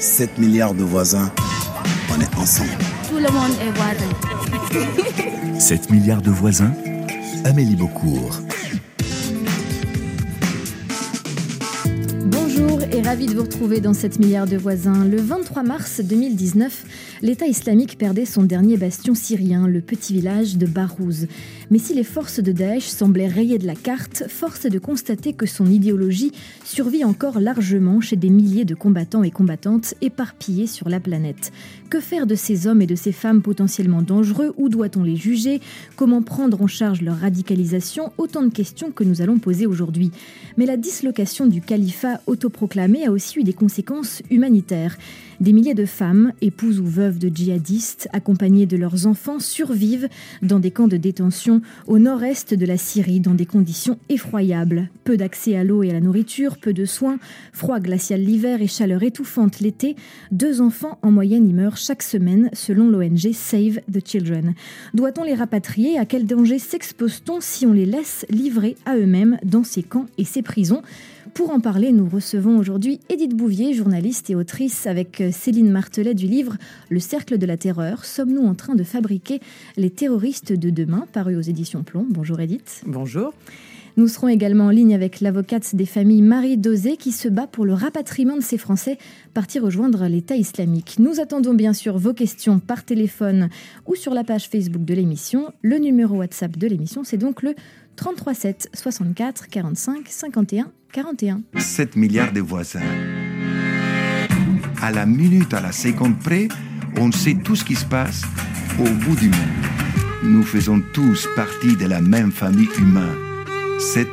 7 0.00 0.38
milliards 0.38 0.72
de 0.72 0.82
voisins, 0.82 1.30
on 2.10 2.18
est 2.18 2.34
ensemble. 2.38 2.70
Tout 3.06 3.16
le 3.18 3.30
monde 3.30 3.52
est 3.60 3.70
voisin. 3.76 5.60
7 5.60 5.90
milliards 5.90 6.22
de 6.22 6.30
voisins, 6.30 6.72
Amélie 7.44 7.76
Beaucourt. 7.76 8.40
Bonjour 12.24 12.80
et 12.90 13.02
ravi 13.02 13.26
de 13.26 13.34
vous 13.34 13.42
retrouver 13.42 13.82
dans 13.82 13.92
7 13.92 14.20
milliards 14.20 14.46
de 14.46 14.56
voisins. 14.56 15.04
Le 15.04 15.20
23 15.20 15.62
mars 15.64 16.00
2019, 16.02 16.84
l'État 17.22 17.46
islamique 17.46 17.98
perdait 17.98 18.24
son 18.24 18.42
dernier 18.42 18.76
bastion 18.76 19.14
syrien, 19.14 19.66
le 19.68 19.80
petit 19.80 20.12
village 20.12 20.56
de 20.56 20.66
Barouz. 20.66 21.26
Mais 21.70 21.78
si 21.78 21.94
les 21.94 22.04
forces 22.04 22.40
de 22.40 22.52
Daesh 22.52 22.84
semblaient 22.84 23.28
rayées 23.28 23.58
de 23.58 23.66
la 23.66 23.74
carte, 23.74 24.24
force 24.28 24.64
est 24.64 24.70
de 24.70 24.78
constater 24.78 25.32
que 25.32 25.46
son 25.46 25.66
idéologie 25.66 26.32
survit 26.64 27.04
encore 27.04 27.40
largement 27.40 28.00
chez 28.00 28.16
des 28.16 28.30
milliers 28.30 28.64
de 28.64 28.74
combattants 28.74 29.22
et 29.22 29.30
combattantes 29.30 29.94
éparpillés 30.00 30.66
sur 30.66 30.88
la 30.88 31.00
planète. 31.00 31.52
Que 31.90 32.00
faire 32.00 32.26
de 32.26 32.34
ces 32.34 32.66
hommes 32.66 32.82
et 32.82 32.86
de 32.86 32.94
ces 32.94 33.12
femmes 33.12 33.42
potentiellement 33.42 34.02
dangereux? 34.02 34.54
Où 34.56 34.68
doit-on 34.68 35.02
les 35.02 35.16
juger? 35.16 35.60
Comment 35.96 36.22
prendre 36.22 36.62
en 36.62 36.66
charge 36.66 37.02
leur 37.02 37.18
radicalisation? 37.18 38.12
Autant 38.16 38.42
de 38.42 38.52
questions 38.52 38.92
que 38.92 39.04
nous 39.04 39.22
allons 39.22 39.38
poser 39.38 39.66
aujourd'hui. 39.66 40.10
Mais 40.56 40.66
la 40.66 40.76
dislocation 40.76 41.46
du 41.46 41.60
califat 41.60 42.20
autoproclamé 42.26 43.06
a 43.06 43.10
aussi 43.10 43.40
eu 43.40 43.42
des 43.42 43.52
conséquences 43.52 44.22
humanitaires. 44.30 44.96
Des 45.40 45.52
milliers 45.52 45.74
de 45.74 45.86
femmes, 45.86 46.32
épouses 46.42 46.80
ou 46.80 46.86
veuves 46.86 47.09
de 47.18 47.28
djihadistes, 47.28 48.08
accompagnées 48.12 48.66
de 48.66 48.76
leurs 48.76 49.06
enfants, 49.06 49.38
survivent 49.38 50.08
dans 50.42 50.58
des 50.58 50.70
camps 50.70 50.88
de 50.88 50.96
détention 50.96 51.62
au 51.86 51.98
nord-est 51.98 52.54
de 52.54 52.66
la 52.66 52.76
Syrie 52.76 53.20
dans 53.20 53.34
des 53.34 53.46
conditions 53.46 53.98
effroyables. 54.08 54.88
Peu 55.04 55.16
d'accès 55.16 55.56
à 55.56 55.64
l'eau 55.64 55.82
et 55.82 55.90
à 55.90 55.94
la 55.94 56.00
nourriture, 56.00 56.58
peu 56.58 56.72
de 56.72 56.84
soins, 56.84 57.18
froid 57.52 57.80
glacial 57.80 58.20
l'hiver 58.20 58.62
et 58.62 58.66
chaleur 58.66 59.02
étouffante 59.02 59.60
l'été. 59.60 59.96
Deux 60.30 60.60
enfants 60.60 60.98
en 61.02 61.10
moyenne 61.10 61.48
y 61.48 61.52
meurent 61.52 61.76
chaque 61.76 62.02
semaine 62.02 62.50
selon 62.52 62.88
l'ONG 62.88 63.32
Save 63.32 63.80
the 63.92 64.06
Children. 64.06 64.54
Doit-on 64.94 65.24
les 65.24 65.34
rapatrier? 65.34 65.98
À 65.98 66.04
quel 66.04 66.26
danger 66.26 66.58
s'expose-t-on 66.58 67.40
si 67.40 67.66
on 67.66 67.72
les 67.72 67.86
laisse 67.86 68.26
livrer 68.30 68.76
à 68.86 68.96
eux-mêmes 68.96 69.38
dans 69.44 69.64
ces 69.64 69.82
camps 69.82 70.06
et 70.18 70.24
ces 70.24 70.42
prisons? 70.42 70.82
Pour 71.34 71.50
en 71.50 71.60
parler, 71.60 71.92
nous 71.92 72.08
recevons 72.08 72.58
aujourd'hui 72.58 73.00
Édith 73.08 73.36
Bouvier, 73.36 73.74
journaliste 73.74 74.30
et 74.30 74.34
autrice, 74.34 74.86
avec 74.86 75.22
Céline 75.32 75.70
Martelet 75.70 76.14
du 76.14 76.26
livre 76.26 76.56
Le 76.88 76.98
cercle 77.00 77.38
de 77.38 77.46
la 77.46 77.56
terreur. 77.56 78.04
Sommes-nous 78.04 78.46
en 78.46 78.54
train 78.54 78.74
de 78.74 78.84
fabriquer 78.84 79.40
les 79.76 79.90
terroristes 79.90 80.52
de 80.52 80.70
demain, 80.70 81.06
paru 81.12 81.36
aux 81.36 81.40
éditions 81.40 81.82
Plomb 81.82 82.06
Bonjour 82.08 82.40
Édith. 82.40 82.82
Bonjour. 82.86 83.32
Nous 83.96 84.08
serons 84.08 84.28
également 84.28 84.66
en 84.66 84.70
ligne 84.70 84.94
avec 84.94 85.20
l'avocate 85.20 85.74
des 85.74 85.84
familles 85.84 86.22
Marie 86.22 86.56
Dosé 86.56 86.96
qui 86.96 87.12
se 87.12 87.28
bat 87.28 87.46
pour 87.46 87.64
le 87.64 87.74
rapatriement 87.74 88.36
de 88.36 88.42
ces 88.42 88.56
Français 88.56 88.98
partis 89.34 89.58
rejoindre 89.58 90.06
l'État 90.06 90.36
islamique. 90.36 90.96
Nous 90.98 91.20
attendons 91.20 91.54
bien 91.54 91.72
sûr 91.72 91.98
vos 91.98 92.14
questions 92.14 92.60
par 92.60 92.84
téléphone 92.84 93.48
ou 93.86 93.96
sur 93.96 94.14
la 94.14 94.24
page 94.24 94.48
Facebook 94.48 94.84
de 94.84 94.94
l'émission. 94.94 95.52
Le 95.62 95.78
numéro 95.78 96.16
WhatsApp 96.16 96.56
de 96.56 96.66
l'émission, 96.66 97.02
c'est 97.04 97.16
donc 97.16 97.42
le 97.42 97.54
33 97.96 98.34
7 98.34 98.70
64 98.74 99.48
45 99.48 100.08
51 100.08 100.72
41. 100.92 101.42
7 101.56 101.96
milliards 101.96 102.32
de 102.32 102.40
voisins. 102.40 102.80
À 104.82 104.90
la 104.90 105.06
minute, 105.06 105.52
à 105.54 105.60
la 105.60 105.72
seconde 105.72 106.18
près, 106.18 106.48
on 106.96 107.12
sait 107.12 107.36
tout 107.44 107.54
ce 107.54 107.64
qui 107.64 107.76
se 107.76 107.84
passe 107.84 108.22
au 108.78 108.90
bout 109.04 109.16
du 109.16 109.28
monde. 109.28 109.40
Nous 110.24 110.42
faisons 110.42 110.82
tous 110.92 111.28
partie 111.36 111.76
de 111.76 111.86
la 111.86 112.00
même 112.00 112.32
famille 112.32 112.68
humaine. 112.78 113.16
7 113.78 114.08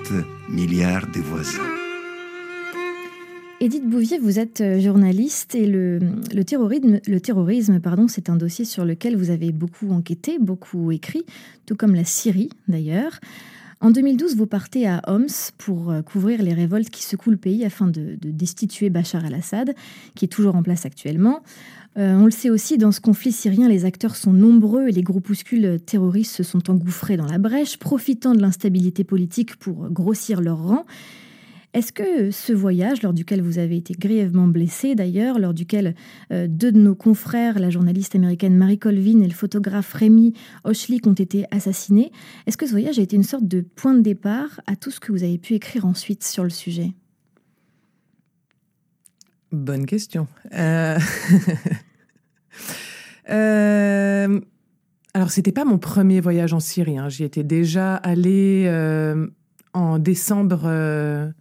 milliards 0.50 1.08
de 1.08 1.20
voisins. 1.20 1.62
Édith 3.60 3.90
Bouvier, 3.90 4.20
vous 4.20 4.38
êtes 4.38 4.64
journaliste 4.80 5.56
et 5.56 5.66
le, 5.66 6.00
le 6.34 6.44
terrorisme, 6.44 7.00
le 7.08 7.20
terrorisme 7.20 7.80
pardon, 7.80 8.08
c'est 8.08 8.30
un 8.30 8.36
dossier 8.36 8.66
sur 8.66 8.86
lequel 8.86 9.18
vous 9.18 9.32
avez 9.32 9.52
beaucoup 9.52 9.90
enquêté, 9.90 10.38
beaucoup 10.40 10.92
écrit, 10.92 11.26
tout 11.66 11.76
comme 11.76 11.96
la 11.96 12.06
Syrie 12.06 12.50
d'ailleurs. 12.68 13.20
En 13.80 13.92
2012, 13.92 14.36
vous 14.36 14.48
partez 14.48 14.88
à 14.88 15.02
Homs 15.08 15.28
pour 15.58 15.94
couvrir 16.04 16.42
les 16.42 16.54
révoltes 16.54 16.90
qui 16.90 17.04
secouent 17.04 17.32
le 17.32 17.38
pays 17.38 17.64
afin 17.64 17.86
de, 17.88 18.18
de 18.20 18.32
destituer 18.32 18.90
Bachar 18.90 19.24
al-Assad, 19.24 19.76
qui 20.16 20.26
est 20.26 20.30
toujours 20.30 20.56
en 20.56 20.64
place 20.64 20.86
actuellement. 20.86 21.44
Euh, 21.98 22.14
on 22.16 22.26
le 22.26 22.32
sait 22.32 22.50
aussi, 22.50 22.78
dans 22.78 22.92
ce 22.92 23.02
conflit 23.02 23.32
syrien, 23.32 23.68
les 23.68 23.86
acteurs 23.86 24.16
sont 24.16 24.34
nombreux 24.34 24.88
et 24.88 24.92
les 24.92 25.02
groupuscules 25.02 25.80
terroristes 25.84 26.36
se 26.36 26.44
sont 26.44 26.70
engouffrés 26.70 27.18
dans 27.18 27.26
la 27.26 27.40
brèche, 27.40 27.78
profitant 27.78 28.36
de 28.36 28.42
l'instabilité 28.42 29.04
politique 29.04 29.56
pour 29.56 29.90
grossir 29.90 30.42
leurs 30.42 30.62
rangs. 30.62 30.86
Est-ce 31.74 31.92
que 31.92 32.32
ce 32.32 32.54
voyage, 32.54 33.04
lors 33.04 33.14
duquel 33.14 33.42
vous 33.42 33.60
avez 33.60 33.78
été 33.78 33.94
grièvement 33.94 34.48
blessé 34.48 34.96
d'ailleurs, 34.96 35.38
lors 35.38 35.54
duquel 35.54 35.96
euh, 36.32 36.48
deux 36.48 36.72
de 36.72 36.80
nos 36.80 36.96
confrères, 36.96 37.60
la 37.60 37.70
journaliste 37.70 38.16
américaine 38.16 38.56
Marie 38.56 38.80
Colvin 38.80 39.22
et 39.22 39.28
le 39.28 39.34
photographe 39.34 39.94
Rémi 39.94 40.34
Hochlik, 40.64 41.06
ont 41.08 41.14
été 41.14 41.46
assassinés, 41.52 42.12
est-ce 42.48 42.58
que 42.58 42.66
ce 42.66 42.72
voyage 42.72 43.00
a 43.00 43.02
été 43.02 43.16
une 43.16 43.24
sorte 43.24 43.48
de 43.48 43.62
point 43.62 43.94
de 43.94 44.02
départ 44.02 44.62
à 44.66 44.76
tout 44.76 44.92
ce 44.92 45.00
que 45.00 45.12
vous 45.12 45.24
avez 45.24 45.38
pu 45.38 45.54
écrire 45.54 45.86
ensuite 45.86 46.24
sur 46.24 46.44
le 46.44 46.50
sujet? 46.50 46.94
Bonne 49.52 49.86
question. 49.86 50.28
Euh... 50.54 50.98
euh... 53.30 54.40
Alors, 55.18 55.30
pas 55.56 55.66
mon 55.66 55.80
premier 55.80 56.20
voyage 56.22 56.54
en 56.54 56.60
Syrie. 56.60 57.00
Hein. 57.00 57.10
J'y 57.10 57.24
étais 57.24 57.44
déjà 57.44 57.96
allée 57.96 58.66
euh, 58.68 59.26
en 59.74 59.98
décembre 59.98 60.62
euh, 60.66 61.32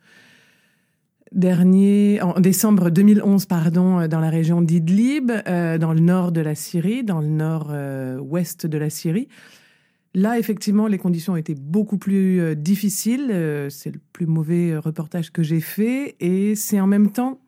dernier, 1.37 2.21
en 2.23 2.41
décembre 2.41 2.91
2011, 2.91 3.47
pardon, 3.47 4.09
dans 4.09 4.21
la 4.21 4.31
région 4.31 4.63
d'Idlib, 4.63 5.31
euh, 5.47 5.79
dans 5.79 5.93
le 5.93 6.01
nord 6.01 6.33
de 6.33 6.41
la 6.41 6.55
Syrie, 6.55 7.05
dans 7.05 7.21
le 7.21 7.29
nord-ouest 7.29 8.67
de 8.67 8.79
la 8.79 8.91
Syrie. 8.91 9.29
Là, 10.15 10.39
effectivement, 10.39 10.87
les 10.87 10.97
conditions 10.97 11.37
étaient 11.37 11.55
beaucoup 11.55 11.99
plus 11.99 12.41
euh, 12.41 12.55
difficiles. 12.55 13.29
Euh, 13.31 13.69
c'est 13.69 13.91
le 13.91 14.01
plus 14.15 14.25
mauvais 14.25 14.77
reportage 14.79 15.31
que 15.31 15.43
j'ai 15.43 15.61
fait. 15.61 16.17
Et 16.21 16.55
c'est 16.55 16.81
en 16.81 16.87
même 16.87 17.11
temps 17.11 17.39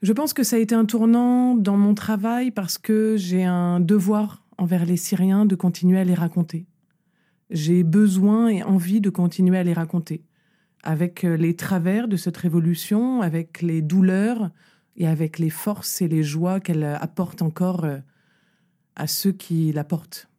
je 0.00 0.12
pense 0.12 0.32
que 0.32 0.44
ça 0.44 0.54
a 0.54 0.58
été 0.60 0.76
un 0.76 0.84
tournant 0.84 1.56
dans 1.56 1.76
mon 1.76 1.92
travail 1.92 2.52
parce 2.52 2.78
que 2.78 3.16
j'ai 3.16 3.42
un 3.42 3.80
devoir 3.80 4.44
envers 4.56 4.86
les 4.86 4.96
Syriens 4.96 5.44
de 5.44 5.56
continuer 5.56 5.98
à 5.98 6.04
les 6.04 6.14
raconter. 6.14 6.66
J'ai 7.50 7.82
besoin 7.82 8.48
et 8.48 8.62
envie 8.62 9.00
de 9.00 9.10
continuer 9.10 9.58
à 9.58 9.64
les 9.64 9.72
raconter, 9.72 10.22
avec 10.88 11.22
les 11.22 11.54
travers 11.54 12.08
de 12.08 12.16
cette 12.16 12.38
révolution, 12.38 13.20
avec 13.20 13.60
les 13.60 13.82
douleurs 13.82 14.50
et 14.96 15.06
avec 15.06 15.38
les 15.38 15.50
forces 15.50 16.00
et 16.00 16.08
les 16.08 16.22
joies 16.22 16.60
qu'elle 16.60 16.82
apporte 16.82 17.42
encore 17.42 17.86
à 18.96 19.06
ceux 19.06 19.32
qui 19.32 19.70
la 19.70 19.84
portent. 19.84 20.30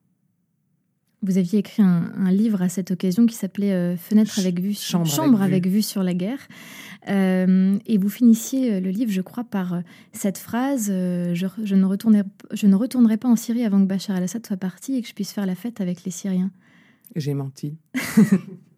Vous 1.22 1.38
aviez 1.38 1.60
écrit 1.60 1.84
un, 1.84 2.12
un, 2.16 2.32
livre 2.32 2.64
à 2.64 2.70
cette 2.70 2.90
occasion 2.90 3.28
qui 3.28 3.36
s'appelait 3.36 3.74
euh, 3.74 3.96
Fenêtre 3.96 4.40
avec 4.40 4.60
vue, 4.60 4.74
Chambre, 4.74 5.06
Chambre 5.06 5.42
avec, 5.42 5.66
avec, 5.66 5.68
vue. 5.68 5.82
sur 5.84 6.02
la 6.02 6.16
guerre. 6.16 6.40
Euh, 7.10 7.78
et 7.86 7.98
vous 8.00 8.10
finissiez 8.10 8.80
le 8.80 8.90
livre, 8.90 9.12
je 9.12 9.22
crois, 9.22 9.44
par 9.44 9.84
cette 10.14 10.38
phrase 10.40 10.88
euh, 10.90 11.36
je, 11.36 11.46
je, 11.64 11.76
ne 11.76 11.86
retournerai, 11.86 12.24
je 12.54 12.68
ne 12.68 12.76
retournerai 12.76 13.18
pas 13.18 13.28
en 13.28 13.36
Syrie 13.36 13.66
avant 13.66 13.82
que 13.82 13.86
Bachar 13.86 14.18
el-Assad 14.18 14.48
soit 14.48 14.58
parti 14.58 14.96
et 14.96 15.02
que 15.02 15.08
je 15.08 15.14
puisse 15.14 15.32
faire 15.32 15.46
la 15.46 15.56
fête 15.56 15.82
avec 15.82 16.06
les 16.06 16.12
Syriens. 16.12 16.52
J'ai 17.16 17.34
menti. 17.34 17.78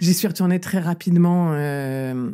J'y 0.00 0.14
suis 0.14 0.28
retournée 0.28 0.60
très 0.60 0.80
rapidement. 0.80 1.52
Euh, 1.52 2.30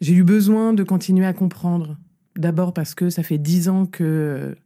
J'ai 0.00 0.14
eu 0.14 0.24
besoin 0.24 0.72
de 0.72 0.82
continuer 0.82 1.26
à 1.26 1.32
comprendre. 1.32 1.96
D'abord 2.36 2.74
parce 2.74 2.94
que 2.94 3.10
ça 3.10 3.22
fait 3.22 3.38
dix 3.38 3.68
ans 3.68 3.86
que 3.86 4.56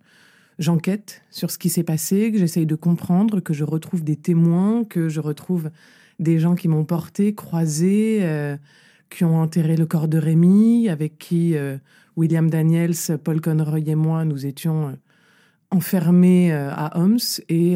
j'enquête 0.59 1.23
sur 1.31 1.51
ce 1.51 1.59
qui 1.59 1.69
s'est 1.69 1.83
passé, 1.83 2.33
que 2.33 2.39
j'essaye 2.39 2.67
de 2.67 2.75
comprendre, 2.75 3.41
que 3.41 3.53
je 3.53 3.65
retrouve 3.65 4.03
des 4.03 4.17
témoins, 4.17 4.85
que 4.85 5.09
je 5.09 5.21
retrouve 5.21 5.71
des 6.19 6.39
gens 6.39 6.55
qui 6.55 6.67
m'ont 6.67 6.85
porté, 6.85 7.35
croisé, 7.35 8.21
euh, 8.23 8.57
qui 9.11 9.25
ont 9.25 9.41
enterré 9.41 9.77
le 9.77 9.87
corps 9.87 10.09
de 10.09 10.19
Rémi, 10.19 10.89
avec 10.89 11.19
qui 11.19 11.57
euh, 11.57 11.77
William 12.17 12.51
Daniels, 12.51 13.19
Paul 13.23 13.41
Conroy 13.41 13.81
et 13.87 13.95
moi, 13.95 14.25
nous 14.25 14.47
étions 14.47 14.99
enfermés 15.71 16.51
à 16.51 16.99
Homs. 16.99 17.19
Et, 17.49 17.75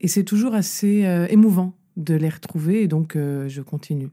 et 0.00 0.08
c'est 0.08 0.24
toujours 0.24 0.54
assez 0.54 1.06
émouvant 1.30 1.77
de 1.98 2.14
les 2.14 2.28
retrouver, 2.28 2.82
et 2.82 2.88
donc 2.88 3.14
je 3.14 3.60
continue. 3.60 4.08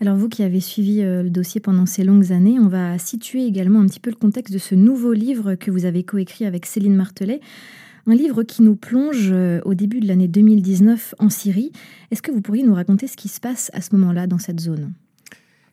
Alors 0.00 0.16
vous 0.16 0.28
qui 0.28 0.42
avez 0.42 0.60
suivi 0.60 1.02
euh, 1.02 1.22
le 1.22 1.30
dossier 1.30 1.60
pendant 1.60 1.86
ces 1.86 2.04
longues 2.04 2.32
années, 2.32 2.58
on 2.58 2.68
va 2.68 2.98
situer 2.98 3.46
également 3.46 3.80
un 3.80 3.86
petit 3.86 4.00
peu 4.00 4.10
le 4.10 4.16
contexte 4.16 4.52
de 4.52 4.58
ce 4.58 4.74
nouveau 4.74 5.12
livre 5.12 5.54
que 5.54 5.70
vous 5.70 5.84
avez 5.84 6.02
coécrit 6.02 6.44
avec 6.44 6.66
Céline 6.66 6.96
Martelet. 6.96 7.40
Un 8.06 8.14
livre 8.14 8.42
qui 8.42 8.62
nous 8.62 8.76
plonge 8.76 9.30
euh, 9.32 9.60
au 9.64 9.72
début 9.74 10.00
de 10.00 10.08
l'année 10.08 10.28
2019 10.28 11.14
en 11.18 11.30
Syrie. 11.30 11.72
Est-ce 12.10 12.22
que 12.22 12.32
vous 12.32 12.42
pourriez 12.42 12.64
nous 12.64 12.74
raconter 12.74 13.06
ce 13.06 13.16
qui 13.16 13.28
se 13.28 13.40
passe 13.40 13.70
à 13.72 13.80
ce 13.80 13.96
moment-là 13.96 14.26
dans 14.26 14.38
cette 14.38 14.60
zone? 14.60 14.92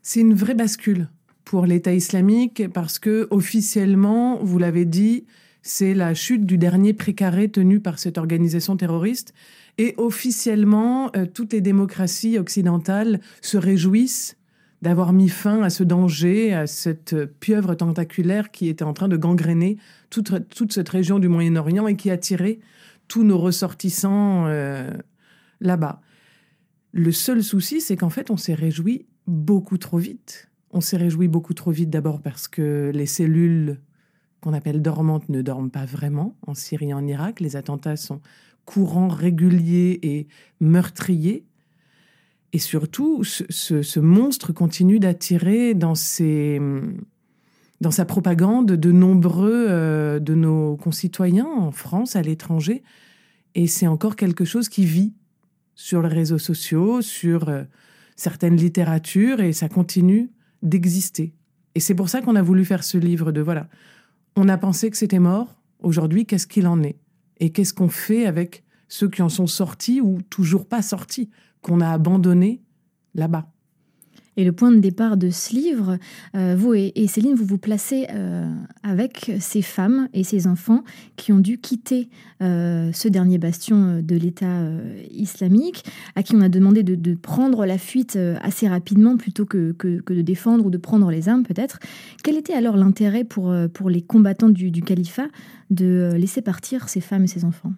C'est 0.01 0.21
une 0.21 0.33
vraie 0.33 0.55
bascule 0.55 1.09
pour 1.43 1.65
l'État 1.65 1.93
islamique 1.93 2.63
parce 2.73 2.99
que 2.99 3.27
officiellement, 3.31 4.39
vous 4.41 4.59
l'avez 4.59 4.85
dit, 4.85 5.25
c'est 5.61 5.93
la 5.93 6.13
chute 6.13 6.45
du 6.45 6.57
dernier 6.57 6.93
précaré 6.93 7.49
tenu 7.49 7.81
par 7.81 7.99
cette 7.99 8.17
organisation 8.17 8.77
terroriste. 8.77 9.33
Et 9.77 9.93
officiellement, 9.97 11.11
euh, 11.15 11.25
toutes 11.25 11.53
les 11.53 11.61
démocraties 11.61 12.37
occidentales 12.37 13.19
se 13.41 13.57
réjouissent 13.57 14.37
d'avoir 14.81 15.13
mis 15.13 15.29
fin 15.29 15.61
à 15.61 15.69
ce 15.69 15.83
danger, 15.83 16.53
à 16.53 16.65
cette 16.67 17.25
pieuvre 17.39 17.75
tentaculaire 17.75 18.51
qui 18.51 18.67
était 18.67 18.83
en 18.83 18.93
train 18.93 19.07
de 19.07 19.17
gangréner 19.17 19.77
toute, 20.09 20.71
cette 20.71 20.89
région 20.89 21.19
du 21.19 21.27
Moyen-Orient 21.27 21.87
et 21.87 21.95
qui 21.95 22.09
attirait 22.09 22.59
tous 23.07 23.23
nos 23.23 23.37
ressortissants 23.37 24.47
euh, 24.47 24.89
là-bas. 25.59 26.01
Le 26.93 27.11
seul 27.11 27.43
souci, 27.43 27.79
c'est 27.79 27.95
qu'en 27.95 28.09
fait, 28.09 28.31
on 28.31 28.37
s'est 28.37 28.55
réjoui 28.55 29.05
beaucoup 29.27 29.77
trop 29.77 29.97
vite. 29.97 30.49
On 30.71 30.81
s'est 30.81 30.97
réjoui 30.97 31.27
beaucoup 31.27 31.53
trop 31.53 31.71
vite 31.71 31.89
d'abord 31.89 32.21
parce 32.21 32.47
que 32.47 32.91
les 32.93 33.05
cellules 33.05 33.79
qu'on 34.41 34.53
appelle 34.53 34.81
dormantes 34.81 35.29
ne 35.29 35.41
dorment 35.41 35.69
pas 35.69 35.85
vraiment 35.85 36.35
en 36.47 36.55
Syrie 36.55 36.89
et 36.89 36.93
en 36.93 37.05
Irak. 37.05 37.39
Les 37.39 37.55
attentats 37.55 37.95
sont 37.95 38.21
courants, 38.65 39.07
réguliers 39.07 39.99
et 40.03 40.27
meurtriers. 40.59 41.45
Et 42.53 42.59
surtout, 42.59 43.23
ce, 43.23 43.99
monstre 43.99 44.51
continue 44.51 44.99
d'attirer 44.99 45.73
dans, 45.73 45.93
dans 47.81 47.91
sa 47.91 48.05
propagande 48.05 48.67
de 48.73 48.91
nombreux 48.91 49.65
euh, 49.69 50.19
de 50.19 50.35
nos 50.35 50.75
concitoyens 50.75 51.47
en 51.47 51.71
France, 51.71 52.15
à 52.15 52.21
l'étranger. 52.21 52.83
Et 53.55 53.67
c'est 53.67 53.87
encore 53.87 54.15
quelque 54.15 54.45
chose 54.45 54.69
qui 54.69 54.85
vit 54.85 55.13
sur 55.75 56.01
les 56.01 56.09
réseaux 56.09 56.37
sociaux, 56.37 57.01
sur 57.01 57.49
euh, 57.49 57.63
certaines 58.15 58.57
littératures, 58.57 59.39
et 59.39 59.53
ça 59.53 59.69
continue 59.69 60.29
d'exister. 60.61 61.33
Et 61.75 61.79
c'est 61.79 61.95
pour 61.95 62.09
ça 62.09 62.21
qu'on 62.21 62.35
a 62.35 62.41
voulu 62.41 62.65
faire 62.65 62.83
ce 62.83 62.97
livre 62.97 63.31
de 63.31 63.41
voilà, 63.41 63.67
on 64.35 64.49
a 64.49 64.57
pensé 64.57 64.89
que 64.89 64.97
c'était 64.97 65.19
mort, 65.19 65.55
aujourd'hui 65.79 66.25
qu'est-ce 66.25 66.47
qu'il 66.47 66.67
en 66.67 66.83
est? 66.83 66.97
Et 67.41 67.51
qu'est-ce 67.51 67.73
qu'on 67.73 67.89
fait 67.89 68.27
avec 68.27 68.63
ceux 68.87 69.09
qui 69.09 69.21
en 69.21 69.27
sont 69.27 69.47
sortis 69.47 69.99
ou 69.99 70.21
toujours 70.29 70.67
pas 70.67 70.83
sortis 70.83 71.31
qu'on 71.61 71.81
a 71.81 71.89
abandonné 71.89 72.61
là-bas? 73.15 73.50
Et 74.41 74.43
le 74.43 74.53
point 74.53 74.71
de 74.71 74.79
départ 74.79 75.17
de 75.17 75.29
ce 75.29 75.53
livre, 75.53 75.99
euh, 76.35 76.55
vous 76.57 76.73
et, 76.73 77.05
Céline, 77.05 77.35
vous 77.35 77.45
vous 77.45 77.59
placez 77.59 78.07
euh, 78.09 78.51
avec 78.81 79.31
ces 79.39 79.61
femmes 79.61 80.09
et 80.15 80.23
ces 80.23 80.47
enfants 80.47 80.83
qui 81.15 81.31
ont 81.31 81.37
dû 81.37 81.59
quitter 81.59 82.09
euh, 82.41 82.91
ce 82.91 83.07
dernier 83.07 83.37
bastion 83.37 84.01
de 84.01 84.15
l'État 84.15 84.63
islamique, 85.11 85.83
à 86.15 86.23
qui 86.23 86.35
on 86.35 86.41
a 86.41 86.49
demandé 86.49 86.81
de, 86.81 87.13
prendre 87.13 87.67
la 87.67 87.77
fuite 87.77 88.17
assez 88.41 88.67
rapidement 88.67 89.15
plutôt 89.15 89.45
que, 89.45 89.73
que, 89.73 90.01
de 90.11 90.21
défendre 90.23 90.65
ou 90.65 90.71
de 90.71 90.79
prendre 90.79 91.11
les 91.11 91.29
armes 91.29 91.43
peut-être. 91.43 91.77
Quel 92.23 92.35
était 92.35 92.53
alors 92.53 92.77
l'intérêt 92.77 93.23
pour, 93.23 93.53
pour 93.75 93.91
les 93.91 94.01
combattants 94.01 94.49
du, 94.49 94.71
du 94.71 94.81
califat 94.81 95.27
de 95.69 96.13
laisser 96.15 96.41
partir 96.41 96.89
ces 96.89 96.99
femmes 96.99 97.25
et 97.25 97.27
ces 97.27 97.45
enfants? 97.45 97.73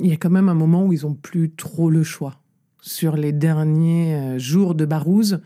Il 0.00 0.06
y 0.06 0.12
a 0.12 0.16
quand 0.16 0.30
même 0.30 0.48
un 0.48 0.54
moment 0.54 0.86
où 0.86 0.94
ils 0.94 1.02
n'ont 1.02 1.14
plus 1.14 1.50
trop 1.50 1.90
le 1.90 2.02
choix 2.02 2.40
sur 2.80 3.16
les 3.16 3.32
derniers 3.32 4.14
euh, 4.14 4.38
jours 4.38 4.74
de 4.74 4.84
Barouze, 4.84 5.40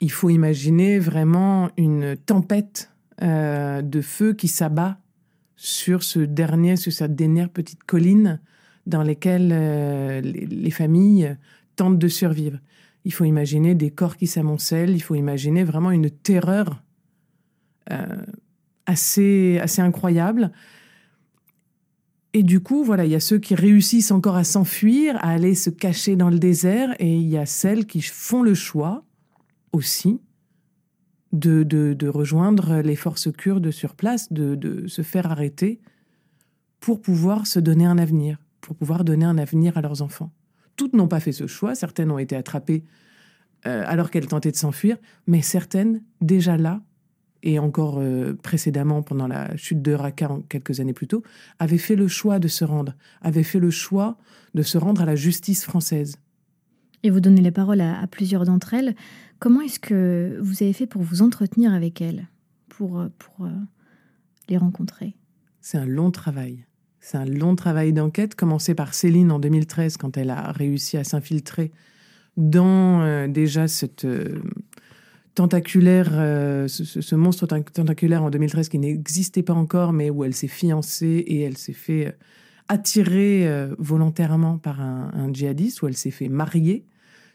il 0.00 0.10
faut 0.10 0.30
imaginer 0.30 0.98
vraiment 0.98 1.70
une 1.76 2.16
tempête 2.16 2.90
euh, 3.22 3.82
de 3.82 4.00
feu 4.00 4.32
qui 4.32 4.48
s'abat 4.48 4.98
sur 5.56 6.02
ce 6.02 6.20
dernier, 6.20 6.76
sur 6.76 6.92
cette 6.92 7.14
dernière 7.14 7.50
petite 7.50 7.84
colline 7.84 8.40
dans 8.86 9.02
laquelle 9.02 9.50
euh, 9.52 10.20
les, 10.20 10.70
familles 10.70 11.36
tentent 11.76 11.98
de 11.98 12.08
survivre. 12.08 12.58
Il 13.04 13.12
faut 13.12 13.24
imaginer 13.24 13.74
des 13.74 13.90
corps 13.90 14.16
qui 14.16 14.26
s'amoncellent, 14.26 14.90
il 14.90 15.00
faut 15.00 15.14
imaginer 15.14 15.62
vraiment 15.62 15.90
une 15.90 16.10
terreur 16.10 16.82
assez, 18.86 19.58
assez 19.60 19.82
incroyable. 19.82 20.52
Et 22.34 22.42
du 22.42 22.60
coup, 22.60 22.82
voilà, 22.82 23.04
il 23.04 23.10
y 23.10 23.14
a 23.14 23.20
ceux 23.20 23.38
qui 23.38 23.54
réussissent 23.54 24.10
encore 24.10 24.36
à 24.36 24.44
s'enfuir, 24.44 25.16
à 25.16 25.30
aller 25.30 25.54
se 25.54 25.70
cacher 25.70 26.16
dans 26.16 26.30
le 26.30 26.38
désert, 26.38 26.94
et 26.98 27.14
il 27.14 27.28
y 27.28 27.36
a 27.36 27.44
celles 27.44 27.86
qui 27.86 28.00
font 28.00 28.42
le 28.42 28.54
choix 28.54 29.04
aussi 29.72 30.20
de, 31.32 31.62
de, 31.62 32.08
rejoindre 32.08 32.80
les 32.80 32.96
forces 32.96 33.32
kurdes 33.32 33.70
sur 33.70 33.94
place, 33.94 34.32
de, 34.32 34.54
de, 34.54 34.86
se 34.86 35.02
faire 35.02 35.30
arrêter 35.30 35.80
pour 36.80 37.00
pouvoir 37.00 37.46
se 37.46 37.58
donner 37.58 37.86
un 37.86 37.98
avenir, 37.98 38.38
pour 38.60 38.76
pouvoir 38.76 39.04
donner 39.04 39.24
un 39.24 39.38
avenir 39.38 39.76
à 39.78 39.80
leurs 39.80 40.02
enfants. 40.02 40.30
Toutes 40.76 40.94
n'ont 40.94 41.08
pas 41.08 41.20
fait 41.20 41.32
ce 41.32 41.46
choix, 41.46 41.74
certaines 41.74 42.10
ont 42.10 42.18
été 42.18 42.36
attrapées 42.36 42.84
euh, 43.66 43.84
alors 43.86 44.10
qu'elles 44.10 44.26
tentaient 44.26 44.50
de 44.50 44.56
s'enfuir, 44.56 44.96
mais 45.26 45.40
certaines, 45.40 46.02
déjà 46.20 46.56
là, 46.56 46.82
et 47.42 47.58
encore 47.58 47.98
euh, 47.98 48.34
précédemment 48.34 49.02
pendant 49.02 49.26
la 49.26 49.56
chute 49.56 49.82
de 49.82 49.92
Raqqa 49.92 50.30
quelques 50.48 50.80
années 50.80 50.92
plus 50.92 51.08
tôt, 51.08 51.22
avaient 51.58 51.78
fait 51.78 51.96
le 51.96 52.08
choix 52.08 52.38
de 52.38 52.48
se 52.48 52.64
rendre, 52.64 52.94
avaient 53.20 53.42
fait 53.42 53.58
le 53.58 53.70
choix 53.70 54.16
de 54.54 54.62
se 54.62 54.78
rendre 54.78 55.02
à 55.02 55.04
la 55.04 55.16
justice 55.16 55.64
française. 55.64 56.16
Et 57.02 57.10
vous 57.10 57.20
donnez 57.20 57.40
la 57.40 57.50
parole 57.50 57.80
à, 57.80 58.06
plusieurs 58.06 58.44
d'entre 58.44 58.74
elles. 58.74 58.94
Comment 59.40 59.60
est-ce 59.60 59.80
que 59.80 60.38
vous 60.40 60.62
avez 60.62 60.72
fait 60.72 60.86
pour 60.86 61.02
vous 61.02 61.22
entretenir 61.22 61.74
avec 61.74 62.00
elles, 62.00 62.28
pour, 62.68 63.00
euh, 63.00 63.08
pour 63.18 63.46
euh, 63.46 63.50
les 64.48 64.56
rencontrer? 64.56 65.16
C'est 65.60 65.78
un 65.78 65.86
long 65.86 66.12
travail. 66.12 66.64
C'est 67.00 67.16
un 67.16 67.24
long 67.24 67.56
travail 67.56 67.92
d'enquête, 67.92 68.36
commencé 68.36 68.76
par 68.76 68.94
Céline 68.94 69.32
en 69.32 69.40
2013, 69.40 69.96
quand 69.96 70.16
elle 70.16 70.30
a 70.30 70.52
réussi 70.52 70.96
à 70.96 71.02
s'infiltrer 71.02 71.72
dans 72.36 73.28
déjà 73.28 73.68
cette 73.68 74.06
tentaculaire, 75.34 76.10
euh, 76.12 76.68
ce, 76.68 77.14
monstre 77.14 77.46
tentaculaire 77.46 78.22
en 78.22 78.30
2013 78.30 78.68
qui 78.68 78.78
n'existait 78.78 79.42
pas 79.42 79.54
encore, 79.54 79.92
mais 79.92 80.10
où 80.10 80.24
elle 80.24 80.34
s'est 80.34 80.48
fiancée 80.48 81.24
et 81.26 81.40
elle 81.40 81.56
s'est 81.56 81.72
fait 81.72 82.08
euh, 82.08 82.12
attirer 82.68 83.48
euh, 83.48 83.74
volontairement 83.78 84.58
par 84.58 84.80
un, 84.80 85.32
djihadiste, 85.32 85.82
où 85.82 85.88
elle 85.88 85.96
s'est 85.96 86.10
fait 86.10 86.28
marier 86.28 86.84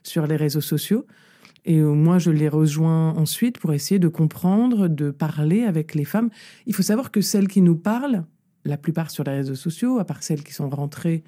sur 0.04 0.28
les 0.28 0.36
réseaux 0.36 0.62
sociaux. 0.62 1.06
Et 1.66 1.82
moi, 1.82 2.18
je 2.18 2.32
l'ai 2.32 2.48
rejoint 2.48 3.14
ensuite 3.16 3.60
pour 3.60 3.74
essayer 3.74 4.00
de 4.00 4.08
comprendre, 4.08 4.88
de 4.88 5.12
parler 5.12 5.64
avec 5.64 5.96
les 5.96 6.06
femmes. 6.06 6.30
Il 6.66 6.74
faut 6.74 6.82
savoir 6.82 7.12
que 7.12 7.20
celles 7.20 7.50
qui 7.50 7.62
nous 7.62 7.76
parlent, 7.76 8.24
la 8.64 8.78
plupart 8.78 9.12
sur 9.12 9.26
les 9.26 9.32
réseaux 9.32 9.56
sociaux, 9.56 10.00
à 10.00 10.06
part 10.06 10.24
celles 10.24 10.44
qui 10.44 10.54
sont 10.54 10.70
rentrées, 10.70 11.26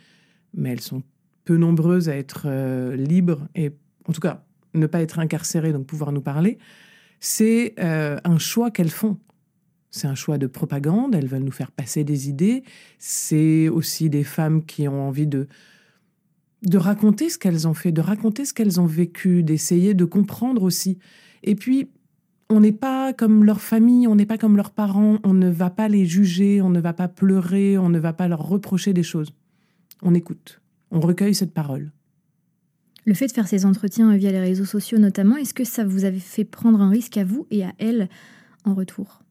mais 0.53 0.71
elles 0.71 0.79
sont 0.79 1.03
peu 1.43 1.57
nombreuses 1.57 2.07
à 2.07 2.15
être 2.15 2.47
libres 2.95 3.49
et 3.53 3.71
en 4.07 4.13
tout 4.13 4.21
cas 4.21 4.45
ne 4.73 4.87
pas 4.87 5.01
être 5.01 5.19
incarcérées, 5.19 5.73
donc 5.73 5.85
pouvoir 5.85 6.11
nous 6.11 6.21
parler, 6.21 6.57
c'est 7.19 7.73
euh, 7.79 8.17
un 8.23 8.37
choix 8.37 8.71
qu'elles 8.71 8.89
font. 8.89 9.17
C'est 9.91 10.07
un 10.07 10.15
choix 10.15 10.37
de 10.37 10.47
propagande, 10.47 11.15
elles 11.15 11.27
veulent 11.27 11.43
nous 11.43 11.51
faire 11.51 11.71
passer 11.71 12.03
des 12.03 12.29
idées. 12.29 12.63
C'est 12.99 13.69
aussi 13.69 14.09
des 14.09 14.23
femmes 14.23 14.63
qui 14.63 14.87
ont 14.87 15.07
envie 15.07 15.25
de, 15.25 15.47
de 16.61 16.77
raconter 16.77 17.29
ce 17.29 17.37
qu'elles 17.37 17.67
ont 17.67 17.73
fait, 17.73 17.91
de 17.91 18.01
raconter 18.01 18.45
ce 18.45 18.53
qu'elles 18.53 18.79
ont 18.79 18.85
vécu, 18.85 19.41
d'essayer 19.43 19.95
de 19.95 20.05
comprendre 20.05 20.61
aussi. 20.61 20.99
Et 21.41 21.55
puis, 21.55 21.89
on 22.49 22.59
n'est 22.59 22.71
pas 22.71 23.13
comme 23.13 23.43
leur 23.43 23.61
famille, 23.61 24.07
on 24.07 24.15
n'est 24.15 24.25
pas 24.25 24.37
comme 24.37 24.57
leurs 24.57 24.71
parents, 24.71 25.17
on 25.23 25.33
ne 25.33 25.49
va 25.49 25.69
pas 25.69 25.87
les 25.87 26.05
juger, 26.05 26.61
on 26.61 26.69
ne 26.69 26.79
va 26.79 26.93
pas 26.93 27.07
pleurer, 27.07 27.77
on 27.77 27.89
ne 27.89 27.99
va 27.99 28.13
pas 28.13 28.27
leur 28.27 28.47
reprocher 28.47 28.93
des 28.93 29.03
choses. 29.03 29.31
On 30.01 30.13
écoute, 30.15 30.61
on 30.91 30.99
recueille 30.99 31.35
cette 31.35 31.53
parole. 31.53 31.91
Le 33.09 33.15
fait 33.15 33.25
de 33.25 33.31
faire 33.31 33.47
ces 33.47 33.65
entretiens 33.65 34.15
via 34.15 34.31
les 34.31 34.39
réseaux 34.39 34.65
sociaux 34.65 34.99
notamment, 34.99 35.35
est-ce 35.35 35.55
que 35.55 35.63
ça 35.63 35.83
vous 35.83 36.05
avait 36.05 36.19
fait 36.19 36.43
prendre 36.43 36.79
un 36.79 36.91
risque 36.91 37.17
à 37.17 37.23
vous 37.23 37.47
et 37.49 37.63
à 37.63 37.73
elle 37.79 38.07
en 38.65 38.75
retour? 38.75 39.23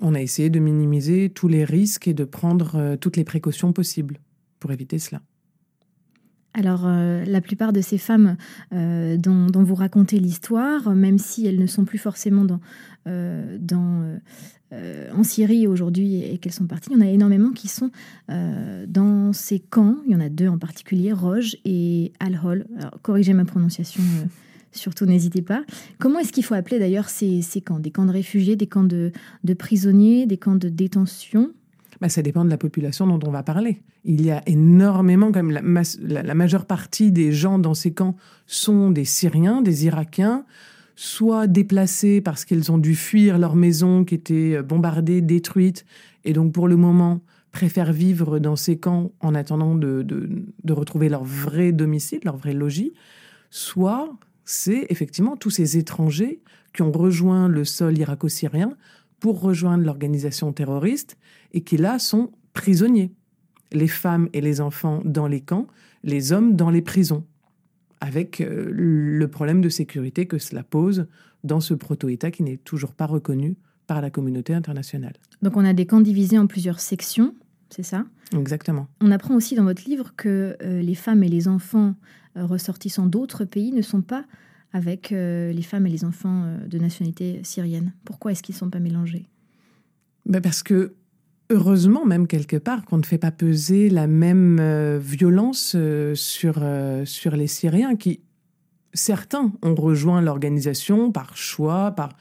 On 0.00 0.14
a 0.14 0.20
essayé 0.22 0.48
de 0.48 0.58
minimiser 0.58 1.28
tous 1.28 1.46
les 1.46 1.62
risques 1.62 2.08
et 2.08 2.14
de 2.14 2.24
prendre 2.24 2.76
euh, 2.76 2.96
toutes 2.96 3.18
les 3.18 3.24
précautions 3.24 3.74
possibles 3.74 4.18
pour 4.60 4.72
éviter 4.72 4.98
cela. 4.98 5.20
Alors, 6.54 6.82
euh, 6.84 7.24
la 7.24 7.40
plupart 7.40 7.72
de 7.72 7.80
ces 7.80 7.98
femmes 7.98 8.36
euh, 8.72 9.16
dont, 9.16 9.48
vous 9.54 9.74
racontez 9.74 10.18
l'histoire, 10.18 10.94
même 10.94 11.18
si 11.18 11.46
elles 11.46 11.58
ne 11.58 11.66
sont 11.66 11.84
plus 11.84 11.98
forcément 11.98 12.46
euh, 13.06 14.18
en 15.14 15.22
Syrie 15.22 15.66
aujourd'hui 15.66 16.22
et, 16.22 16.38
qu'elles 16.38 16.52
sont 16.52 16.66
parties, 16.66 16.90
il 16.90 16.98
y 16.98 17.02
en 17.02 17.06
a 17.06 17.10
énormément 17.10 17.50
qui 17.50 17.68
sont 17.68 17.90
dans 18.28 19.32
ces 19.32 19.60
camps. 19.60 19.96
Il 20.06 20.12
y 20.12 20.16
en 20.16 20.20
a 20.20 20.28
deux 20.28 20.48
en 20.48 20.58
particulier, 20.58 21.12
Roge 21.12 21.56
et 21.64 22.12
Al-Hol. 22.20 22.66
corrigez 23.02 23.34
ma 23.34 23.44
prononciation, 23.44 24.02
surtout 24.72 25.06
n'hésitez 25.06 25.42
pas. 25.42 25.64
Comment 25.98 26.20
est-ce 26.20 26.32
qu'il 26.32 26.44
faut 26.44 26.54
appeler 26.54 26.78
d'ailleurs 26.78 27.08
ces, 27.08 27.42
camps? 27.64 27.80
Des 27.80 27.90
camps 27.90 28.06
de 28.06 28.12
réfugiés, 28.12 28.56
des 28.56 28.66
camps 28.66 28.84
de 28.84 29.12
prisonniers, 29.58 30.26
des 30.26 30.38
camps 30.38 30.56
de 30.56 30.68
détention? 30.68 31.52
Bah, 32.02 32.08
ça 32.08 32.20
dépend 32.20 32.44
de 32.44 32.50
la 32.50 32.58
population 32.58 33.06
dont 33.06 33.20
on 33.24 33.30
va 33.30 33.44
parler. 33.44 33.80
Il 34.04 34.26
y 34.26 34.32
a 34.32 34.42
énormément, 34.46 35.30
quand 35.30 35.40
même, 35.40 35.84
la, 36.02 36.34
majeure 36.34 36.66
partie 36.66 37.12
des 37.12 37.30
gens 37.30 37.60
dans 37.60 37.74
ces 37.74 37.94
camps 37.94 38.16
sont 38.48 38.90
des 38.90 39.04
Syriens, 39.04 39.62
des 39.62 39.86
Irakiens, 39.86 40.44
soit 40.96 41.46
déplacés 41.46 42.20
parce 42.20 42.44
qu'ils 42.44 42.72
ont 42.72 42.78
dû 42.78 42.96
fuir 42.96 43.38
leur 43.38 43.54
maison 43.54 44.04
qui 44.04 44.16
était 44.16 44.56
euh, 44.56 44.62
bombardée, 44.64 45.20
détruite, 45.20 45.84
et 46.24 46.32
donc 46.32 46.52
pour 46.52 46.66
le 46.66 46.74
moment 46.74 47.20
préfèrent 47.52 47.92
vivre 47.92 48.40
dans 48.40 48.56
ces 48.56 48.78
camps 48.78 49.12
en 49.20 49.36
attendant 49.36 49.76
de, 49.76 50.02
de 50.02 50.72
retrouver 50.72 51.08
leur 51.08 51.22
vrai 51.22 51.70
domicile, 51.70 52.18
leur 52.24 52.36
vrai 52.36 52.52
logis, 52.52 52.94
soit 53.48 54.12
c'est 54.44 54.86
effectivement 54.88 55.36
tous 55.36 55.50
ces 55.50 55.76
étrangers 55.78 56.40
qui 56.74 56.82
ont 56.82 56.90
rejoint 56.90 57.46
le 57.46 57.64
sol 57.64 57.96
irako-syrien 57.96 58.76
pour 59.22 59.40
rejoindre 59.40 59.84
l'organisation 59.84 60.52
terroriste 60.52 61.16
et 61.52 61.60
qui 61.62 61.76
là 61.76 62.00
sont 62.00 62.32
prisonniers. 62.54 63.12
Les 63.70 63.86
femmes 63.86 64.28
et 64.32 64.40
les 64.40 64.60
enfants 64.60 65.00
dans 65.04 65.28
les 65.28 65.40
camps, 65.40 65.68
les 66.02 66.32
hommes 66.32 66.56
dans 66.56 66.70
les 66.70 66.82
prisons, 66.82 67.24
avec 68.00 68.40
euh, 68.40 68.68
le 68.68 69.28
problème 69.28 69.60
de 69.60 69.68
sécurité 69.68 70.26
que 70.26 70.38
cela 70.38 70.64
pose 70.64 71.06
dans 71.44 71.60
ce 71.60 71.72
proto-État 71.72 72.32
qui 72.32 72.42
n'est 72.42 72.56
toujours 72.56 72.94
pas 72.94 73.06
reconnu 73.06 73.56
par 73.86 74.02
la 74.02 74.10
communauté 74.10 74.54
internationale. 74.54 75.14
Donc 75.40 75.56
on 75.56 75.64
a 75.64 75.72
des 75.72 75.86
camps 75.86 76.00
divisés 76.00 76.38
en 76.38 76.48
plusieurs 76.48 76.80
sections, 76.80 77.32
c'est 77.70 77.84
ça? 77.84 78.04
Exactement. 78.36 78.88
On 79.00 79.12
apprend 79.12 79.36
aussi 79.36 79.54
dans 79.54 79.64
votre 79.64 79.88
livre 79.88 80.14
que 80.16 80.56
euh, 80.62 80.82
les 80.82 80.96
femmes 80.96 81.22
et 81.22 81.28
les 81.28 81.46
enfants 81.46 81.94
euh, 82.36 82.44
ressortissants 82.44 83.06
d'autres 83.06 83.44
pays 83.44 83.70
ne 83.70 83.82
sont 83.82 84.02
pas 84.02 84.24
avec 84.72 85.12
euh, 85.12 85.52
les 85.52 85.62
femmes 85.62 85.86
et 85.86 85.90
les 85.90 86.04
enfants 86.04 86.44
euh, 86.44 86.66
de 86.66 86.78
nationalité 86.78 87.40
syrienne. 87.44 87.92
Pourquoi 88.04 88.32
est-ce 88.32 88.42
qu'ils 88.42 88.54
ne 88.54 88.58
sont 88.58 88.70
pas 88.70 88.80
mélangés? 88.80 89.26
Ben 90.24 90.40
parce 90.40 90.62
que, 90.62 90.94
heureusement, 91.50 92.06
même 92.06 92.26
quelque 92.26 92.56
part, 92.56 92.84
qu'on 92.84 92.98
ne 92.98 93.02
fait 93.02 93.18
pas 93.18 93.32
peser 93.32 93.90
la 93.90 94.06
même 94.06 94.58
euh, 94.60 94.98
violence 95.02 95.76
sur, 96.14 96.64
sur 97.04 97.36
les 97.36 97.46
Syriens 97.46 97.96
qui, 97.96 98.20
certains, 98.94 99.52
ont 99.62 99.74
rejoint 99.74 100.20
l'organisation 100.22 101.12
par 101.12 101.36
choix, 101.36 101.90
par 101.92 102.16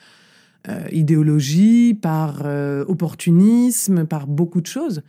idéologie, 0.91 1.95
par 1.95 2.45
opportunisme, 2.87 4.05
par 4.05 4.27
beaucoup 4.27 4.61
de 4.61 4.67
choses. 4.67 5.01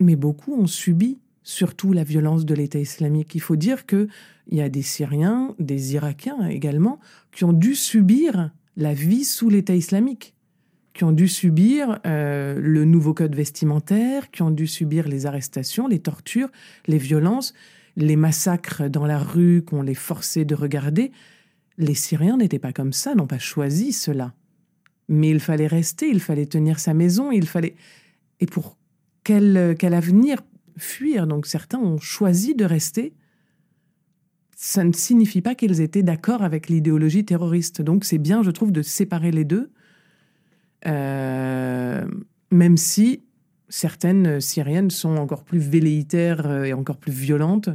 Mais 0.00 0.16
beaucoup 0.16 0.54
ont 0.54 0.66
subi 0.66 1.18
surtout 1.42 1.92
la 1.92 2.04
violence 2.04 2.44
de 2.44 2.54
l'État 2.54 2.78
islamique. 2.78 3.34
Il 3.34 3.40
faut 3.40 3.56
dire 3.56 3.86
qu'il 3.86 4.08
y 4.50 4.60
a 4.60 4.68
des 4.68 4.82
Syriens, 4.82 5.54
des 5.58 5.94
Irakiens 5.94 6.48
également, 6.48 7.00
qui 7.32 7.44
ont 7.44 7.52
dû 7.52 7.74
subir 7.74 8.50
la 8.76 8.94
vie 8.94 9.24
sous 9.24 9.50
l'État 9.50 9.74
islamique 9.74 10.34
qui 10.92 11.04
ont 11.04 11.12
dû 11.12 11.28
subir 11.28 12.00
euh, 12.06 12.58
le 12.60 12.84
nouveau 12.84 13.14
code 13.14 13.34
vestimentaire, 13.34 14.30
qui 14.30 14.42
ont 14.42 14.50
dû 14.50 14.66
subir 14.66 15.08
les 15.08 15.26
arrestations, 15.26 15.86
les 15.86 16.00
tortures, 16.00 16.50
les 16.86 16.98
violences, 16.98 17.54
les 17.96 18.16
massacres 18.16 18.88
dans 18.88 19.06
la 19.06 19.18
rue 19.18 19.62
qu'on 19.62 19.82
les 19.82 19.94
forçait 19.94 20.44
de 20.44 20.54
regarder. 20.54 21.12
Les 21.78 21.94
Syriens 21.94 22.36
n'étaient 22.36 22.58
pas 22.58 22.72
comme 22.72 22.92
ça, 22.92 23.14
n'ont 23.14 23.26
pas 23.26 23.38
choisi 23.38 23.92
cela. 23.92 24.34
Mais 25.08 25.30
il 25.30 25.40
fallait 25.40 25.66
rester, 25.66 26.08
il 26.08 26.20
fallait 26.20 26.46
tenir 26.46 26.78
sa 26.78 26.94
maison, 26.94 27.32
il 27.32 27.46
fallait... 27.46 27.76
Et 28.40 28.46
pour 28.46 28.76
quel, 29.24 29.76
quel 29.78 29.94
avenir 29.94 30.42
fuir 30.80 31.26
Donc 31.26 31.46
certains 31.46 31.78
ont 31.78 31.98
choisi 31.98 32.54
de 32.54 32.64
rester. 32.64 33.14
Ça 34.56 34.84
ne 34.84 34.92
signifie 34.92 35.40
pas 35.40 35.54
qu'ils 35.54 35.80
étaient 35.80 36.02
d'accord 36.02 36.42
avec 36.42 36.68
l'idéologie 36.68 37.24
terroriste. 37.24 37.80
Donc 37.82 38.04
c'est 38.04 38.18
bien, 38.18 38.42
je 38.42 38.50
trouve, 38.50 38.72
de 38.72 38.82
séparer 38.82 39.30
les 39.30 39.44
deux. 39.44 39.70
Euh, 40.86 42.06
même 42.50 42.76
si 42.76 43.22
certaines 43.68 44.40
Syriennes 44.40 44.90
sont 44.90 45.16
encore 45.16 45.44
plus 45.44 45.58
velléitaires 45.58 46.46
euh, 46.46 46.64
et 46.64 46.72
encore 46.72 46.96
plus 46.96 47.12
violentes 47.12 47.70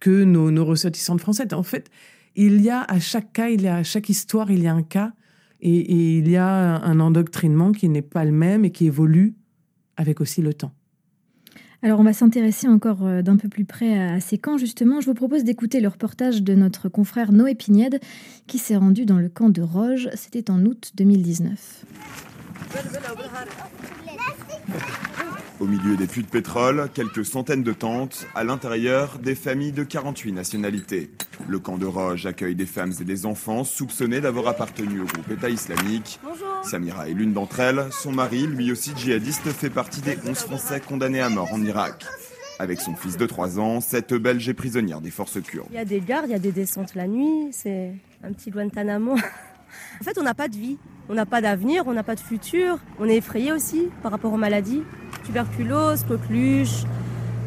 que 0.00 0.24
nos, 0.24 0.64
ressortissantes 0.64 1.20
françaises. 1.20 1.52
En 1.52 1.62
fait, 1.62 1.88
il 2.34 2.60
y 2.60 2.70
a 2.70 2.82
à 2.82 2.98
chaque 2.98 3.32
cas, 3.32 3.48
il 3.48 3.62
y 3.62 3.68
a 3.68 3.76
à 3.76 3.82
chaque 3.82 4.08
histoire, 4.08 4.50
il 4.50 4.62
y 4.62 4.66
a 4.66 4.74
un 4.74 4.82
cas 4.82 5.12
et, 5.60 5.76
et 5.76 6.18
il 6.18 6.28
y 6.28 6.36
a 6.36 6.80
un 6.82 7.00
endoctrinement 7.00 7.72
qui 7.72 7.88
n'est 7.88 8.02
pas 8.02 8.24
le 8.24 8.32
même 8.32 8.64
et 8.64 8.72
qui 8.72 8.86
évolue 8.86 9.36
avec 9.96 10.20
aussi 10.20 10.42
le 10.42 10.54
temps. 10.54 10.74
Alors 11.84 11.98
on 11.98 12.04
va 12.04 12.12
s'intéresser 12.12 12.68
encore 12.68 13.04
euh, 13.04 13.22
d'un 13.22 13.36
peu 13.36 13.48
plus 13.48 13.64
près 13.64 13.98
à 13.98 14.20
ces 14.20 14.38
camps 14.38 14.56
justement. 14.56 15.00
Je 15.00 15.06
vous 15.06 15.14
propose 15.14 15.42
d'écouter 15.42 15.80
le 15.80 15.88
reportage 15.88 16.42
de 16.42 16.54
notre 16.54 16.88
confrère 16.88 17.32
Noé 17.32 17.56
Pignède 17.56 18.00
qui 18.46 18.58
s'est 18.58 18.76
rendu 18.76 19.04
dans 19.04 19.18
le 19.18 19.28
camp 19.28 19.48
de 19.48 19.62
Roge. 19.62 20.08
C'était 20.14 20.48
en 20.50 20.64
août 20.64 20.92
2019. 20.94 21.84
Au 25.62 25.66
milieu 25.66 25.96
des 25.96 26.08
puits 26.08 26.24
de 26.24 26.28
pétrole, 26.28 26.90
quelques 26.92 27.24
centaines 27.24 27.62
de 27.62 27.72
tentes, 27.72 28.26
à 28.34 28.42
l'intérieur, 28.42 29.20
des 29.20 29.36
familles 29.36 29.70
de 29.70 29.84
48 29.84 30.32
nationalités. 30.32 31.08
Le 31.46 31.60
camp 31.60 31.78
de 31.78 31.86
Roge 31.86 32.26
accueille 32.26 32.56
des 32.56 32.66
femmes 32.66 32.92
et 33.00 33.04
des 33.04 33.26
enfants 33.26 33.62
soupçonnés 33.62 34.20
d'avoir 34.20 34.48
appartenu 34.48 35.02
au 35.02 35.04
groupe 35.04 35.30
État 35.30 35.50
islamique. 35.50 36.18
Samira 36.64 37.08
est 37.08 37.12
l'une 37.12 37.32
d'entre 37.32 37.60
elles. 37.60 37.86
Son 37.92 38.10
mari, 38.10 38.48
lui 38.48 38.72
aussi 38.72 38.90
djihadiste, 38.96 39.52
fait 39.52 39.70
partie 39.70 40.00
des 40.00 40.18
11 40.26 40.36
Français 40.36 40.80
condamnés 40.80 41.20
à 41.20 41.28
mort 41.28 41.52
en 41.52 41.62
Irak. 41.62 42.06
Avec 42.58 42.80
son 42.80 42.96
fils 42.96 43.16
de 43.16 43.26
3 43.26 43.60
ans, 43.60 43.80
cette 43.80 44.14
Belge 44.14 44.48
est 44.48 44.54
prisonnière 44.54 45.00
des 45.00 45.12
forces 45.12 45.40
kurdes. 45.40 45.68
Il 45.70 45.76
y 45.76 45.78
a 45.78 45.84
des 45.84 46.00
gardes, 46.00 46.26
il 46.26 46.32
y 46.32 46.34
a 46.34 46.40
des 46.40 46.50
descentes 46.50 46.96
la 46.96 47.06
nuit, 47.06 47.52
c'est 47.52 47.92
un 48.24 48.32
petit 48.32 48.50
Guantanamo. 48.50 49.12
en 50.00 50.04
fait, 50.04 50.18
on 50.18 50.24
n'a 50.24 50.34
pas 50.34 50.48
de 50.48 50.56
vie, 50.56 50.78
on 51.12 51.14
n'a 51.14 51.26
pas 51.26 51.42
d'avenir, 51.42 51.84
on 51.86 51.92
n'a 51.92 52.02
pas 52.02 52.14
de 52.14 52.20
futur. 52.20 52.78
On 52.98 53.06
est 53.06 53.16
effrayé 53.16 53.52
aussi 53.52 53.90
par 54.02 54.10
rapport 54.10 54.32
aux 54.32 54.38
maladies. 54.38 54.82
Tuberculose, 55.26 56.04
coqueluche, 56.04 56.84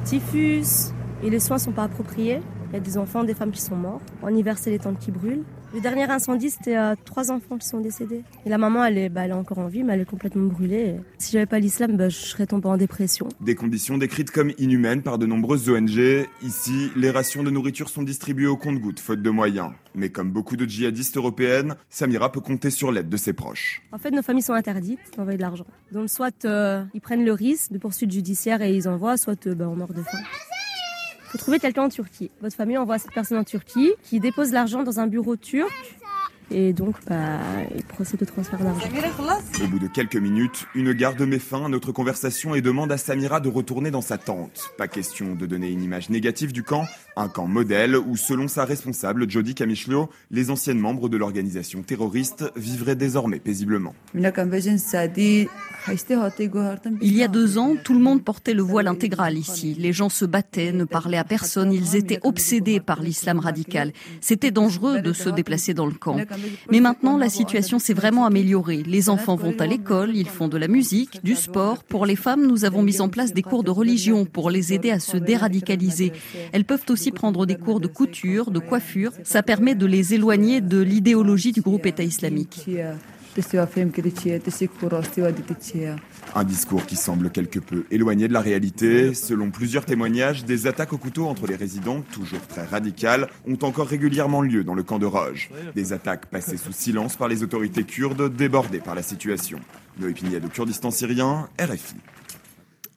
typhus. 0.04 0.94
Et 1.24 1.32
les 1.32 1.40
soins 1.40 1.58
sont 1.58 1.72
pas 1.72 1.82
appropriés. 1.82 2.42
Il 2.70 2.74
y 2.74 2.78
a 2.78 2.80
des 2.80 2.96
enfants, 3.00 3.24
des 3.24 3.34
femmes 3.34 3.50
qui 3.50 3.62
sont 3.62 3.76
morts. 3.76 4.02
En 4.22 4.30
hiver, 4.30 4.60
c'est 4.60 4.70
les 4.70 4.78
tentes 4.78 5.00
qui 5.00 5.10
brûlent. 5.10 5.42
Le 5.74 5.82
dernier 5.82 6.04
incendie, 6.04 6.50
c'était 6.50 6.78
euh, 6.78 6.96
trois 7.06 7.32
enfants 7.32 7.58
qui 7.58 7.68
sont 7.68 7.82
décédés. 7.82 8.24
Et 8.46 8.50
la 8.50 8.58
maman, 8.58 8.86
elle 8.86 8.98
est, 8.98 9.10
bah, 9.10 9.26
elle 9.26 9.32
est 9.32 9.34
encore 9.34 9.60
en 9.60 9.68
vie, 9.68 9.84
mais 9.84 9.94
elle 9.94 10.02
est 10.02 10.10
complètement 10.10 10.46
brûlée. 10.46 10.96
Si 11.18 11.32
j'avais 11.34 11.46
pas 11.46 11.60
l'islam, 11.60 11.98
bah, 11.98 12.10
je 12.10 12.16
serais 12.16 12.46
tombée 12.46 12.70
en 12.70 12.78
dépression. 12.78 13.28
Des 13.42 13.56
conditions 13.56 13.98
décrites 13.98 14.32
comme 14.32 14.52
inhumaines 14.58 15.02
par 15.02 15.18
de 15.18 15.26
nombreuses 15.26 15.70
ONG. 15.70 16.28
Ici, 16.42 16.92
les 16.96 17.12
rations 17.12 17.44
de 17.44 17.50
nourriture 17.50 17.90
sont 17.90 18.04
distribuées 18.04 18.48
au 18.48 18.58
compte-gouttes, 18.58 19.00
faute 19.00 19.22
de 19.22 19.30
moyens. 19.30 19.72
Mais 19.94 20.10
comme 20.10 20.32
beaucoup 20.32 20.56
de 20.56 20.66
djihadistes 20.66 21.18
européennes, 21.18 21.76
Samira 21.90 22.32
peut 22.32 22.42
compter 22.42 22.70
sur 22.70 22.92
l'aide 22.92 23.10
de 23.10 23.18
ses 23.18 23.34
proches. 23.34 23.82
En 23.92 23.98
fait, 23.98 24.12
nos 24.12 24.22
familles 24.22 24.44
sont 24.44 24.54
interdites 24.54 25.00
d'envoyer 25.18 25.38
de 25.38 25.44
l'argent. 25.44 25.66
Donc, 25.92 26.10
soit 26.10 26.46
euh, 26.46 26.84
ils 26.94 27.02
prennent 27.02 27.26
le 27.26 27.34
risque 27.34 27.72
de 27.72 27.78
poursuites 27.78 28.12
judiciaires 28.12 28.62
et 28.62 28.74
ils 28.74 28.88
envoient, 28.88 29.18
soit 29.18 29.46
euh, 29.48 29.56
bah, 29.56 29.68
on 29.68 29.76
meurt 29.76 29.94
de 29.94 30.04
faim. 30.04 30.20
Il 31.26 31.32
faut 31.32 31.38
trouver 31.38 31.60
quelqu'un 31.60 31.84
en 31.84 31.90
Turquie. 31.90 32.32
Votre 32.42 32.56
famille 32.56 32.78
envoie 32.78 33.00
cette 33.00 33.14
personne 33.14 33.38
en 33.38 33.44
Turquie 33.44 33.92
qui 34.04 34.20
dépose 34.20 34.52
l'argent 34.52 34.84
dans 34.84 35.00
un 35.00 35.08
bureau 35.08 35.36
turc 35.36 35.72
et 36.52 36.74
donc 36.74 36.96
bah, 37.08 37.40
il 37.76 37.84
procède 37.84 38.22
au 38.22 38.26
transfert 38.26 38.60
d'argent. 38.60 38.88
Au 39.64 39.68
bout 39.68 39.80
de 39.80 39.88
quelques 39.88 40.16
minutes, 40.16 40.66
une 40.76 40.94
garde 40.94 41.22
met 41.22 41.40
fin 41.40 41.66
à 41.66 41.70
notre 41.70 41.92
conversation 41.92 42.56
et 42.56 42.62
demande 42.62 42.92
à 42.92 42.98
Samira 42.98 43.40
de 43.40 43.50
retourner 43.50 43.92
dans 43.92 44.02
sa 44.02 44.18
tente. 44.18 44.72
Pas 44.78 44.88
question 44.88 45.36
de 45.36 45.46
donner 45.46 45.70
une 45.72 45.84
image 45.84 46.10
négative 46.10 46.52
du 46.52 46.64
camp, 46.64 46.86
un 47.16 47.30
camp 47.30 47.48
modèle 47.48 47.96
où, 47.96 48.16
selon 48.16 48.48
sa 48.48 48.66
responsable 48.66 49.30
Jody 49.30 49.56
Kamishlo, 49.56 50.10
les 50.32 50.52
anciennes 50.52 50.80
membres 50.80 51.10
de 51.10 51.18
l'organisation 51.18 51.82
terroriste 51.82 52.46
vivraient 52.56 52.96
désormais 52.96 53.40
paisiblement. 53.40 53.94
Il 57.02 57.16
y 57.16 57.24
a 57.24 57.28
deux 57.28 57.58
ans, 57.58 57.76
tout 57.84 57.94
le 57.94 58.00
monde 58.00 58.24
portait 58.24 58.54
le 58.54 58.64
voile 58.64 58.88
intégral 58.88 59.38
ici. 59.38 59.76
Les 59.78 59.94
gens 59.94 60.10
se 60.10 60.26
battaient, 60.26 60.72
ne 60.72 60.84
parlaient 60.84 61.18
à 61.18 61.24
personne, 61.24 61.72
ils 61.72 61.96
étaient 61.96 62.20
obsédés 62.24 62.80
par 62.80 63.02
l'islam 63.02 63.40
radical. 63.40 63.92
C'était 64.22 64.52
dangereux 64.52 65.02
de 65.02 65.14
se 65.14 65.30
déplacer 65.30 65.74
dans 65.74 65.86
le 65.86 65.94
camp. 65.94 66.18
Mais 66.72 66.80
maintenant, 66.80 67.18
la 67.18 67.30
situation 67.30 67.80
s'est 67.80 67.94
vraiment 67.94 68.26
améliorée. 68.26 68.84
Les 68.86 69.10
enfants 69.10 69.36
vont 69.36 69.56
à 69.60 69.68
l'école, 69.68 70.16
ils 70.16 70.30
font 70.30 70.48
de 70.48 70.58
la 70.58 70.68
musique, 70.68 71.24
du 71.24 71.36
sport. 71.36 71.84
Pour 71.84 72.06
les 72.06 72.16
femmes, 72.16 72.46
nous 72.46 72.66
avons 72.66 72.82
mis 72.82 73.02
en 73.02 73.10
place 73.10 73.34
des 73.34 73.42
cours 73.42 73.64
de 73.64 73.72
religion 73.72 74.26
pour 74.26 74.50
les 74.50 74.74
aider 74.74 74.92
à 74.92 75.00
se 75.00 75.18
déradicaliser. 75.18 76.12
Elles 76.52 76.66
peuvent 76.66 76.86
aussi 76.90 77.12
prendre 77.12 77.46
des 77.46 77.56
cours 77.56 77.80
de 77.80 77.88
couture, 77.88 78.52
de 78.52 78.60
coiffure. 78.60 79.12
Ça 79.24 79.44
permet 79.44 79.76
de 79.76 79.86
les 79.86 80.14
éloigner 80.14 80.62
de 80.62 80.80
l'idéologie 80.80 81.52
du 81.52 81.62
groupe 81.62 81.86
État 81.86 82.04
islamique. 82.04 82.66
Un 86.34 86.44
discours 86.44 86.86
qui 86.86 86.96
semble 86.96 87.30
quelque 87.30 87.60
peu 87.60 87.86
éloigné 87.92 88.28
de 88.28 88.34
la 88.34 88.42
réalité. 88.42 89.14
Selon 89.14 89.52
plusieurs 89.52 89.86
témoignages, 89.86 90.46
des 90.46 90.68
attaques 90.68 90.94
au 90.94 90.98
couteau 90.98 91.28
entre 91.28 91.48
les 91.48 91.56
résidents, 91.56 92.02
toujours 92.12 92.42
très 92.48 92.66
radicales, 92.66 93.28
ont 93.48 93.58
encore 93.62 93.88
régulièrement 93.88 94.42
lieu 94.42 94.64
dans 94.64 94.74
le 94.74 94.84
camp 94.84 95.00
de 95.00 95.06
Roge. 95.06 95.50
Des 95.76 95.94
attaques 95.94 96.26
passées 96.26 96.58
sous 96.58 96.74
silence 96.74 97.16
par 97.16 97.28
les 97.28 97.44
autorités 97.44 97.84
kurdes, 97.84 98.36
débordées 98.36 98.80
par 98.80 98.96
la 98.96 99.04
situation. 99.04 99.60
Noé 100.00 100.14
de 100.14 100.48
Kurdistan 100.48 100.92
syrien, 100.92 101.48
RFI. 101.60 101.96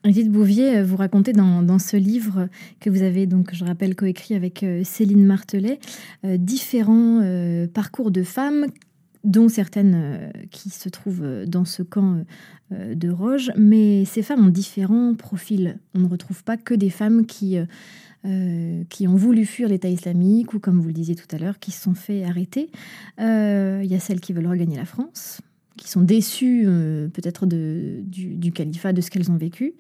Edith 0.05 0.31
Bouvier, 0.31 0.83
vous 0.83 0.97
racontez 0.97 1.33
dans, 1.33 1.79
ce 1.79 1.97
livre 1.97 2.49
que 2.81 2.89
vous 2.89 3.03
avez, 3.03 3.27
donc, 3.27 3.51
je 3.53 3.65
rappelle, 3.65 3.95
coécrit 3.97 4.35
avec 4.35 4.63
euh, 4.63 4.83
Céline 4.85 5.27
Martelet, 5.27 5.81
euh, 6.25 6.37
différents 6.37 7.21
euh, 7.23 7.67
parcours 7.67 8.11
de 8.11 8.23
femmes 8.23 8.67
dont 9.25 9.49
certaines 9.49 9.95
euh, 9.95 10.31
qui 10.51 10.71
se 10.71 10.89
trouvent 10.89 11.45
dans 11.47 11.65
ce 11.65 11.83
camp 11.83 12.25
euh, 12.73 12.95
de 12.95 13.11
Roge. 13.11 13.53
Mais 13.57 14.05
ces 14.05 14.23
femmes 14.23 14.47
ont 14.47 14.51
différents 14.51 15.15
profils. 15.15 15.79
On 15.95 16.01
ne 16.01 16.09
retrouve 16.09 16.45
pas 16.45 16.57
que 16.57 16.75
des 16.75 16.91
femmes 16.91 17.27
qui, 17.27 17.59
euh, 18.25 18.85
qui 18.89 19.09
ont 19.09 19.17
voulu 19.17 19.45
fuir 19.45 19.69
l'État 19.69 19.89
islamique 19.89 20.55
ou, 20.55 20.59
comme 20.59 20.81
vous 20.81 20.89
le 20.89 20.95
disiez 20.95 21.15
tout 21.15 21.35
à 21.35 21.39
l'heure, 21.39 21.59
qui 21.59 21.71
se 21.71 21.83
sont 21.83 21.95
fait 21.95 22.25
arrêter. 22.25 22.71
Il 23.19 23.87
y 23.87 23.95
a 23.95 24.01
celles 24.01 24.21
qui 24.21 24.33
veulent 24.33 24.47
regagner 24.47 24.77
la 24.77 24.85
France 24.85 25.41
qui 25.79 25.89
sont 25.89 26.03
déçues 26.03 26.65
euh, 26.67 27.09
peut-être 27.09 27.47
du, 27.47 28.53
califat, 28.53 28.93
de 28.93 29.01
ce 29.01 29.11
qu'elles 29.11 29.31
ont 29.31 29.37
vécu, 29.39 29.75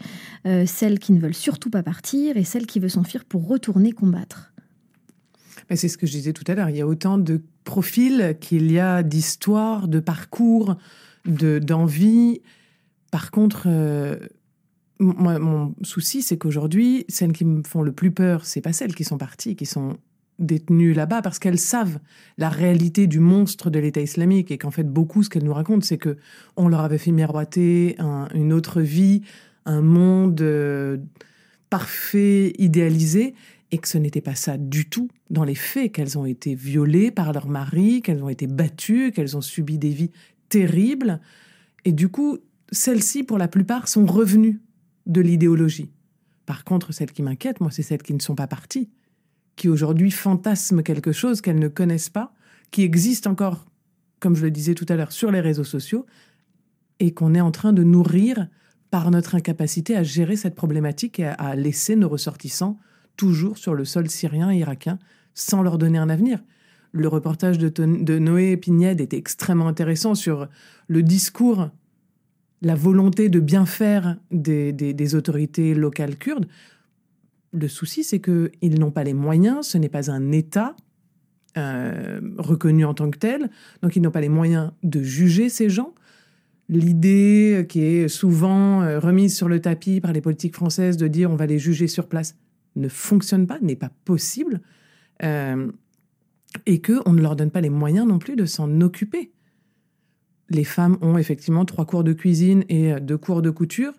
euh, 0.46 0.64
celles 0.64 0.98
qui 0.98 1.12
ne 1.12 1.20
veulent 1.20 1.34
surtout 1.34 1.68
pas 1.68 1.82
partir 1.82 2.38
et 2.38 2.44
celles 2.44 2.66
qui 2.66 2.80
veulent 2.80 2.88
s'enfuir 2.88 3.26
pour 3.26 3.46
retourner 3.46 3.92
combattre. 3.92 4.52
C'est 5.74 5.88
ce 5.88 5.98
que 5.98 6.06
je 6.06 6.12
disais 6.12 6.32
tout 6.32 6.44
à 6.46 6.54
l'heure. 6.54 6.70
Il 6.70 6.76
y 6.76 6.80
a 6.80 6.86
autant 6.86 7.18
de 7.18 7.42
profils 7.64 8.36
qu'il 8.40 8.72
y 8.72 8.78
a 8.78 9.02
d'histoires, 9.02 9.88
de 9.88 10.00
parcours, 10.00 10.76
d'envie. 11.26 12.40
Par 13.10 13.30
contre, 13.30 13.64
euh, 13.66 14.16
mon 14.98 15.74
souci, 15.82 16.22
c'est 16.22 16.38
qu'aujourd'hui, 16.38 17.04
celles 17.08 17.32
qui 17.32 17.44
me 17.44 17.62
font 17.62 17.82
le 17.82 17.92
plus 17.92 18.10
peur, 18.10 18.46
c'est 18.46 18.60
pas 18.60 18.72
celles 18.72 18.94
qui 18.94 19.04
sont 19.04 19.18
parties, 19.18 19.56
qui 19.56 19.66
sont 19.66 19.98
détenues 20.38 20.92
là-bas 20.92 21.22
parce 21.22 21.38
qu'elles 21.38 21.58
savent 21.58 21.98
la 22.36 22.48
réalité 22.48 23.06
du 23.06 23.18
monstre 23.18 23.70
de 23.70 23.78
l'État 23.78 24.00
islamique 24.00 24.50
et 24.50 24.58
qu'en 24.58 24.70
fait 24.70 24.84
beaucoup 24.84 25.22
ce 25.22 25.30
qu'elles 25.30 25.44
nous 25.44 25.52
racontent 25.52 25.84
c'est 25.84 25.98
que 25.98 26.16
on 26.56 26.68
leur 26.68 26.80
avait 26.80 26.98
fait 26.98 27.10
miroiter 27.10 27.96
une 28.34 28.52
autre 28.52 28.80
vie, 28.80 29.22
un 29.66 29.82
monde 29.82 30.40
euh, 30.40 30.98
parfait, 31.70 32.52
idéalisé 32.58 33.34
et 33.70 33.78
que 33.78 33.88
ce 33.88 33.98
n'était 33.98 34.20
pas 34.20 34.34
ça 34.34 34.56
du 34.56 34.88
tout 34.88 35.08
dans 35.30 35.44
les 35.44 35.54
faits, 35.54 35.92
qu'elles 35.92 36.18
ont 36.18 36.24
été 36.24 36.54
violées 36.54 37.10
par 37.10 37.32
leur 37.32 37.48
mari, 37.48 38.02
qu'elles 38.02 38.22
ont 38.22 38.28
été 38.28 38.46
battues, 38.46 39.12
qu'elles 39.12 39.36
ont 39.36 39.42
subi 39.42 39.78
des 39.78 39.90
vies 39.90 40.10
terribles. 40.48 41.20
Et 41.84 41.92
du 41.92 42.08
coup, 42.08 42.38
celles-ci, 42.72 43.24
pour 43.24 43.38
la 43.38 43.48
plupart, 43.48 43.88
sont 43.88 44.06
revenues 44.06 44.60
de 45.06 45.20
l'idéologie. 45.20 45.92
Par 46.46 46.64
contre, 46.64 46.92
celles 46.92 47.12
qui 47.12 47.22
m'inquiètent, 47.22 47.60
moi, 47.60 47.70
c'est 47.70 47.82
celles 47.82 48.02
qui 48.02 48.14
ne 48.14 48.20
sont 48.20 48.34
pas 48.34 48.46
parties, 48.46 48.88
qui 49.56 49.68
aujourd'hui 49.68 50.10
fantasment 50.10 50.82
quelque 50.82 51.12
chose 51.12 51.40
qu'elles 51.42 51.58
ne 51.58 51.68
connaissent 51.68 52.10
pas, 52.10 52.32
qui 52.70 52.82
existe 52.82 53.26
encore, 53.26 53.66
comme 54.18 54.34
je 54.34 54.44
le 54.44 54.50
disais 54.50 54.74
tout 54.74 54.86
à 54.88 54.96
l'heure, 54.96 55.12
sur 55.12 55.30
les 55.30 55.40
réseaux 55.40 55.64
sociaux, 55.64 56.06
et 57.00 57.12
qu'on 57.12 57.34
est 57.34 57.40
en 57.40 57.50
train 57.50 57.72
de 57.74 57.82
nourrir 57.82 58.48
par 58.90 59.10
notre 59.10 59.34
incapacité 59.34 59.94
à 59.94 60.02
gérer 60.02 60.36
cette 60.36 60.54
problématique 60.54 61.20
et 61.20 61.26
à 61.26 61.54
laisser 61.54 61.96
nos 61.96 62.08
ressortissants 62.08 62.78
toujours 63.18 63.58
sur 63.58 63.74
le 63.74 63.84
sol 63.84 64.08
syrien 64.08 64.50
et 64.50 64.56
irakien 64.56 64.98
sans 65.34 65.62
leur 65.62 65.76
donner 65.76 65.98
un 65.98 66.08
avenir. 66.08 66.42
Le 66.92 67.08
reportage 67.08 67.58
de, 67.58 68.18
Noé 68.18 68.56
Pignède 68.56 69.02
était 69.02 69.18
extrêmement 69.18 69.68
intéressant 69.68 70.14
sur 70.14 70.48
le 70.86 71.02
discours, 71.02 71.68
la 72.62 72.74
volonté 72.74 73.28
de 73.28 73.40
bien 73.40 73.66
faire 73.66 74.16
des, 74.30 75.14
autorités 75.14 75.74
locales 75.74 76.16
kurdes. 76.16 76.46
Le 77.52 77.68
souci, 77.68 78.04
c'est 78.04 78.20
qu'ils 78.20 78.80
n'ont 78.80 78.90
pas 78.90 79.04
les 79.04 79.12
moyens, 79.12 79.66
ce 79.66 79.78
n'est 79.78 79.90
pas 79.90 80.10
un 80.10 80.32
État 80.32 80.74
euh, 81.56 82.20
reconnu 82.38 82.84
en 82.84 82.94
tant 82.94 83.10
que 83.10 83.18
tel, 83.18 83.50
donc 83.82 83.96
ils 83.96 84.02
n'ont 84.02 84.10
pas 84.10 84.20
les 84.20 84.28
moyens 84.28 84.72
de 84.82 85.02
juger 85.02 85.48
ces 85.50 85.68
gens. 85.68 85.94
L'idée 86.68 87.66
qui 87.68 87.82
est 87.82 88.08
souvent 88.08 88.82
euh, 88.82 88.98
remise 88.98 89.34
sur 89.34 89.48
le 89.48 89.60
tapis 89.60 90.00
par 90.00 90.12
les 90.12 90.20
politiques 90.20 90.54
françaises 90.54 90.96
de 90.96 91.08
dire 91.08 91.30
on 91.30 91.36
va 91.36 91.46
les 91.46 91.58
juger 91.58 91.86
sur 91.86 92.06
place 92.06 92.34
ne 92.78 92.88
fonctionne 92.88 93.46
pas, 93.46 93.58
n'est 93.60 93.76
pas 93.76 93.90
possible, 94.04 94.60
euh, 95.22 95.70
et 96.66 96.80
qu'on 96.80 97.12
ne 97.12 97.20
leur 97.20 97.36
donne 97.36 97.50
pas 97.50 97.60
les 97.60 97.70
moyens 97.70 98.06
non 98.06 98.18
plus 98.18 98.36
de 98.36 98.46
s'en 98.46 98.80
occuper. 98.80 99.32
Les 100.50 100.64
femmes 100.64 100.96
ont 101.02 101.18
effectivement 101.18 101.64
trois 101.64 101.84
cours 101.84 102.04
de 102.04 102.12
cuisine 102.12 102.64
et 102.68 102.92
euh, 102.92 103.00
deux 103.00 103.18
cours 103.18 103.42
de 103.42 103.50
couture. 103.50 103.92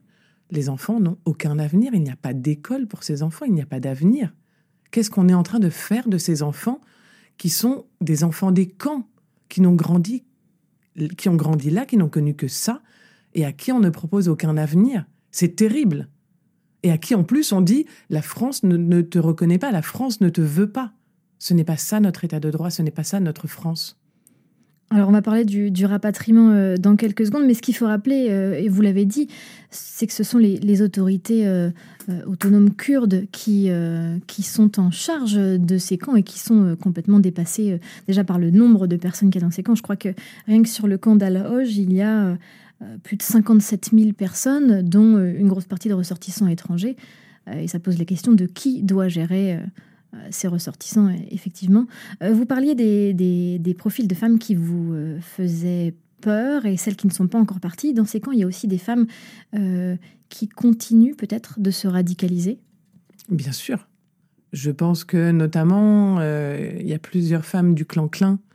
Les 0.50 0.70
enfants 0.70 1.00
n'ont 1.00 1.20
aucun 1.26 1.60
avenir. 1.60 1.94
Il 1.94 2.02
n'y 2.02 2.10
a 2.10 2.16
pas 2.16 2.34
d'école 2.34 2.88
pour 2.88 3.04
ces 3.04 3.22
enfants. 3.22 3.46
Il 3.46 3.54
n'y 3.54 3.62
a 3.62 3.68
pas 3.68 3.80
d'avenir. 3.80 4.34
Qu'est-ce 4.90 5.12
qu'on 5.12 5.30
est 5.30 5.34
en 5.36 5.44
train 5.44 5.60
de 5.60 5.70
faire 5.70 6.08
de 6.10 6.18
ces 6.18 6.42
enfants 6.42 6.82
qui 7.38 7.50
sont 7.50 7.86
des 8.02 8.24
enfants 8.24 8.52
des 8.52 8.68
camps, 8.68 9.08
qui 9.48 9.62
n'ont 9.62 9.76
grandi, 9.76 10.26
qui 11.18 11.30
ont 11.30 11.36
grandi 11.36 11.70
là, 11.70 11.86
qui 11.86 11.98
n'ont 11.98 12.10
connu 12.10 12.34
que 12.34 12.48
ça, 12.48 12.82
et 13.36 13.46
à 13.46 13.52
qui 13.52 13.72
on 13.72 13.80
ne 13.80 13.92
propose 13.92 14.28
aucun 14.28 14.58
avenir? 14.58 15.06
C'est 15.30 15.56
terrible 15.56 16.10
et 16.84 16.92
à 16.92 16.98
qui 16.98 17.16
en 17.16 17.24
plus 17.24 17.52
on 17.52 17.62
dit 17.62 17.86
la 18.10 18.22
France 18.22 18.64
ne, 18.64 19.02
te 19.02 19.20
reconnaît 19.20 19.58
pas, 19.58 19.72
la 19.72 19.82
France 19.82 20.22
ne 20.22 20.30
te 20.30 20.42
veut 20.42 20.72
pas. 20.72 20.94
Ce 21.38 21.54
n'est 21.54 21.64
pas 21.64 21.78
ça 21.78 22.00
notre 22.00 22.26
état 22.26 22.40
de 22.40 22.52
droit, 22.52 22.70
ce 22.70 22.82
n'est 22.82 22.92
pas 22.92 23.04
ça 23.04 23.20
notre 23.20 23.48
France. 23.48 23.98
Alors 24.92 25.08
on 25.08 25.12
va 25.12 25.22
parler 25.22 25.46
du, 25.46 25.86
rapatriement 25.86 26.50
euh, 26.50 26.76
dans 26.76 26.96
quelques 26.96 27.28
secondes, 27.28 27.46
mais 27.46 27.54
ce 27.54 27.62
qu'il 27.62 27.76
faut 27.76 27.86
rappeler, 27.86 28.28
euh, 28.32 28.60
et 28.60 28.70
vous 28.70 28.82
l'avez 28.82 29.06
dit, 29.06 29.28
c'est 29.70 30.08
que 30.08 30.14
ce 30.14 30.24
sont 30.24 30.40
les, 30.40 30.82
autorités 30.82 31.48
euh, 31.48 31.70
autonomes 32.26 32.74
kurdes 32.74 33.28
qui, 33.32 33.70
qui 34.26 34.42
sont 34.42 34.80
en 34.80 34.90
charge 34.90 35.36
de 35.36 35.78
ces 35.78 36.00
camps 36.00 36.16
et 36.16 36.24
qui 36.24 36.40
sont 36.40 36.76
complètement 36.82 37.20
dépassées 37.20 37.80
déjà 38.08 38.24
par 38.24 38.40
le 38.40 38.50
nombre 38.50 38.88
de 38.88 38.96
personnes 38.96 39.30
qu'il 39.30 39.40
y 39.40 39.44
a 39.44 39.48
dans 39.48 39.52
ces 39.52 39.62
camps. 39.62 39.76
Je 39.76 39.84
crois 39.84 39.96
que 39.96 40.10
rien 40.48 40.64
que 40.64 40.70
sur 40.70 40.88
le 40.88 40.98
camp 40.98 41.16
d'Al-Hoj, 41.16 41.78
il 41.78 41.94
y 41.94 42.02
a 42.02 42.36
plus 43.04 43.18
de 43.18 43.22
57 43.22 43.90
000 43.94 44.14
personnes, 44.14 44.82
dont 44.82 45.18
euh, 45.18 45.34
une 45.38 45.48
grosse 45.48 45.66
partie 45.66 45.90
de 45.90 45.94
ressortissants 45.94 46.48
étrangers. 46.48 46.96
Euh, 47.48 47.60
et 47.60 47.68
ça 47.68 47.80
pose 47.80 47.98
la 47.98 48.06
question 48.06 48.32
de 48.32 48.46
qui 48.46 48.84
doit 48.84 49.08
gérer 49.08 49.60
ces 50.32 50.48
ressortissants, 50.48 51.08
effectivement. 51.30 51.86
Vous 52.20 52.48
parliez 52.48 52.74
des, 52.74 53.76
profils 53.78 54.08
de 54.08 54.16
femmes 54.16 54.40
qui 54.40 54.56
vous 54.56 54.96
faisaient 55.22 55.94
peur 56.20 56.66
et 56.66 56.78
celles 56.78 56.96
qui 56.96 57.06
ne 57.06 57.12
sont 57.12 57.28
pas 57.28 57.38
encore 57.38 57.60
parties. 57.60 57.94
Dans 57.94 58.06
ces 58.06 58.20
camps, 58.20 58.32
il 58.32 58.40
y 58.40 58.44
a 58.44 58.48
aussi 58.48 58.68
des 58.68 58.80
femmes 58.80 59.06
qui 60.30 60.48
continuent 60.48 61.14
peut-être 61.16 61.60
de 61.60 61.70
se 61.70 61.88
radicaliser? 61.88 62.58
Bien 63.30 63.52
sûr. 63.52 63.88
Je 64.52 64.72
pense 64.72 65.04
que 65.04 65.30
notamment, 65.30 66.20
il 66.22 66.88
y 66.88 66.94
a 66.96 67.00
plusieurs 67.00 67.46
femmes 67.46 67.76
du 67.76 67.86
clan 67.86 68.08
Klein 68.08 68.40
euh, 68.40 68.49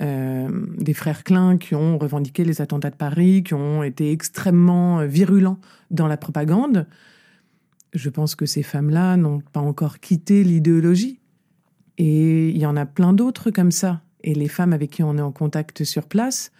des 0.00 0.94
frères 0.94 1.24
Klein 1.24 1.58
qui 1.58 1.74
ont 1.74 1.98
revendiqué 1.98 2.44
les 2.44 2.60
attentats 2.60 2.90
de 2.90 2.96
Paris, 2.96 3.42
qui 3.42 3.54
ont 3.54 3.82
été 3.82 4.12
extrêmement 4.12 5.00
euh, 5.00 5.06
virulents 5.06 5.58
dans 5.90 6.06
la 6.06 6.16
propagande. 6.16 6.86
Je 7.94 8.08
pense 8.10 8.34
que 8.34 8.46
ces 8.46 8.62
femmes-là 8.62 9.16
n'ont 9.16 9.40
pas 9.40 9.60
encore 9.60 9.98
quitté 9.98 10.44
l'idéologie. 10.44 11.20
Et 11.96 12.50
il 12.50 12.58
y 12.58 12.66
en 12.66 12.76
a 12.76 12.86
plein 12.86 13.12
d'autres 13.12 13.50
comme 13.50 13.72
ça. 13.72 14.02
Et 14.22 14.34
les 14.34 14.48
femmes 14.48 14.72
avec 14.72 14.90
qui 14.90 15.02
on 15.02 15.16
est 15.16 15.22
en 15.22 15.32
contact 15.32 15.84
sur 15.84 16.06
place 16.06 16.52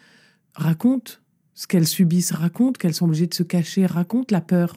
racontent 0.55 1.13
ce 1.55 1.67
qu'elles 1.67 1.87
subissent, 1.87 2.33
racontent 2.33 2.79
qu'elles 2.79 2.95
sont 2.95 3.07
obligées 3.07 3.27
de 3.27 3.35
se 3.35 3.43
cacher, 3.43 3.87
racontent 3.87 4.35
la 4.35 4.41
peur. 4.41 4.77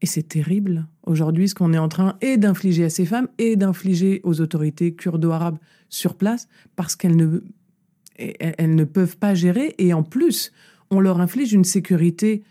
Et 0.00 0.06
c'est 0.06 0.22
terrible. 0.22 0.86
Aujourd'hui, 1.06 1.48
ce 1.48 1.54
qu'on 1.54 1.72
est 1.72 1.78
en 1.78 1.88
train 1.88 2.16
et 2.20 2.36
d'infliger 2.36 2.84
à 2.84 2.90
ces 2.90 3.04
femmes 3.04 3.28
et 3.38 3.56
d'infliger 3.56 4.20
aux 4.22 4.40
autorités 4.40 4.94
kurdo-arabes 4.94 5.58
sur 5.88 6.14
place 6.14 6.48
parce 6.76 6.94
qu'elles 6.94 7.16
ne, 7.16 7.40
elles 8.16 8.74
ne 8.74 8.84
peuvent 8.84 9.16
pas 9.16 9.34
gérer. 9.34 9.74
Et 9.78 9.92
en 9.92 10.04
plus, 10.04 10.52
on 10.90 11.00
leur 11.00 11.20
inflige 11.20 11.52
une 11.52 11.64
sécurité, 11.64 12.44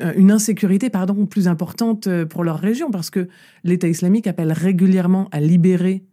euh, 0.00 0.12
une 0.16 0.30
insécurité, 0.30 0.88
pardon, 0.88 1.26
plus 1.26 1.48
importante 1.48 2.06
euh, 2.06 2.26
pour 2.26 2.44
leur 2.44 2.58
région 2.58 2.90
parce 2.90 3.10
que 3.10 3.28
l'État 3.64 3.88
islamique 3.88 4.26
appelle 4.26 4.52
régulièrement 4.52 5.28
à 5.32 5.40
libérer 5.40 6.04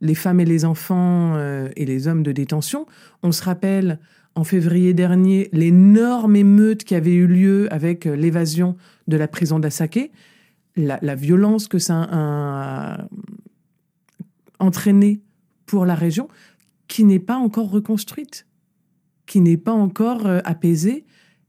les 0.00 0.14
femmes 0.14 0.40
et 0.40 0.44
les 0.44 0.64
enfants 0.64 1.34
euh, 1.36 1.68
et 1.76 1.86
les 1.86 2.08
hommes 2.08 2.24
de 2.24 2.32
détention. 2.32 2.86
On 3.22 3.30
se 3.30 3.44
rappelle 3.44 4.00
en 4.34 4.44
février 4.44 4.92
dernier 4.92 5.48
l'énorme 5.52 6.36
émeute 6.36 6.84
qui 6.84 6.94
avait 6.94 7.14
eu 7.14 7.26
lieu 7.26 7.72
avec 7.72 8.04
l'évasion 8.04 8.76
de 9.08 9.16
la 9.16 9.28
prison 9.28 9.58
d'Assaké, 9.58 10.10
la, 10.76 11.14
violence 11.14 11.68
que 11.68 11.78
ça 11.78 12.06
a 12.10 13.08
entraîné 14.58 15.20
pour 15.66 15.86
la 15.86 15.94
région, 15.94 16.28
qui 16.88 17.04
n'est 17.04 17.18
pas 17.18 17.36
encore 17.36 17.70
reconstruite, 17.70 18.46
qui 19.26 19.40
n'est 19.40 19.56
pas 19.56 19.72
encore 19.72 20.26
euh, 20.26 20.40
apaisée, 20.44 21.04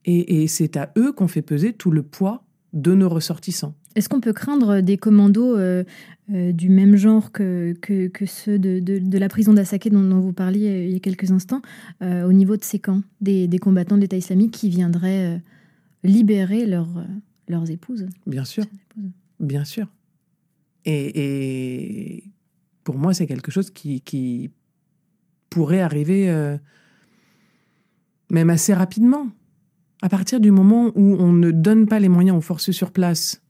et, 0.09 0.47
c'est 0.47 0.77
à 0.77 0.93
eux 0.97 1.11
qu'on 1.11 1.27
fait 1.27 1.41
peser 1.41 1.73
tout 1.73 1.91
le 1.91 2.01
poids 2.01 2.45
de 2.71 2.95
nos 2.95 3.09
ressortissants. 3.09 3.75
Est-ce 3.95 4.07
qu'on 4.07 4.21
peut 4.21 4.31
craindre 4.31 4.79
des 4.79 4.95
commandos 4.95 5.57
euh, 5.57 5.83
euh, 6.33 6.53
du 6.53 6.69
même 6.69 6.95
genre 6.95 7.33
que, 7.33 7.75
ceux 8.25 8.57
de, 8.57 9.17
la 9.17 9.27
prison 9.27 9.51
d'Assaké 9.51 9.89
dont, 9.89 10.21
vous 10.21 10.31
parliez 10.31 10.85
il 10.87 10.93
y 10.93 10.95
a 10.95 10.99
quelques 10.99 11.31
instants, 11.31 11.61
au 12.01 12.31
niveau 12.31 12.55
de 12.55 12.63
ces 12.63 12.79
camps, 12.79 13.01
des, 13.19 13.49
combattants 13.59 13.97
de 13.97 14.01
l'État 14.01 14.15
islamique 14.15 14.51
qui 14.51 14.69
viendraient 14.69 15.41
libérer 16.05 16.65
leur, 16.65 16.87
leurs 17.47 17.69
épouses. 17.69 18.07
Bien 18.25 18.45
sûr. 18.45 18.63
Bien 19.39 19.65
sûr. 19.65 19.87
Et, 20.85 22.23
pour 22.83 22.97
moi, 22.97 23.13
c'est 23.13 23.27
quelque 23.27 23.51
chose 23.51 23.71
qui, 23.71 24.51
pourrait 25.49 25.81
arriver 25.81 26.29
euh, 26.29 26.57
même 28.29 28.49
assez 28.49 28.73
rapidement. 28.73 29.27
À 30.01 30.09
partir 30.09 30.39
du 30.39 30.51
moment 30.51 30.91
où 30.93 31.15
on 31.19 31.31
ne 31.31 31.51
donne 31.51 31.87
pas 31.87 31.99
les 31.99 32.09
moyens 32.09 32.37
aux 32.37 32.41
forces 32.41 32.71
sur 32.71 32.91
place 32.91 33.41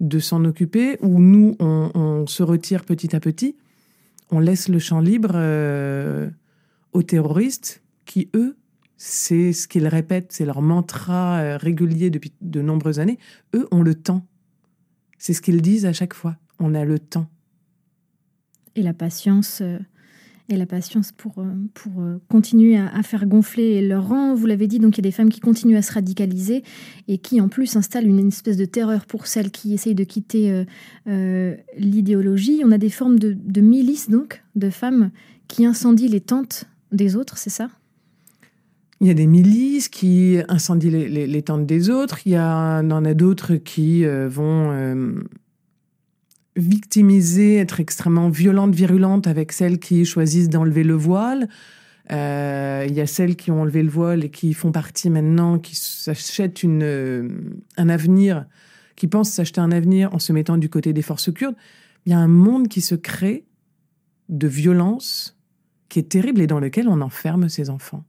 de 0.00 0.18
s'en 0.18 0.44
occuper, 0.44 0.98
où 1.00 1.20
nous, 1.20 1.56
on, 1.58 2.26
se 2.26 2.42
retire 2.42 2.84
petit 2.84 3.14
à 3.14 3.20
petit, 3.20 3.56
on 4.30 4.40
laisse 4.40 4.68
le 4.68 4.78
champ 4.78 5.00
libre 5.00 5.32
euh, 5.34 6.28
aux 6.92 7.02
terroristes 7.02 7.82
qui, 8.04 8.28
eux, 8.34 8.56
c'est 8.96 9.52
ce 9.52 9.68
qu'ils 9.68 9.86
répètent, 9.86 10.32
c'est 10.32 10.46
leur 10.46 10.62
mantra 10.62 11.38
euh, 11.38 11.56
régulier 11.56 12.10
depuis 12.10 12.32
de 12.40 12.62
nombreuses 12.62 12.98
années. 12.98 13.18
Eux 13.54 13.68
ont 13.70 13.82
le 13.82 13.94
temps. 13.94 14.26
C'est 15.18 15.34
ce 15.34 15.42
qu'ils 15.42 15.62
disent 15.62 15.86
à 15.86 15.92
chaque 15.92 16.14
fois. 16.14 16.36
On 16.58 16.74
a 16.74 16.84
le 16.84 16.98
temps. 16.98 17.28
Et 18.74 18.82
la 18.82 18.94
patience, 18.94 19.60
euh, 19.60 19.78
et 20.48 20.56
la 20.56 20.64
patience 20.64 21.12
pour, 21.12 21.38
euh, 21.38 21.52
pour 21.74 21.92
continuer 22.28 22.78
à, 22.78 23.02
faire 23.02 23.26
gonfler 23.26 23.86
leur 23.86 24.08
rang. 24.08 24.34
Vous 24.34 24.46
l'avez 24.46 24.66
dit, 24.66 24.78
donc 24.78 24.96
il 24.96 24.98
y 24.98 25.06
a 25.06 25.08
des 25.08 25.12
femmes 25.12 25.30
qui 25.30 25.40
continuent 25.40 25.76
à 25.76 25.82
se 25.82 25.92
radicaliser 25.92 26.62
et 27.08 27.18
qui 27.18 27.40
en 27.40 27.48
plus 27.48 27.76
installent 27.76 28.06
une 28.06 28.28
espèce 28.28 28.56
de 28.56 28.64
terreur 28.64 29.04
pour 29.04 29.26
celles 29.26 29.50
qui 29.50 29.74
essayent 29.74 29.94
de 29.94 30.04
quitter 30.04 30.64
l'idéologie. 31.76 32.62
On 32.64 32.70
a 32.70 32.78
des 32.78 32.90
formes 32.90 33.18
de, 33.18 33.32
de 33.34 33.60
milices 33.60 34.08
donc 34.08 34.42
de 34.54 34.70
femmes 34.70 35.10
qui 35.48 35.66
incendient 35.66 36.08
les 36.08 36.20
tentes 36.20 36.64
des 36.92 37.16
autres, 37.16 37.38
c'est 37.38 37.50
ça? 37.50 37.70
Il 39.00 39.06
y 39.06 39.10
a 39.10 39.14
des 39.14 39.26
milices 39.26 39.88
qui 39.88 40.38
incendient 40.48 40.90
les, 40.90 41.42
tentes 41.42 41.66
des 41.66 41.90
autres. 41.90 42.20
Il 42.24 42.32
y, 42.32 42.38
en 42.38 43.04
a 43.04 43.14
d'autres 43.14 43.56
qui 43.56 44.06
euh, 44.06 44.26
vont 44.28 44.70
euh, 44.72 45.12
victimiser, 46.56 47.56
être 47.56 47.78
extrêmement 47.80 48.30
violente, 48.30 48.74
virulente 48.74 49.26
avec 49.26 49.52
celles 49.52 49.78
qui 49.78 50.06
choisissent 50.06 50.48
d'enlever 50.48 50.82
le 50.82 50.94
voile. 50.94 51.48
Euh, 52.10 52.86
il 52.88 52.94
y 52.94 53.00
a 53.00 53.06
celles 53.06 53.36
qui 53.36 53.50
ont 53.50 53.62
enlevé 53.62 53.82
le 53.82 53.90
voile 53.90 54.24
et 54.24 54.30
qui 54.30 54.54
font 54.54 54.72
partie 54.72 55.10
maintenant, 55.10 55.58
qui 55.58 55.76
s'achètent 55.76 56.64
un 56.64 57.88
avenir, 57.88 58.46
qui 58.94 59.08
pensent 59.08 59.30
s'acheter 59.30 59.60
un 59.60 59.72
avenir 59.72 60.14
en 60.14 60.18
se 60.18 60.32
mettant 60.32 60.56
du 60.56 60.70
côté 60.70 60.94
des 60.94 61.02
forces 61.02 61.32
kurdes. 61.32 61.56
Il 62.06 62.12
y 62.12 62.14
a 62.14 62.18
un 62.18 62.28
monde 62.28 62.68
qui 62.68 62.80
se 62.80 62.94
crée 62.94 63.44
de 64.30 64.48
violence 64.48 65.36
qui 65.90 65.98
est 65.98 66.08
terrible 66.08 66.40
et 66.40 66.46
dans 66.46 66.60
lequel 66.60 66.88
on 66.88 67.00
enferme 67.02 67.48
ses 67.48 67.68
enfants. 67.68 68.04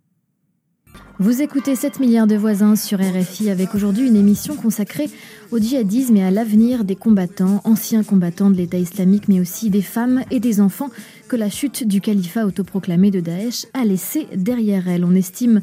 Vous 1.19 1.41
écoutez 1.41 1.75
7 1.75 1.99
milliards 1.99 2.27
de 2.27 2.35
voisins 2.35 2.75
sur 2.75 2.99
RFI 2.99 3.49
avec 3.49 3.73
aujourd'hui 3.73 4.07
une 4.07 4.15
émission 4.15 4.55
consacrée 4.55 5.09
au 5.51 5.57
djihadisme 5.57 6.15
et 6.15 6.23
à 6.23 6.29
l'avenir 6.29 6.83
des 6.83 6.95
combattants, 6.95 7.61
anciens 7.63 8.03
combattants 8.03 8.51
de 8.51 8.55
l'État 8.55 8.77
islamique, 8.77 9.27
mais 9.27 9.39
aussi 9.39 9.71
des 9.71 9.81
femmes 9.81 10.21
et 10.29 10.39
des 10.39 10.61
enfants 10.61 10.91
que 11.27 11.35
la 11.35 11.49
chute 11.49 11.87
du 11.87 12.01
califat 12.01 12.45
autoproclamé 12.45 13.09
de 13.09 13.19
Daesh 13.19 13.65
a 13.73 13.83
laissé 13.83 14.27
derrière 14.35 14.87
elle. 14.87 15.03
On 15.03 15.15
estime 15.15 15.61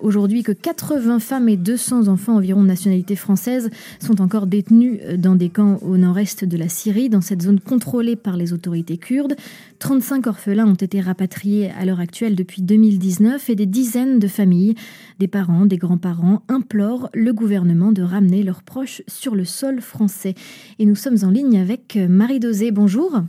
aujourd'hui 0.00 0.42
que 0.42 0.52
80 0.52 1.18
femmes 1.20 1.48
et 1.48 1.56
200 1.56 2.08
enfants 2.08 2.36
environ 2.36 2.62
de 2.62 2.68
nationalité 2.68 3.16
française 3.16 3.70
sont 4.00 4.20
encore 4.20 4.46
détenus 4.46 5.00
euh, 5.02 5.16
dans 5.16 5.34
des 5.34 5.48
camps 5.48 5.78
au 5.82 5.96
nord-est 5.96 6.44
de 6.44 6.56
la 6.56 6.68
Syrie, 6.68 7.08
dans 7.08 7.20
cette 7.20 7.42
zone 7.42 7.60
contrôlée 7.60 8.16
par 8.16 8.36
les 8.36 8.52
autorités 8.52 8.98
kurdes. 8.98 9.36
35 9.78 10.26
orphelins 10.26 10.66
ont 10.66 10.74
été 10.74 11.00
rapatriés 11.00 11.70
à 11.70 11.84
l'heure 11.84 12.00
actuelle 12.00 12.34
depuis 12.34 12.62
2019 12.62 13.50
et 13.50 13.54
des 13.54 13.66
dizaines 13.66 14.18
de 14.18 14.28
familles, 14.28 14.74
des 15.18 15.28
parents, 15.28 15.66
des 15.66 15.78
grands-parents, 15.78 16.42
implorent 16.48 17.10
le 17.14 17.32
gouvernement 17.32 17.92
de 17.92 18.02
ramener 18.02 18.42
leurs 18.42 18.62
proches 18.62 19.02
sur 19.06 19.34
le 19.34 19.44
sol 19.44 19.80
français. 19.80 20.34
Et 20.78 20.86
nous 20.86 20.96
sommes 20.96 21.18
en 21.22 21.30
ligne 21.30 21.58
avec 21.58 21.98
Marie 22.08 22.40
Dosé. 22.40 22.70
Bonjour. 22.70 23.22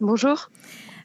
Bonjour. 0.00 0.50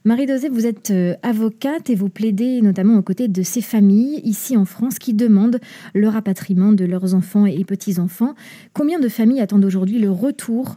Marie 0.08 0.28
Dosé, 0.28 0.50
vous 0.50 0.68
êtes 0.68 0.92
euh, 0.92 1.16
avocate 1.24 1.90
et 1.90 1.96
vous 1.96 2.10
plaidez 2.10 2.62
notamment 2.62 2.96
aux 3.00 3.02
côtés 3.02 3.28
de 3.28 3.42
ces 3.42 3.64
familles 3.64 4.22
ici 4.24 4.56
en 4.56 4.64
France 4.64 5.00
qui 5.00 5.16
demandent 5.16 5.60
le 5.96 6.08
rapatriement 6.08 6.74
de 6.74 6.86
leurs 6.86 7.16
enfants 7.16 7.48
et 7.48 7.66
petits-enfants. 7.66 8.36
Combien 8.74 9.00
de 9.00 9.10
familles 9.10 9.42
attendent 9.42 9.66
aujourd'hui 9.66 9.98
le 9.98 10.12
retour 10.12 10.76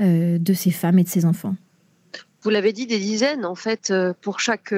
euh, 0.00 0.38
de 0.38 0.52
ces 0.54 0.70
femmes 0.70 0.98
et 0.98 1.04
de 1.04 1.10
ces 1.10 1.26
enfants? 1.26 1.56
Vous 2.40 2.48
l'avez 2.48 2.72
dit, 2.72 2.86
des 2.86 2.98
dizaines 2.98 3.44
en 3.44 3.54
fait 3.54 3.90
euh, 3.90 4.14
pour 4.22 4.40
chaque 4.40 4.74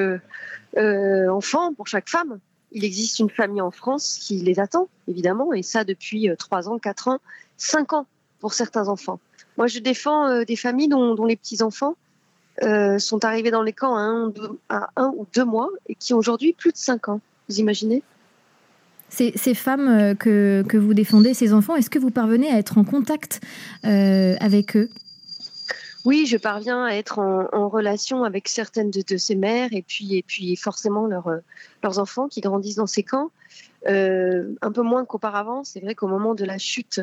enfant, 0.77 1.73
pour 1.73 1.87
chaque 1.87 2.09
femme. 2.09 2.41
Il 2.73 2.85
existe 2.85 3.21
une 3.21 3.31
famille 3.31 3.61
en 3.61 3.71
France 3.71 4.19
qui 4.21 4.39
les 4.39 4.59
attend, 4.59 4.89
évidemment, 5.07 5.53
et 5.53 5.63
ça 5.63 5.85
depuis 5.85 6.29
3 6.37 6.69
ans, 6.69 6.81
4 6.81 7.07
ans, 7.07 7.19
5 7.57 7.93
ans 7.93 8.07
pour 8.41 8.53
certains 8.53 8.89
enfants. 8.89 9.21
Moi, 9.59 9.69
je 9.69 9.79
défends 9.79 10.43
des 10.43 10.57
familles 10.57 10.89
dont 10.89 11.25
les 11.25 11.37
petits-enfants 11.37 11.95
euh, 12.63 12.99
sont 12.99 13.25
arrivés 13.25 13.51
dans 13.51 13.63
les 13.63 13.73
camps 13.73 13.97
à 13.97 14.91
un, 14.97 15.13
ou 15.17 15.27
deux 15.35 15.45
mois 15.45 15.71
et 15.89 15.95
qui 15.95 16.13
ont 16.13 16.19
aujourd'hui 16.19 16.53
plus 16.53 16.71
de 16.71 16.77
cinq 16.77 17.09
ans. 17.09 17.21
Vous 17.49 17.61
imaginez? 17.61 18.03
Ces, 19.09 19.33
ces, 19.37 19.55
femmes 19.55 19.89
euh, 19.89 20.15
que, 20.15 20.63
que, 20.69 20.77
vous 20.77 20.93
défendez, 20.93 21.33
ces 21.33 21.55
enfants, 21.55 21.77
est-ce 21.77 21.89
que 21.89 21.99
vous 21.99 22.11
parvenez 22.11 22.51
à 22.51 22.59
être 22.59 22.77
en 22.77 22.85
contact 22.85 23.41
euh, 23.87 24.37
avec 24.39 24.77
eux? 24.77 24.91
Oui, 26.05 26.27
je 26.27 26.37
parviens 26.37 26.85
à 26.85 26.95
être 26.95 27.21
en, 27.21 27.69
relation 27.69 28.23
avec 28.23 28.49
certaines 28.49 28.91
de, 28.91 29.17
ces 29.17 29.35
mères 29.35 29.71
et 29.73 29.83
puis, 29.83 30.17
et 30.17 30.23
puis 30.23 30.55
forcément 30.57 31.07
leurs 31.07 31.99
enfants 31.99 32.29
qui 32.29 32.41
grandissent 32.41 32.77
dans 32.77 32.87
ces 32.87 33.03
camps. 33.03 33.31
un 33.87 34.73
peu 34.75 34.83
moins 34.83 35.05
qu'auparavant. 35.07 35.65
C'est 35.65 35.81
vrai 35.81 35.95
qu'au 35.95 36.09
moment 36.09 36.35
de 36.35 36.45
la 36.45 36.59
chute 36.59 37.01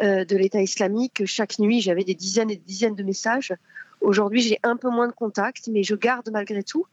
de 0.00 0.36
l'État 0.36 0.60
islamique, 0.60 1.24
chaque 1.24 1.58
nuit, 1.58 1.80
j'avais 1.80 2.04
des 2.04 2.14
dizaines 2.14 2.50
et 2.50 2.56
des 2.56 2.64
dizaines 2.66 2.94
de 2.94 3.02
messages 3.02 3.54
Aujourd'hui, 4.04 4.42
j'ai 4.42 4.58
un 4.62 4.76
peu 4.76 4.90
moins 4.90 5.08
de 5.08 5.12
contact, 5.12 5.68
mais 5.68 5.82
je 5.82 5.94
garde 5.94 6.28
malgré 6.30 6.62
tout 6.62 6.86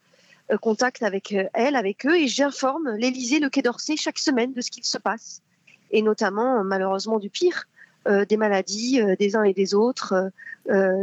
euh, 0.50 0.58
contact 0.58 1.04
avec 1.04 1.34
euh, 1.34 1.44
elle, 1.54 1.76
avec 1.76 2.06
eux, 2.06 2.18
et 2.18 2.28
j'informe 2.28 2.90
l'Élysée, 2.96 3.40
le 3.40 3.50
Quai 3.50 3.62
d'Orsay 3.62 3.98
chaque 3.98 4.18
semaine 4.18 4.54
de 4.54 4.62
ce 4.62 4.72
qu'il 4.72 4.86
se 4.86 4.98
passe, 4.98 5.42
et 5.92 6.02
notamment 6.02 6.64
malheureusement 6.64 7.20
du 7.20 7.30
pire, 7.30 7.66
euh, 8.08 8.24
des 8.24 8.38
maladies 8.38 9.02
des 9.20 9.36
uns 9.36 9.44
et 9.44 9.54
des 9.54 9.76
autres, 9.76 10.32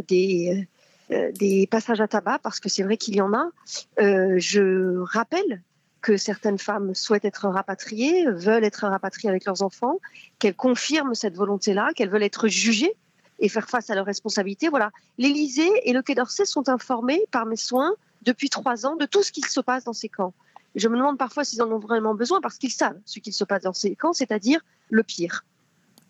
des, 0.08 0.66
des 1.10 1.68
passages 1.70 2.00
à 2.00 2.08
tabac, 2.08 2.38
parce 2.42 2.58
que 2.58 2.70
c'est 2.70 2.82
vrai 2.82 2.96
qu'il 2.96 3.14
y 3.14 3.20
en 3.20 3.34
a. 3.34 3.50
je 3.98 4.98
rappelle 5.00 5.62
que 6.00 6.16
certaines 6.16 6.58
femmes 6.58 6.94
souhaitent 6.94 7.26
être 7.26 7.48
rapatriées, 7.48 8.30
veulent 8.30 8.64
être 8.64 8.86
rapatriées 8.86 9.28
avec 9.28 9.44
leurs 9.44 9.62
enfants, 9.62 9.98
qu'elles 10.38 10.54
confirment 10.54 11.14
cette 11.14 11.36
volonté-là, 11.36 11.90
qu'elles 11.94 12.08
veulent 12.08 12.22
être 12.22 12.48
jugées 12.48 12.94
et 13.38 13.48
faire 13.48 13.68
face 13.68 13.90
à 13.90 13.94
leurs 13.94 14.06
responsabilités. 14.06 14.68
Voilà, 14.68 14.90
l'Élysée 15.18 15.70
et 15.84 15.92
le 15.92 16.02
Quai 16.02 16.14
d'Orsay 16.14 16.44
sont 16.44 16.68
informés 16.68 17.22
par 17.30 17.46
mes 17.46 17.56
soins 17.56 17.92
depuis 18.22 18.48
trois 18.48 18.86
ans 18.86 18.96
de 18.96 19.06
tout 19.06 19.22
ce 19.22 19.32
qui 19.32 19.42
se 19.42 19.60
passe 19.60 19.84
dans 19.84 19.92
ces 19.92 20.08
camps. 20.08 20.34
Je 20.74 20.88
me 20.88 20.96
demande 20.96 21.18
parfois 21.18 21.44
s'ils 21.44 21.62
en 21.62 21.70
ont 21.70 21.78
vraiment 21.78 22.14
besoin 22.14 22.40
parce 22.40 22.58
qu'ils 22.58 22.72
savent 22.72 22.98
ce 23.04 23.20
qu'il 23.20 23.32
se 23.32 23.44
passe 23.44 23.62
dans 23.62 23.72
ces 23.72 23.96
camps, 23.96 24.12
c'est-à-dire 24.12 24.60
le 24.90 25.02
pire. 25.02 25.44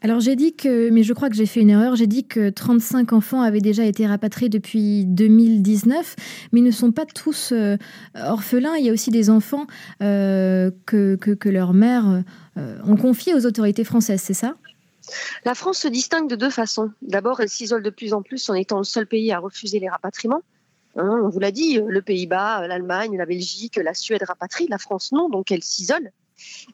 Alors 0.00 0.20
j'ai 0.20 0.36
dit 0.36 0.54
que, 0.54 0.90
mais 0.90 1.02
je 1.02 1.12
crois 1.12 1.28
que 1.28 1.34
j'ai 1.34 1.46
fait 1.46 1.60
une 1.60 1.70
erreur, 1.70 1.96
j'ai 1.96 2.06
dit 2.06 2.24
que 2.24 2.50
35 2.50 3.12
enfants 3.12 3.42
avaient 3.42 3.60
déjà 3.60 3.84
été 3.84 4.06
rapatriés 4.06 4.48
depuis 4.48 5.04
2019, 5.06 6.14
mais 6.52 6.60
ils 6.60 6.64
ne 6.64 6.70
sont 6.70 6.92
pas 6.92 7.04
tous 7.04 7.52
euh, 7.52 7.76
orphelins. 8.14 8.76
Il 8.76 8.86
y 8.86 8.90
a 8.90 8.92
aussi 8.92 9.10
des 9.10 9.28
enfants 9.28 9.66
euh, 10.00 10.70
que, 10.86 11.16
que, 11.16 11.48
leurs 11.48 11.74
mères 11.74 12.22
euh, 12.56 12.78
ont 12.84 12.96
confiés 12.96 13.34
aux 13.34 13.44
autorités 13.44 13.82
françaises, 13.82 14.22
c'est 14.22 14.34
ça? 14.34 14.54
La 15.44 15.54
France 15.54 15.78
se 15.78 15.88
distingue 15.88 16.28
de 16.28 16.36
deux 16.36 16.50
façons. 16.50 16.90
D'abord, 17.02 17.40
elle 17.40 17.48
s'isole 17.48 17.82
de 17.82 17.90
plus 17.90 18.12
en 18.12 18.22
plus 18.22 18.48
en 18.50 18.54
étant 18.54 18.78
le 18.78 18.84
seul 18.84 19.06
pays 19.06 19.32
à 19.32 19.38
refuser 19.38 19.80
les 19.80 19.88
rapatriements. 19.88 20.42
Hein, 20.96 21.20
on 21.22 21.28
vous 21.28 21.38
l'a 21.38 21.50
dit, 21.50 21.80
le 21.84 22.02
Pays-Bas, 22.02 22.66
l'Allemagne, 22.66 23.16
la 23.16 23.26
Belgique, 23.26 23.76
la 23.76 23.94
Suède 23.94 24.22
rapatrient, 24.22 24.68
la 24.68 24.78
France 24.78 25.12
non, 25.12 25.28
donc 25.28 25.52
elle 25.52 25.62
s'isole. 25.62 26.10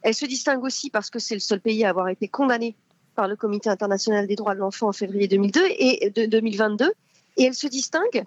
Elle 0.03 0.14
se 0.14 0.27
distingue 0.27 0.62
aussi 0.62 0.90
parce 0.90 1.11
que 1.11 1.18
c'est 1.18 1.35
le 1.35 1.40
seul 1.40 1.61
pays 1.61 1.85
à 1.85 1.90
avoir 1.90 2.09
été 2.09 2.29
condamné 2.29 2.75
par 3.14 3.29
le 3.29 3.37
Comité 3.37 3.70
international 3.70 4.27
des 4.27 4.37
droits 4.37 4.55
de 4.55 4.61
l'enfant 4.61 4.88
en 4.88 4.92
février 4.92 5.29
2002 5.29 5.61
et 5.79 6.11
de 6.11 6.27
2022. 6.27 6.92
Et 7.37 7.44
elle 7.44 7.55
se 7.55 7.66
distingue 7.66 8.25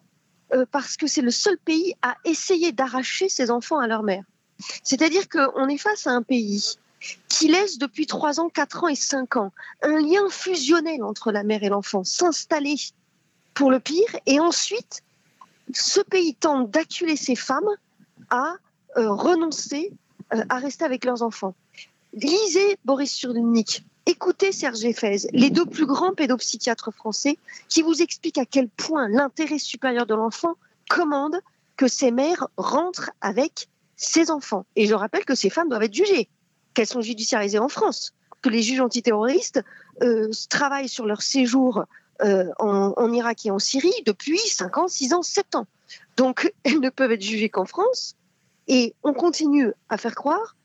euh, 0.54 0.66
parce 0.72 0.98
que 0.98 1.08
c'est 1.08 1.22
le 1.22 1.32
seul 1.32 1.58
pays 1.58 1.94
à 2.02 2.16
essayer 2.26 2.72
d'arracher 2.72 3.30
ses 3.30 3.52
enfants 3.52 3.80
à 3.80 3.88
leur 3.88 4.04
mère. 4.04 4.24
C'est-à-dire 4.84 5.30
qu'on 5.30 5.68
est 5.68 5.78
face 5.78 6.08
à 6.08 6.12
un 6.12 6.24
pays 6.24 6.78
qui 7.38 7.48
laisse 7.50 7.78
depuis 7.78 8.08
3 8.08 8.40
ans, 8.40 8.50
4 8.50 8.84
ans 8.84 8.88
et 8.88 8.96
5 8.96 9.36
ans 9.36 9.52
un 9.84 10.00
lien 10.00 10.28
fusionnel 10.28 11.04
entre 11.04 11.32
la 11.32 11.44
mère 11.44 11.62
et 11.62 11.70
l'enfant 11.70 12.04
s'installer 12.04 12.76
pour 13.54 13.70
le 13.70 13.80
pire. 13.80 14.16
Et 14.26 14.40
ensuite, 14.40 15.04
ce 15.72 16.00
pays 16.02 16.34
tente 16.34 16.72
d'acculer 16.72 17.16
ces 17.16 17.36
femmes 17.36 17.70
à 18.32 18.56
euh, 18.98 19.12
renoncer 19.12 19.94
euh, 20.34 20.44
à 20.50 20.58
rester 20.58 20.84
avec 20.84 21.06
leurs 21.06 21.22
enfants. 21.22 21.54
Lisez 22.14 22.80
Boris 22.86 23.12
Cyrulnik, 23.12 23.86
écoutez 24.08 24.52
Serge 24.52 24.84
Effez, 24.84 25.28
les 25.32 25.52
deux 25.52 25.68
plus 25.68 25.86
grands 25.86 26.16
pédopsychiatres 26.16 26.92
français, 26.92 27.38
qui 27.70 27.84
vous 27.84 28.02
expliquent 28.02 28.40
à 28.40 28.46
quel 28.46 28.68
point 28.68 29.08
l'intérêt 29.10 29.60
supérieur 29.60 30.08
de 30.08 30.16
l'enfant 30.16 30.56
commande 30.90 31.40
que 31.76 31.88
ces 31.88 32.10
mères 32.10 32.48
rentrent 32.58 33.12
avec 33.22 33.70
ses 33.96 34.32
enfants. 34.32 34.66
Et 34.76 34.88
je 34.88 34.96
rappelle 34.96 35.26
que 35.26 35.36
ces 35.36 35.52
femmes 35.52 35.70
doivent 35.70 35.84
être 35.84 35.94
jugées 35.94 36.30
qu'elles 36.78 36.86
sont 36.86 37.02
judiciarisées 37.02 37.58
en 37.58 37.70
France, 37.70 38.14
que 38.44 38.50
les 38.50 38.62
juges 38.62 38.82
antiterroristes 38.82 39.64
euh, 40.04 40.30
travaillent 40.48 40.88
sur 40.88 41.08
leur 41.08 41.24
séjour 41.24 41.86
euh, 42.24 42.52
en, 42.60 43.12
Irak 43.14 43.48
et 43.48 43.52
en 43.52 43.58
Syrie 43.58 44.04
depuis 44.06 44.38
5 44.38 44.78
ans, 44.78 44.88
6 44.88 45.14
ans, 45.16 45.24
7 45.24 45.56
ans. 45.56 45.66
Donc, 46.18 46.54
elles 46.64 46.80
ne 46.80 46.92
peuvent 46.92 47.12
être 47.12 47.24
jugées 47.24 47.50
qu'en 47.50 47.66
France. 47.66 48.16
Et 48.68 48.94
on 49.04 49.14
continue 49.14 49.74
à 49.90 49.98
faire 49.98 50.14
croire 50.14 50.56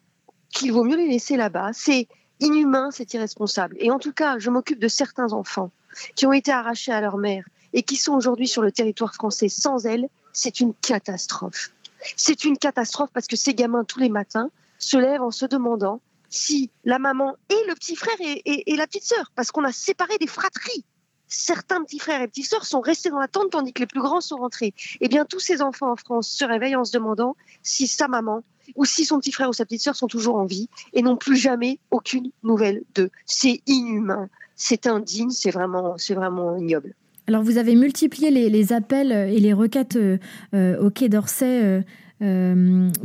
qu'il 0.51 0.71
vaut 0.71 0.85
mieux 0.85 0.99
les 0.99 1.09
laisser 1.09 1.39
là-bas. 1.39 1.71
C'est 1.73 2.09
inhumain, 2.41 2.91
c'est 2.91 3.15
irresponsable. 3.15 3.75
Et 3.79 3.91
en 3.91 3.99
tout 3.99 4.13
cas, 4.13 4.39
je 4.39 4.51
m'occupe 4.51 4.81
de 4.81 4.89
certains 4.89 5.33
enfants 5.33 5.71
qui 6.15 6.27
ont 6.27 6.33
été 6.35 6.53
arrachés 6.53 6.93
à 6.93 7.01
leur 7.01 7.17
mère 7.17 7.47
et 7.73 7.83
qui 7.83 7.97
sont 7.97 8.13
aujourd'hui 8.13 8.49
sur 8.49 8.61
le 8.61 8.71
territoire 8.71 9.15
français 9.15 9.49
sans 9.49 9.87
elles. 9.87 10.11
C'est 10.35 10.61
une 10.61 10.75
catastrophe. 10.75 11.71
C'est 12.17 12.45
une 12.45 12.59
catastrophe 12.59 13.11
parce 13.15 13.29
que 13.29 13.37
ces 13.37 13.55
gamins, 13.55 13.85
tous 13.85 14.01
les 14.01 14.11
matins, 14.11 14.51
se 14.83 14.97
lève 14.97 15.23
en 15.23 15.31
se 15.31 15.47
demandant 15.47 16.01
si 16.29 16.71
la 16.85 16.99
maman 16.99 17.37
et 17.51 17.69
le 17.69 17.75
petit 17.75 17.95
frère 17.95 18.17
et, 18.21 18.77
la 18.77 18.87
petite 18.87 19.05
sœur, 19.05 19.33
parce 19.35 19.51
qu'on 19.51 19.65
a 19.65 19.73
séparé 19.73 20.17
des 20.19 20.27
fratries. 20.27 20.85
Certains 21.29 21.83
petits 21.83 21.99
frères 21.99 22.21
et 22.21 22.29
petites 22.29 22.47
sœurs 22.47 22.67
sont 22.67 22.81
restés 22.81 23.11
dans 23.11 23.19
la 23.19 23.29
tente 23.29 23.51
tandis 23.51 23.73
que 23.73 23.81
les 23.81 23.87
plus 23.87 24.01
grands 24.01 24.21
sont 24.21 24.37
rentrés. 24.37 24.75
Eh 25.01 25.09
bien, 25.09 25.25
tous 25.25 25.41
ces 25.41 25.63
enfants 25.63 25.93
en 25.93 25.97
France 25.97 26.29
se 26.29 26.45
réveillent 26.45 26.77
en 26.77 26.85
se 26.85 26.93
demandant 26.93 27.37
si 27.63 27.87
sa 27.87 28.09
maman 28.09 28.43
ou 28.77 28.85
si 28.85 29.05
son 29.05 29.19
petit 29.19 29.33
frère 29.33 29.49
ou 29.49 29.53
sa 29.53 29.65
petite 29.65 29.83
sœur 29.83 29.97
sont 29.97 30.09
toujours 30.09 30.37
en 30.37 30.45
vie 30.45 30.69
et 30.93 31.03
n'ont 31.03 31.17
plus 31.17 31.37
jamais 31.37 31.79
aucune 31.91 32.31
nouvelle 32.43 32.83
d'eux. 32.95 33.11
C'est 33.25 33.63
inhumain, 33.67 34.29
c'est 34.57 34.87
indigne, 34.87 35.31
c'est 35.31 35.51
vraiment, 35.51 35.97
c'est 35.97 36.15
vraiment 36.15 36.57
ignoble. 36.57 36.95
Alors 37.29 37.43
vous 37.43 37.57
avez 37.57 37.77
multiplié 37.77 38.31
les, 38.31 38.73
appels 38.73 39.13
et 39.13 39.39
les 39.39 39.53
requêtes 39.53 39.97
euh, 39.97 40.79
au 40.81 40.91
Quai 40.91 41.09
d'Orsay. 41.09 41.63
Euh, 41.63 41.83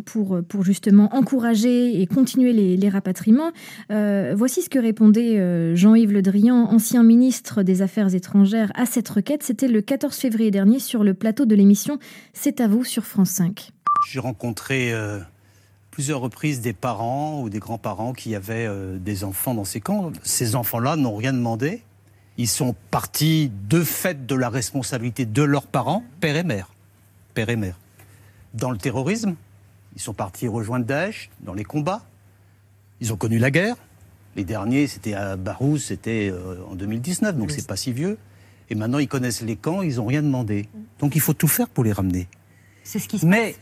pour, 0.06 0.39
pour 0.47 0.63
justement 0.63 1.15
encourager 1.15 2.01
et 2.01 2.08
continuer 2.08 2.53
les, 2.53 2.89
rapatriements. 2.89 3.51
voici 3.89 4.62
ce 4.62 4.69
que 4.69 4.80
répondait 4.80 5.75
Jean-Yves 5.75 6.13
Le 6.13 6.21
Drian, 6.21 6.65
ancien 6.69 7.03
ministre 7.03 7.63
des 7.63 7.82
Affaires 7.82 8.13
étrangères, 8.13 8.71
à 8.75 8.86
cette 8.86 9.10
requête. 9.10 9.43
C'était 9.43 9.67
le 9.67 9.82
14 9.82 10.15
février 10.15 10.51
dernier 10.51 10.80
sur 10.80 11.03
le 11.03 11.13
plateau 11.13 11.45
de 11.45 11.56
l'émission 11.56 11.99
C'est 12.34 12.62
à 12.62 12.67
vous 12.67 12.84
sur 12.84 13.06
France 13.06 13.32
5. 13.32 13.71
J'ai 14.12 14.19
rencontré 14.19 14.93
plusieurs 15.97 16.19
reprises 16.19 16.62
des 16.62 16.73
parents 16.73 17.41
ou 17.41 17.49
des 17.49 17.58
grands-parents 17.58 18.13
qui 18.13 18.36
avaient 18.36 18.67
euh, 18.67 18.99
des 18.99 19.23
enfants 19.23 19.56
dans 19.56 19.65
ces 19.65 19.82
camps. 19.82 20.12
Ces 20.21 20.56
enfants-là 20.56 20.95
n'ont 20.95 21.15
rien 21.15 21.34
demandé. 21.34 21.82
Ils 22.38 22.47
sont 22.47 22.75
partis 22.91 23.51
de 23.67 23.82
fait 23.82 24.27
de 24.27 24.36
la 24.36 24.49
responsabilité 24.49 25.25
de 25.25 25.41
leurs 25.41 25.65
parents, 25.65 26.03
père 26.19 26.36
et 26.36 26.43
mère. 26.43 26.69
Père 27.34 27.49
et 27.49 27.56
mère. 27.56 27.80
Dans 28.54 28.72
le 28.72 28.78
terrorisme, 28.78 29.36
ils 29.96 30.02
sont 30.02 30.14
partis 30.14 30.48
rejoindre 30.48 30.86
Daesh 30.86 31.30
dans 31.42 31.54
les 31.54 31.64
combats. 31.64 32.04
Ils 33.02 33.14
ont 33.14 33.18
connu 33.18 33.40
la 33.40 33.52
guerre. 33.52 33.76
Les 34.36 34.44
derniers, 34.44 34.88
c'était 34.88 35.14
à 35.14 35.36
Barouz, 35.36 35.84
c'était 35.84 36.30
euh, 36.32 36.64
en 36.70 36.76
2019, 36.76 37.36
donc 37.38 37.52
c'est 37.52 37.66
pas 37.66 37.76
si 37.76 37.92
vieux. 37.92 38.18
Et 38.70 38.76
maintenant, 38.76 39.00
ils 39.00 39.08
connaissent 39.08 39.42
les 39.42 39.56
camps, 39.56 39.82
ils 39.82 39.96
n'ont 39.96 40.06
rien 40.06 40.22
demandé. 40.22 40.68
Donc 41.00 41.16
il 41.16 41.22
faut 41.22 41.34
tout 41.34 41.48
faire 41.48 41.70
pour 41.70 41.84
les 41.84 41.92
ramener. 41.92 42.28
C'est 42.84 43.00
ce 43.00 43.08
qui 43.08 43.20
se 43.20 43.26
Mais 43.26 43.56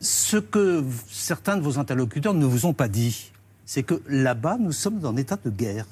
ce 0.00 0.36
que 0.36 0.84
certains 1.10 1.56
de 1.56 1.62
vos 1.62 1.78
interlocuteurs 1.78 2.34
ne 2.34 2.46
vous 2.46 2.66
ont 2.66 2.72
pas 2.72 2.88
dit, 2.88 3.32
c'est 3.64 3.82
que 3.82 4.02
là-bas, 4.06 4.58
nous 4.58 4.72
sommes 4.72 5.04
en 5.04 5.16
état 5.16 5.38
de 5.42 5.50
guerre. 5.50 5.86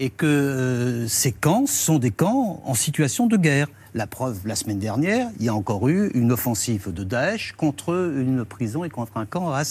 Et 0.00 0.10
que 0.10 0.26
euh, 0.26 1.08
ces 1.08 1.32
camps 1.32 1.66
sont 1.66 1.98
des 1.98 2.12
camps 2.12 2.62
en 2.64 2.74
situation 2.74 3.26
de 3.26 3.36
guerre. 3.36 3.68
La 3.98 4.06
preuve, 4.06 4.46
la 4.46 4.54
semaine 4.54 4.78
dernière, 4.78 5.28
il 5.40 5.46
y 5.46 5.48
a 5.48 5.54
encore 5.56 5.88
eu 5.88 6.12
une 6.14 6.30
offensive 6.30 6.92
de 6.92 7.02
Daesh 7.02 7.50
contre 7.56 8.12
une 8.16 8.44
prison 8.44 8.84
et 8.84 8.90
contre 8.90 9.16
un 9.16 9.26
camp 9.26 9.52
à. 9.52 9.64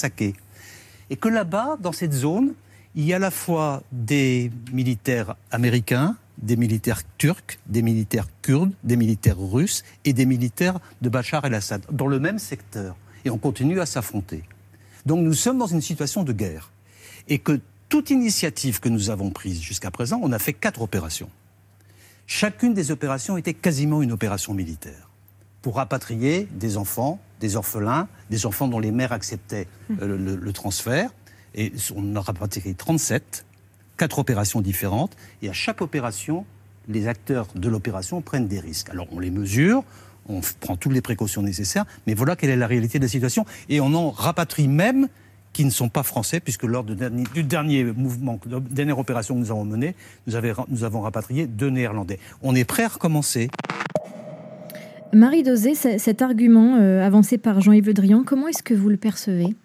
Et 1.09 1.15
que 1.15 1.29
là-bas, 1.29 1.77
dans 1.79 1.93
cette 1.93 2.11
zone, 2.11 2.51
il 2.93 3.05
y 3.05 3.13
a 3.13 3.15
à 3.15 3.19
la 3.19 3.31
fois 3.31 3.83
des 3.93 4.51
militaires 4.73 5.37
américains, 5.49 6.17
des 6.39 6.57
militaires 6.57 7.03
turcs, 7.17 7.57
des 7.67 7.81
militaires 7.81 8.27
kurdes, 8.41 8.73
des 8.83 8.97
militaires 8.97 9.39
russes 9.39 9.85
et 10.03 10.11
des 10.11 10.25
militaires 10.25 10.81
de 11.01 11.07
Bachar 11.07 11.45
el-Assad, 11.45 11.83
dans 11.89 12.07
le 12.07 12.19
même 12.19 12.37
secteur 12.37 12.97
et 13.23 13.29
on 13.29 13.37
continue 13.37 13.79
à 13.79 13.85
s'affronter. 13.85 14.43
Donc 15.05 15.23
nous 15.23 15.35
sommes 15.35 15.57
dans 15.57 15.67
une 15.67 15.79
situation 15.79 16.25
de 16.25 16.33
guerre. 16.33 16.73
Et 17.29 17.39
que 17.39 17.61
toute 17.87 18.09
initiative 18.09 18.81
que 18.81 18.89
nous 18.89 19.09
avons 19.09 19.29
prise 19.29 19.61
jusqu'à 19.61 19.89
présent, 19.89 20.19
on 20.21 20.33
a 20.33 20.39
fait 20.39 20.51
quatre 20.51 20.81
opérations. 20.81 21.29
Chacune 22.27 22.73
des 22.73 22.91
opérations 22.91 23.37
était 23.37 23.53
quasiment 23.53 24.01
une 24.01 24.11
opération 24.11 24.53
militaire 24.53 25.09
pour 25.61 25.77
rapatrier 25.77 26.47
des 26.51 26.75
enfants, 26.75 27.19
des 27.39 27.55
orphelins, 27.55 28.09
des 28.29 28.45
enfants 28.45 28.67
dont 28.67 28.79
les 28.79 28.91
mères 28.91 29.13
acceptaient 29.13 29.67
euh, 30.01 30.37
le, 30.37 30.53
transfert. 30.53 31.09
Et 31.55 31.71
on 31.95 32.15
a 32.17 32.21
rapatrié 32.21 32.73
37, 32.73 33.45
quatre 33.95 34.19
opérations 34.19 34.59
différentes. 34.59 35.15
Et 35.41 35.49
à 35.49 35.53
chaque 35.53 35.81
opération, 35.81 36.45
les 36.89 37.07
acteurs 37.07 37.47
de 37.55 37.69
l'opération 37.69 38.21
prennent 38.21 38.47
des 38.47 38.59
risques. 38.59 38.89
Alors 38.89 39.07
on 39.11 39.19
les 39.19 39.31
mesure, 39.31 39.85
on 40.27 40.41
prend 40.59 40.75
toutes 40.75 40.93
les 40.93 41.01
précautions 41.01 41.41
nécessaires, 41.41 41.85
mais 42.07 42.13
voilà 42.13 42.35
quelle 42.35 42.49
est 42.49 42.57
la 42.57 42.67
réalité 42.67 42.99
de 42.99 43.05
la 43.05 43.09
situation. 43.09 43.45
Et 43.69 43.79
on 43.79 43.93
en 43.93 44.11
rapatrie 44.11 44.67
même 44.67 45.07
qui 45.57 45.65
ne 45.65 45.71
sont 45.71 45.89
pas 45.89 46.03
français, 46.03 46.39
puisque 46.39 46.65
lors 46.65 46.83
du 46.83 46.93
dernier, 47.43 47.83
mouvement, 47.83 48.39
de 48.45 48.57
la 48.57 48.59
dernière 48.59 48.99
opération 48.99 49.33
que 49.33 49.39
nous 49.39 49.49
avons 49.49 49.65
menée, 49.65 49.95
nous, 50.27 50.83
avons 50.83 51.01
rapatrié 51.01 51.47
deux 51.47 51.71
Néerlandais. 51.71 52.19
On 52.43 52.53
est 52.53 52.63
prêt 52.63 52.83
à 52.83 52.89
recommencer? 52.89 53.49
Marie 55.13 55.41
Dosé, 55.41 55.73
cet 55.73 56.21
argument 56.21 56.75
euh, 56.75 57.03
avancé 57.03 57.39
par 57.39 57.59
Jean-Yves 57.59 57.87
Le 57.87 57.93
Drian, 57.95 58.23
comment 58.23 58.47
est-ce 58.47 58.61
que 58.61 58.75
vous 58.75 58.89
le 58.89 58.97
percevez? 58.97 59.55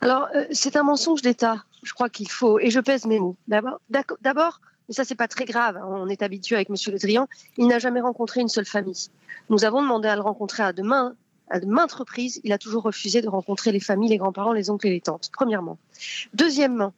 Alors, 0.00 0.28
euh, 0.34 0.46
c'est 0.50 0.76
un 0.76 0.82
mensonge 0.82 1.20
d'État. 1.20 1.62
Je 1.82 1.92
crois 1.92 2.08
qu'il 2.08 2.30
faut, 2.30 2.58
et 2.58 2.70
je 2.70 2.80
pèse 2.80 3.04
mes 3.04 3.18
mots. 3.18 3.36
D'abord, 3.48 4.60
mais 4.88 4.94
ça 4.94 5.04
c'est 5.04 5.14
pas 5.14 5.28
très 5.28 5.44
grave, 5.44 5.76
hein. 5.76 5.86
on 5.86 6.08
est 6.08 6.22
habitué 6.22 6.56
avec 6.56 6.70
Monsieur 6.70 6.90
Le 6.90 6.98
Drian, 6.98 7.28
il 7.58 7.66
n'a 7.66 7.78
jamais 7.78 8.00
rencontré 8.00 8.40
une 8.40 8.48
seule 8.48 8.64
famille. 8.64 9.08
Nous 9.50 9.66
avons 9.66 9.82
demandé 9.82 10.08
à 10.08 10.16
le 10.16 10.22
rencontrer 10.22 10.62
à 10.62 10.72
demain, 10.72 11.14
à 11.50 11.60
de 11.60 11.66
maintes 11.66 11.92
reprises, 11.92 12.40
il 12.44 12.52
a 12.52 12.58
toujours 12.58 12.82
refusé 12.82 13.22
de 13.22 13.28
rencontrer 13.28 13.72
les 13.72 13.80
familles, 13.80 14.10
les 14.10 14.18
grands-parents, 14.18 14.52
les 14.52 14.70
oncles 14.70 14.88
et 14.88 14.90
les 14.90 15.00
tantes, 15.00 15.30
premièrement. 15.32 15.78
Deuxièmement, 16.34 16.92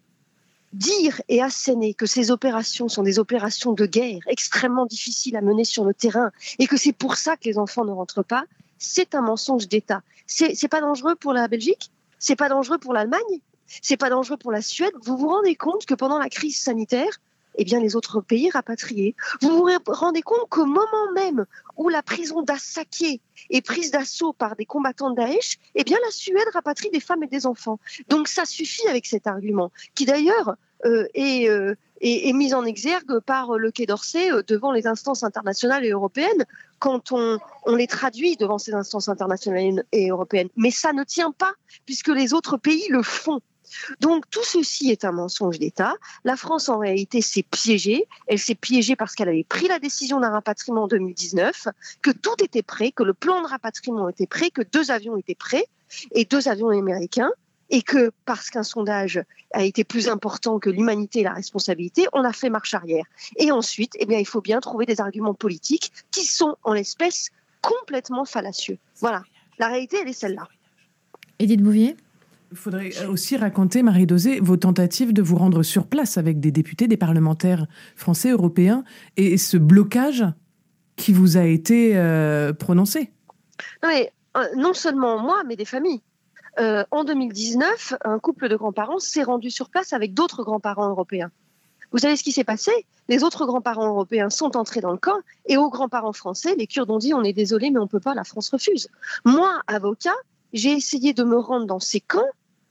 dire 0.72 1.20
et 1.28 1.42
asséner 1.42 1.94
que 1.94 2.06
ces 2.06 2.30
opérations 2.30 2.88
sont 2.88 3.02
des 3.02 3.18
opérations 3.18 3.72
de 3.72 3.86
guerre 3.86 4.20
extrêmement 4.28 4.86
difficiles 4.86 5.36
à 5.36 5.40
mener 5.40 5.64
sur 5.64 5.84
le 5.84 5.94
terrain 5.94 6.30
et 6.58 6.66
que 6.66 6.76
c'est 6.76 6.92
pour 6.92 7.16
ça 7.16 7.36
que 7.36 7.44
les 7.44 7.58
enfants 7.58 7.84
ne 7.84 7.92
rentrent 7.92 8.22
pas, 8.22 8.44
c'est 8.78 9.14
un 9.14 9.22
mensonge 9.22 9.68
d'État. 9.68 10.02
C'est 10.26 10.68
pas 10.68 10.80
dangereux 10.80 11.16
pour 11.16 11.32
la 11.32 11.48
Belgique? 11.48 11.90
C'est 12.18 12.36
pas 12.36 12.48
dangereux 12.48 12.78
pour 12.78 12.92
l'Allemagne? 12.92 13.40
C'est 13.82 13.96
pas 13.96 14.10
dangereux 14.10 14.36
pour 14.36 14.52
la 14.52 14.62
Suède? 14.62 14.92
Vous 15.02 15.16
vous 15.16 15.28
rendez 15.28 15.54
compte 15.54 15.86
que 15.86 15.94
pendant 15.94 16.18
la 16.18 16.28
crise 16.28 16.58
sanitaire, 16.58 17.20
eh 17.56 17.64
bien, 17.64 17.80
les 17.80 17.96
autres 17.96 18.20
pays 18.20 18.50
rapatriés. 18.50 19.14
Vous 19.40 19.50
vous 19.50 19.68
rendez 19.86 20.22
compte 20.22 20.48
qu'au 20.48 20.66
moment 20.66 21.12
même 21.14 21.46
où 21.76 21.88
la 21.88 22.02
prison 22.02 22.42
d'Assaké 22.42 23.20
est 23.50 23.60
prise 23.62 23.90
d'assaut 23.90 24.32
par 24.32 24.56
des 24.56 24.66
combattants 24.66 25.10
de 25.10 25.16
Daesh, 25.16 25.58
eh 25.74 25.84
bien, 25.84 25.98
la 26.04 26.10
Suède 26.10 26.48
rapatrie 26.52 26.90
des 26.90 27.00
femmes 27.00 27.22
et 27.22 27.26
des 27.26 27.46
enfants. 27.46 27.78
Donc, 28.08 28.28
ça 28.28 28.44
suffit 28.44 28.86
avec 28.88 29.06
cet 29.06 29.26
argument, 29.26 29.72
qui 29.94 30.04
d'ailleurs 30.04 30.56
euh, 30.86 31.06
euh, 31.18 31.74
est, 32.00 32.32
mis 32.32 32.54
en 32.54 32.64
exergue 32.64 33.20
par 33.20 33.58
le 33.58 33.70
Quai 33.70 33.84
d'Orsay 33.84 34.32
euh, 34.32 34.42
devant 34.46 34.72
les 34.72 34.86
instances 34.86 35.22
internationales 35.22 35.84
et 35.84 35.90
européennes 35.90 36.46
quand 36.78 37.12
on, 37.12 37.38
on 37.66 37.74
les 37.74 37.86
traduit 37.86 38.36
devant 38.36 38.56
ces 38.56 38.72
instances 38.72 39.08
internationales 39.08 39.84
et 39.92 40.08
européennes. 40.08 40.48
Mais 40.56 40.70
ça 40.70 40.94
ne 40.94 41.04
tient 41.04 41.32
pas, 41.32 41.52
puisque 41.84 42.08
les 42.08 42.32
autres 42.32 42.56
pays 42.56 42.86
le 42.88 43.02
font. 43.02 43.40
Donc 44.00 44.28
tout 44.30 44.44
ceci 44.44 44.90
est 44.90 45.04
un 45.04 45.12
mensonge 45.12 45.58
d'État. 45.58 45.94
La 46.24 46.36
France, 46.36 46.68
en 46.68 46.78
réalité, 46.78 47.20
s'est 47.20 47.42
piégée. 47.42 48.06
Elle 48.26 48.38
s'est 48.38 48.54
piégée 48.54 48.96
parce 48.96 49.14
qu'elle 49.14 49.28
avait 49.28 49.44
pris 49.44 49.68
la 49.68 49.78
décision 49.78 50.20
d'un 50.20 50.30
rapatriement 50.30 50.84
en 50.84 50.88
2019, 50.88 51.68
que 52.02 52.10
tout 52.10 52.42
était 52.42 52.62
prêt, 52.62 52.92
que 52.92 53.02
le 53.02 53.14
plan 53.14 53.42
de 53.42 53.46
rapatriement 53.46 54.08
était 54.08 54.26
prêt, 54.26 54.50
que 54.50 54.62
deux 54.62 54.90
avions 54.90 55.16
étaient 55.16 55.34
prêts, 55.34 55.66
et 56.12 56.24
deux 56.24 56.48
avions 56.48 56.68
américains, 56.68 57.30
et 57.70 57.82
que 57.82 58.10
parce 58.26 58.50
qu'un 58.50 58.62
sondage 58.62 59.22
a 59.52 59.64
été 59.64 59.84
plus 59.84 60.08
important 60.08 60.58
que 60.58 60.70
l'humanité 60.70 61.20
et 61.20 61.24
la 61.24 61.32
responsabilité, 61.32 62.06
on 62.12 62.24
a 62.24 62.32
fait 62.32 62.50
marche 62.50 62.74
arrière. 62.74 63.04
Et 63.36 63.52
ensuite, 63.52 63.92
eh 63.98 64.06
bien, 64.06 64.18
il 64.18 64.26
faut 64.26 64.40
bien 64.40 64.60
trouver 64.60 64.86
des 64.86 65.00
arguments 65.00 65.34
politiques 65.34 65.92
qui 66.10 66.24
sont, 66.24 66.56
en 66.64 66.72
l'espèce, 66.72 67.30
complètement 67.62 68.24
fallacieux. 68.24 68.78
Voilà. 69.00 69.22
La 69.58 69.68
réalité, 69.68 69.98
elle 70.02 70.08
est 70.08 70.12
celle-là. 70.12 70.48
Edith 71.38 71.62
Bouvier? 71.62 71.96
Il 72.50 72.56
faudrait 72.56 73.06
aussi 73.06 73.36
raconter, 73.36 73.82
Marie 73.82 74.06
Dosé, 74.06 74.40
vos 74.40 74.56
tentatives 74.56 75.12
de 75.12 75.22
vous 75.22 75.36
rendre 75.36 75.62
sur 75.62 75.86
place 75.86 76.18
avec 76.18 76.40
des 76.40 76.50
députés, 76.50 76.88
des 76.88 76.96
parlementaires 76.96 77.66
français, 77.94 78.30
européens, 78.30 78.84
et 79.16 79.36
ce 79.38 79.56
blocage 79.56 80.24
qui 80.96 81.12
vous 81.12 81.36
a 81.36 81.44
été 81.44 81.96
euh, 81.96 82.52
prononcé. 82.52 83.12
Euh, 83.84 84.44
non 84.56 84.74
seulement 84.74 85.18
moi, 85.18 85.42
mais 85.46 85.56
des 85.56 85.64
familles. 85.64 86.00
Euh, 86.58 86.84
en 86.90 87.04
2019, 87.04 87.94
un 88.04 88.18
couple 88.18 88.48
de 88.48 88.56
grands-parents 88.56 88.98
s'est 88.98 89.22
rendu 89.22 89.50
sur 89.50 89.70
place 89.70 89.92
avec 89.92 90.14
d'autres 90.14 90.42
grands-parents 90.42 90.88
européens. 90.88 91.30
Vous 91.92 91.98
savez 91.98 92.16
ce 92.16 92.22
qui 92.22 92.32
s'est 92.32 92.44
passé? 92.44 92.70
Les 93.08 93.24
autres 93.24 93.46
grands-parents 93.46 93.88
européens 93.88 94.30
sont 94.30 94.56
entrés 94.56 94.80
dans 94.80 94.92
le 94.92 94.98
camp 94.98 95.18
et 95.46 95.56
aux 95.56 95.70
grands-parents 95.70 96.12
français, 96.12 96.54
les 96.56 96.66
Kurdes 96.66 96.90
ont 96.90 96.98
dit 96.98 97.14
on 97.14 97.22
est 97.22 97.32
désolé 97.32 97.70
mais 97.70 97.78
on 97.78 97.84
ne 97.84 97.88
peut 97.88 98.00
pas, 98.00 98.14
la 98.14 98.24
France 98.24 98.50
refuse. 98.50 98.88
Moi, 99.24 99.60
avocat, 99.66 100.14
j'ai 100.52 100.72
essayé 100.72 101.12
de 101.12 101.24
me 101.24 101.36
rendre 101.36 101.66
dans 101.66 101.80
ces 101.80 102.00
camps 102.00 102.28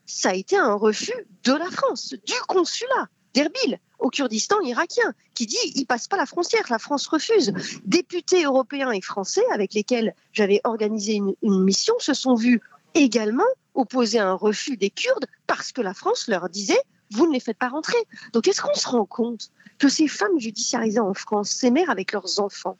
ça 0.09 0.29
a 0.29 0.33
été 0.33 0.57
un 0.57 0.73
refus 0.73 1.13
de 1.43 1.53
la 1.53 1.69
France, 1.69 2.15
du 2.25 2.33
consulat 2.47 3.07
d'Erbil 3.33 3.79
au 3.99 4.09
Kurdistan 4.09 4.59
irakien, 4.61 5.13
qui 5.35 5.45
dit 5.45 5.57
il 5.75 5.85
passe 5.85 6.07
pas 6.07 6.17
la 6.17 6.25
frontière, 6.25 6.63
la 6.69 6.79
France 6.79 7.07
refuse. 7.07 7.53
Députés 7.85 8.43
européens 8.43 8.91
et 8.91 9.01
français 9.01 9.43
avec 9.53 9.73
lesquels 9.73 10.15
j'avais 10.33 10.61
organisé 10.63 11.21
une, 11.41 11.63
mission 11.63 11.93
se 11.99 12.13
sont 12.13 12.33
vus 12.33 12.61
également 12.95 13.43
opposer 13.75 14.19
un 14.19 14.33
refus 14.33 14.77
des 14.77 14.89
Kurdes 14.89 15.27
parce 15.47 15.71
que 15.71 15.81
la 15.81 15.93
France 15.93 16.27
leur 16.27 16.49
disait 16.49 16.81
vous 17.11 17.27
ne 17.27 17.33
les 17.33 17.39
faites 17.39 17.57
pas 17.57 17.69
rentrer. 17.69 17.97
Donc 18.33 18.47
est-ce 18.47 18.61
qu'on 18.61 18.73
se 18.73 18.87
rend 18.87 19.05
compte 19.05 19.49
que 19.77 19.89
ces 19.89 20.07
femmes 20.07 20.39
judiciarisées 20.39 20.99
en 20.99 21.13
France, 21.13 21.49
ces 21.49 21.71
mères 21.71 21.89
avec 21.89 22.11
leurs 22.11 22.39
enfants, 22.39 22.77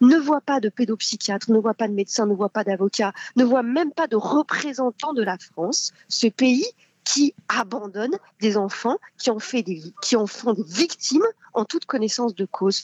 ne 0.00 0.16
voit 0.16 0.40
pas 0.40 0.60
de 0.60 0.68
pédopsychiatre, 0.68 1.50
ne 1.50 1.58
voit 1.58 1.74
pas 1.74 1.88
de 1.88 1.94
médecin, 1.94 2.26
ne 2.26 2.34
voit 2.34 2.48
pas 2.48 2.64
d'avocat, 2.64 3.12
ne 3.36 3.44
voit 3.44 3.62
même 3.62 3.92
pas 3.92 4.06
de 4.06 4.16
représentant 4.16 5.12
de 5.12 5.22
la 5.22 5.38
France, 5.38 5.92
ce 6.08 6.26
pays 6.26 6.66
qui 7.04 7.34
abandonne 7.48 8.16
des 8.40 8.56
enfants 8.56 8.98
qui 9.18 9.30
en, 9.30 9.38
fait 9.38 9.64
en 10.14 10.26
font 10.26 10.52
des 10.52 10.62
victimes 10.62 11.26
en 11.54 11.64
toute 11.64 11.86
connaissance 11.86 12.34
de 12.34 12.44
cause. 12.44 12.82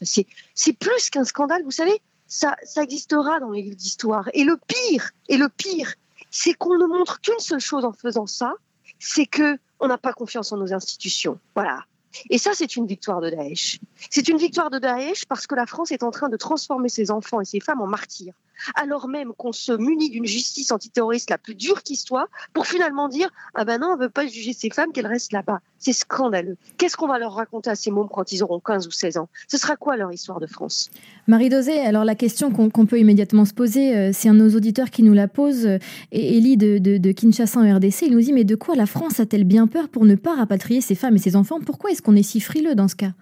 C'est 0.54 0.72
plus 0.72 1.11
qu'un 1.11 1.24
scandale, 1.24 1.62
vous 1.64 1.70
savez, 1.70 2.00
ça, 2.26 2.56
ça 2.64 2.82
existera 2.82 3.40
dans 3.40 3.50
les 3.50 3.62
livres 3.62 3.76
d'histoire. 3.76 4.28
Et 4.32 4.44
le 4.44 4.56
pire, 4.56 5.11
et 5.28 5.37
le 5.37 5.48
pire, 5.48 5.94
c'est 6.30 6.54
qu'on 6.54 6.76
ne 6.76 6.87
montre 6.87 7.20
qu'une 7.20 7.38
seule 7.38 7.61
chose 7.61 7.85
en 7.85 7.92
faisant 7.92 8.26
ça, 8.26 8.54
c'est 8.98 9.26
que 9.26 9.59
on 9.78 9.88
n'a 9.88 9.98
pas 9.98 10.12
confiance 10.12 10.52
en 10.52 10.56
nos 10.56 10.72
institutions. 10.72 11.38
Voilà. 11.54 11.85
Et 12.31 12.38
ça, 12.38 12.52
c'est 12.55 12.76
une 12.76 12.87
victoire 12.87 13.20
de 13.20 13.31
Daesh. 13.31 13.79
C'est 14.11 14.29
une 14.29 14.38
victoire 14.38 14.70
de 14.70 14.79
Daesh 14.79 15.24
parce 15.26 15.46
que 15.46 15.55
la 15.55 15.66
France 15.66 15.90
est 15.92 16.02
en 16.02 16.11
train 16.11 16.29
de 16.29 16.37
transformer 16.37 16.88
ses 16.88 17.11
enfants 17.11 17.40
et 17.40 17.44
ses 17.44 17.61
femmes 17.61 17.81
en 17.81 17.87
martyrs. 17.87 18.35
Alors 18.74 19.08
même 19.08 19.32
qu'on 19.36 19.52
se 19.52 19.72
munit 19.72 20.10
d'une 20.10 20.26
justice 20.26 20.70
antiterroriste 20.72 21.30
la 21.30 21.38
plus 21.38 21.54
dure 21.54 21.82
qui 21.82 21.96
soit, 21.96 22.28
pour 22.52 22.66
finalement 22.66 23.08
dire 23.08 23.30
ah 23.54 23.64
ben 23.64 23.80
non, 23.80 23.88
on 23.94 23.96
veut 23.96 24.10
pas 24.10 24.26
juger 24.26 24.52
ces 24.52 24.70
femmes, 24.70 24.92
qu'elles 24.92 25.06
restent 25.06 25.32
là-bas. 25.32 25.60
C'est 25.78 25.92
scandaleux. 25.92 26.56
Qu'est-ce 26.78 26.96
qu'on 26.96 27.06
va 27.06 27.18
leur 27.18 27.34
raconter 27.34 27.70
à 27.70 27.74
ces 27.74 27.90
mômes 27.90 28.08
quand 28.10 28.32
ils 28.32 28.42
auront 28.42 28.60
15 28.60 28.86
ou 28.86 28.90
16 28.90 29.18
ans? 29.18 29.28
Ce 29.48 29.58
sera 29.58 29.76
quoi 29.76 29.96
leur 29.96 30.12
histoire 30.12 30.40
de 30.40 30.46
France? 30.46 30.90
Marie 31.26 31.48
Dosé, 31.48 31.78
alors 31.80 32.04
la 32.04 32.14
question 32.14 32.50
qu'on 32.50 32.86
peut 32.86 32.98
immédiatement 32.98 33.44
se 33.44 33.54
poser, 33.54 33.96
euh, 33.96 34.10
c'est 34.12 34.28
un 34.28 34.34
de 34.34 34.40
nos 34.40 34.56
auditeurs 34.56 34.90
qui 34.90 35.02
nous 35.02 35.12
la 35.12 35.28
pose, 35.28 35.66
euh, 35.66 35.78
et 36.12 36.38
Elie 36.38 36.56
de, 36.56 36.78
de 36.78 37.12
Kinshasa 37.12 37.60
en 37.60 37.76
RDC, 37.76 38.02
il 38.02 38.12
nous 38.12 38.20
dit 38.20 38.32
mais 38.32 38.44
de 38.44 38.54
quoi 38.54 38.74
la 38.74 38.86
France 38.86 39.20
a-t-elle 39.20 39.44
bien 39.44 39.66
peur 39.66 39.88
pour 39.88 40.04
ne 40.04 40.14
pas 40.14 40.34
rapatrier 40.34 40.80
ses 40.80 40.94
femmes 40.94 41.16
et 41.16 41.18
ses 41.18 41.36
enfants? 41.36 41.60
Pourquoi 41.60 41.90
est-ce 41.90 42.02
qu'on 42.02 42.16
est 42.16 42.22
si 42.22 42.40
frileux 42.40 42.74
dans 42.74 42.88
ce 42.88 42.96
cas? 42.96 43.12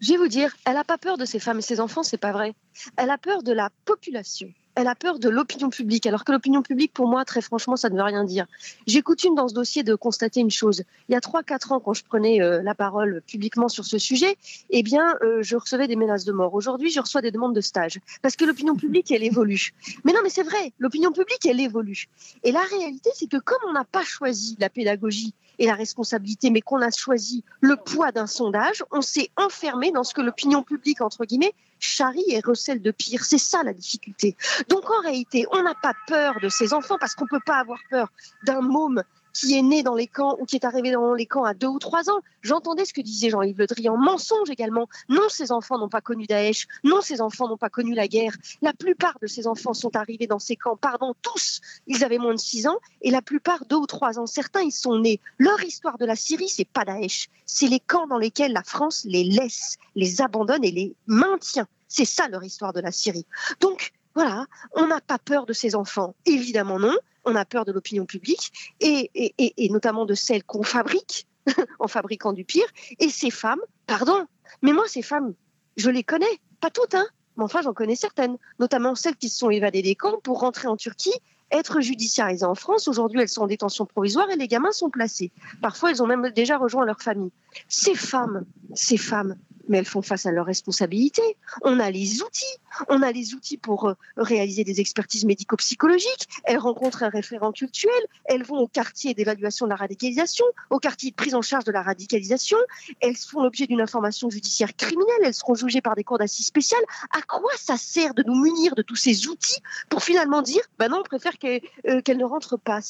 Je 0.00 0.12
vais 0.12 0.18
vous 0.18 0.28
dire, 0.28 0.54
elle 0.66 0.74
n'a 0.74 0.84
pas 0.84 0.98
peur 0.98 1.16
de 1.16 1.24
ses 1.24 1.38
femmes 1.38 1.60
et 1.60 1.62
ses 1.62 1.80
enfants, 1.80 2.02
c'est 2.02 2.18
pas 2.18 2.32
vrai. 2.32 2.54
Elle 2.96 3.10
a 3.10 3.18
peur 3.18 3.42
de 3.42 3.52
la 3.52 3.70
population. 3.84 4.48
Elle 4.76 4.88
a 4.88 4.96
peur 4.96 5.20
de 5.20 5.28
l'opinion 5.28 5.70
publique, 5.70 6.04
alors 6.06 6.24
que 6.24 6.32
l'opinion 6.32 6.62
publique, 6.62 6.92
pour 6.92 7.06
moi, 7.06 7.24
très 7.24 7.40
franchement, 7.40 7.76
ça 7.76 7.90
ne 7.90 7.96
veut 7.96 8.02
rien 8.02 8.24
dire. 8.24 8.46
J'ai 8.88 9.02
coutume 9.02 9.36
dans 9.36 9.46
ce 9.46 9.54
dossier 9.54 9.84
de 9.84 9.94
constater 9.94 10.40
une 10.40 10.50
chose. 10.50 10.82
Il 11.08 11.12
y 11.12 11.14
a 11.14 11.20
3-4 11.20 11.74
ans, 11.74 11.80
quand 11.80 11.94
je 11.94 12.02
prenais 12.04 12.42
euh, 12.42 12.60
la 12.62 12.74
parole 12.74 13.22
publiquement 13.26 13.68
sur 13.68 13.84
ce 13.84 13.98
sujet, 13.98 14.36
eh 14.70 14.82
bien, 14.82 15.16
euh, 15.22 15.42
je 15.42 15.56
recevais 15.56 15.86
des 15.86 15.94
menaces 15.94 16.24
de 16.24 16.32
mort. 16.32 16.54
Aujourd'hui, 16.54 16.90
je 16.90 17.00
reçois 17.00 17.22
des 17.22 17.30
demandes 17.30 17.54
de 17.54 17.60
stage. 17.60 18.00
Parce 18.20 18.34
que 18.34 18.44
l'opinion 18.44 18.74
publique, 18.74 19.12
elle 19.12 19.22
évolue. 19.22 19.72
Mais 20.04 20.12
non, 20.12 20.20
mais 20.24 20.30
c'est 20.30 20.42
vrai, 20.42 20.72
l'opinion 20.78 21.12
publique, 21.12 21.46
elle 21.46 21.60
évolue. 21.60 22.08
Et 22.42 22.50
la 22.50 22.62
réalité, 22.62 23.10
c'est 23.14 23.28
que 23.28 23.38
comme 23.38 23.60
on 23.68 23.72
n'a 23.72 23.84
pas 23.84 24.02
choisi 24.02 24.56
la 24.58 24.70
pédagogie 24.70 25.34
et 25.60 25.66
la 25.66 25.74
responsabilité, 25.74 26.50
mais 26.50 26.60
qu'on 26.60 26.82
a 26.82 26.90
choisi 26.90 27.44
le 27.60 27.76
poids 27.76 28.10
d'un 28.10 28.26
sondage, 28.26 28.82
on 28.90 29.02
s'est 29.02 29.30
enfermé 29.36 29.92
dans 29.92 30.02
ce 30.02 30.14
que 30.14 30.20
l'opinion 30.20 30.62
publique, 30.62 31.00
entre 31.00 31.24
guillemets, 31.24 31.54
charrie 31.84 32.24
et 32.28 32.40
recèle 32.40 32.82
de 32.82 32.90
pire. 32.90 33.24
C'est 33.24 33.38
ça 33.38 33.62
la 33.62 33.72
difficulté. 33.72 34.36
Donc 34.68 34.90
en 34.90 35.00
réalité, 35.02 35.46
on 35.52 35.62
n'a 35.62 35.74
pas 35.74 35.94
peur 36.06 36.40
de 36.40 36.48
ces 36.48 36.72
enfants 36.72 36.96
parce 36.98 37.14
qu'on 37.14 37.24
ne 37.24 37.30
peut 37.30 37.44
pas 37.44 37.58
avoir 37.58 37.78
peur 37.90 38.08
d'un 38.46 38.60
môme 38.60 39.02
qui 39.34 39.58
est 39.58 39.62
né 39.62 39.82
dans 39.82 39.94
les 39.94 40.06
camps 40.06 40.36
ou 40.40 40.46
qui 40.46 40.56
est 40.56 40.64
arrivé 40.64 40.92
dans 40.92 41.12
les 41.12 41.26
camps 41.26 41.44
à 41.44 41.52
deux 41.52 41.66
ou 41.66 41.78
trois 41.78 42.08
ans. 42.08 42.20
J'entendais 42.40 42.84
ce 42.84 42.94
que 42.94 43.00
disait 43.00 43.30
Jean-Yves 43.30 43.58
Le 43.58 43.66
Drian. 43.66 43.96
Mensonge 43.96 44.48
également. 44.48 44.88
Non, 45.08 45.28
ces 45.28 45.52
enfants 45.52 45.78
n'ont 45.78 45.88
pas 45.88 46.00
connu 46.00 46.26
Daesh. 46.26 46.66
Non, 46.84 47.00
ces 47.02 47.20
enfants 47.20 47.48
n'ont 47.48 47.58
pas 47.58 47.68
connu 47.68 47.94
la 47.94 48.08
guerre. 48.08 48.34
La 48.62 48.72
plupart 48.72 49.18
de 49.20 49.26
ces 49.26 49.46
enfants 49.46 49.74
sont 49.74 49.94
arrivés 49.96 50.26
dans 50.26 50.38
ces 50.38 50.56
camps. 50.56 50.76
Pardon, 50.76 51.14
tous. 51.20 51.60
Ils 51.86 52.04
avaient 52.04 52.18
moins 52.18 52.34
de 52.34 52.40
six 52.40 52.66
ans 52.66 52.78
et 53.02 53.10
la 53.10 53.22
plupart 53.22 53.64
deux 53.66 53.76
ou 53.76 53.86
trois 53.86 54.18
ans. 54.18 54.26
Certains, 54.26 54.62
ils 54.62 54.72
sont 54.72 54.98
nés. 54.98 55.20
Leur 55.38 55.62
histoire 55.62 55.98
de 55.98 56.06
la 56.06 56.16
Syrie, 56.16 56.48
c'est 56.48 56.64
pas 56.64 56.84
Daesh. 56.84 57.28
C'est 57.44 57.68
les 57.68 57.80
camps 57.80 58.06
dans 58.06 58.18
lesquels 58.18 58.52
la 58.52 58.62
France 58.62 59.04
les 59.04 59.24
laisse, 59.24 59.76
les 59.96 60.22
abandonne 60.22 60.64
et 60.64 60.70
les 60.70 60.94
maintient. 61.06 61.66
C'est 61.88 62.04
ça 62.04 62.28
leur 62.28 62.44
histoire 62.44 62.72
de 62.72 62.80
la 62.80 62.92
Syrie. 62.92 63.26
Donc, 63.60 63.92
voilà, 64.14 64.46
on 64.72 64.86
n'a 64.86 65.00
pas 65.00 65.18
peur 65.18 65.46
de 65.46 65.52
ces 65.52 65.74
enfants. 65.74 66.14
Évidemment 66.26 66.78
non 66.78 66.96
on 67.24 67.34
a 67.34 67.44
peur 67.44 67.64
de 67.64 67.72
l'opinion 67.72 68.06
publique 68.06 68.74
et, 68.80 69.68
notamment 69.70 70.06
de 70.06 70.14
celles 70.14 70.44
qu'on 70.44 70.62
fabrique 70.62 71.26
en 71.78 71.88
fabriquant 71.88 72.32
du 72.32 72.44
pire. 72.44 72.66
Et 72.98 73.08
ces 73.08 73.30
femmes, 73.30 73.60
pardon, 73.86 74.26
mais 74.62 74.72
moi, 74.72 74.84
ces 74.86 75.02
femmes, 75.02 75.34
je 75.76 75.90
les 75.90 76.04
connais, 76.04 76.26
pas 76.60 76.70
toutes, 76.70 76.94
hein, 76.94 77.06
mais 77.36 77.44
enfin, 77.44 77.62
j'en 77.62 77.72
connais 77.72 77.96
certaines, 77.96 78.36
notamment 78.58 78.94
celles 78.94 79.16
qui 79.16 79.28
se 79.28 79.38
sont 79.38 79.50
évadées 79.50 79.82
des 79.82 79.94
camps 79.94 80.20
pour 80.22 80.40
rentrer 80.40 80.68
en 80.68 80.76
Turquie, 80.76 81.14
être 81.54 81.80
judiciarisées 81.80 82.44
en 82.44 82.54
France. 82.54 82.88
Aujourd'hui, 82.88 83.20
elles 83.20 83.28
sont 83.28 83.42
en 83.42 83.46
détention 83.46 83.86
provisoire 83.86 84.28
et 84.30 84.36
les 84.36 84.48
gamins 84.48 84.72
sont 84.72 84.90
placés. 84.90 85.30
Parfois, 85.62 85.90
elles 85.90 86.02
ont 86.02 86.06
même 86.06 86.30
déjà 86.30 86.58
rejoint 86.58 86.84
leur 86.84 87.00
famille. 87.00 87.32
Ces 87.68 87.94
femmes, 87.94 88.44
ces 88.74 88.96
femmes, 88.96 89.36
mais 89.68 89.78
elles 89.78 89.84
font 89.84 90.02
face 90.02 90.26
à 90.26 90.32
leurs 90.32 90.46
responsabilités. 90.46 91.36
On 91.62 91.80
a 91.80 91.90
les 91.90 92.22
outils, 92.22 92.44
on 92.88 93.02
a 93.02 93.12
les 93.12 93.34
outils 93.34 93.56
pour 93.56 93.88
euh, 93.88 93.94
réaliser 94.16 94.64
des 94.64 94.80
expertises 94.80 95.24
médico-psychologiques. 95.24 96.28
Elles 96.44 96.58
rencontrent 96.58 97.02
un 97.02 97.08
référent 97.08 97.52
culturel, 97.52 98.02
elles 98.26 98.42
vont 98.42 98.58
au 98.58 98.68
quartier 98.68 99.14
d'évaluation 99.14 99.66
de 99.66 99.70
la 99.70 99.76
radicalisation, 99.76 100.44
au 100.70 100.78
quartier 100.78 101.10
de 101.10 101.16
prise 101.16 101.34
en 101.34 101.42
charge 101.42 101.64
de 101.64 101.72
la 101.72 101.82
radicalisation. 101.82 102.58
Elles 103.00 103.16
font 103.16 103.42
l'objet 103.42 103.66
d'une 103.66 103.80
information 103.80 104.30
judiciaire 104.30 104.74
criminelle, 104.76 105.20
elles 105.24 105.34
seront 105.34 105.54
jugées 105.54 105.80
par 105.80 105.94
des 105.94 106.04
cours 106.04 106.18
d'assises 106.18 106.46
spéciales. 106.46 106.84
À 107.10 107.22
quoi 107.22 107.50
ça 107.56 107.76
sert 107.76 108.14
de 108.14 108.22
nous 108.22 108.34
munir 108.34 108.74
de 108.74 108.82
tous 108.82 108.96
ces 108.96 109.28
outils 109.28 109.60
pour 109.88 110.02
finalement 110.02 110.42
dire, 110.42 110.62
bah 110.78 110.88
non, 110.88 110.98
on 111.00 111.02
préfère 111.02 111.38
euh, 111.44 112.00
qu'elles 112.02 112.18
ne 112.18 112.24
rentrent 112.24 112.56
pas. 112.56 112.80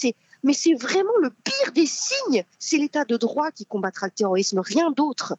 mais 0.42 0.52
c'est 0.52 0.74
vraiment 0.74 1.16
le 1.20 1.30
pire 1.30 1.72
des 1.72 1.86
signes. 1.86 2.44
C'est 2.58 2.78
l'état 2.78 3.04
de 3.04 3.16
droit 3.16 3.50
qui 3.50 3.66
combattra 3.66 4.06
le 4.06 4.12
terrorisme, 4.12 4.60
rien 4.60 4.90
d'autre. 4.90 5.34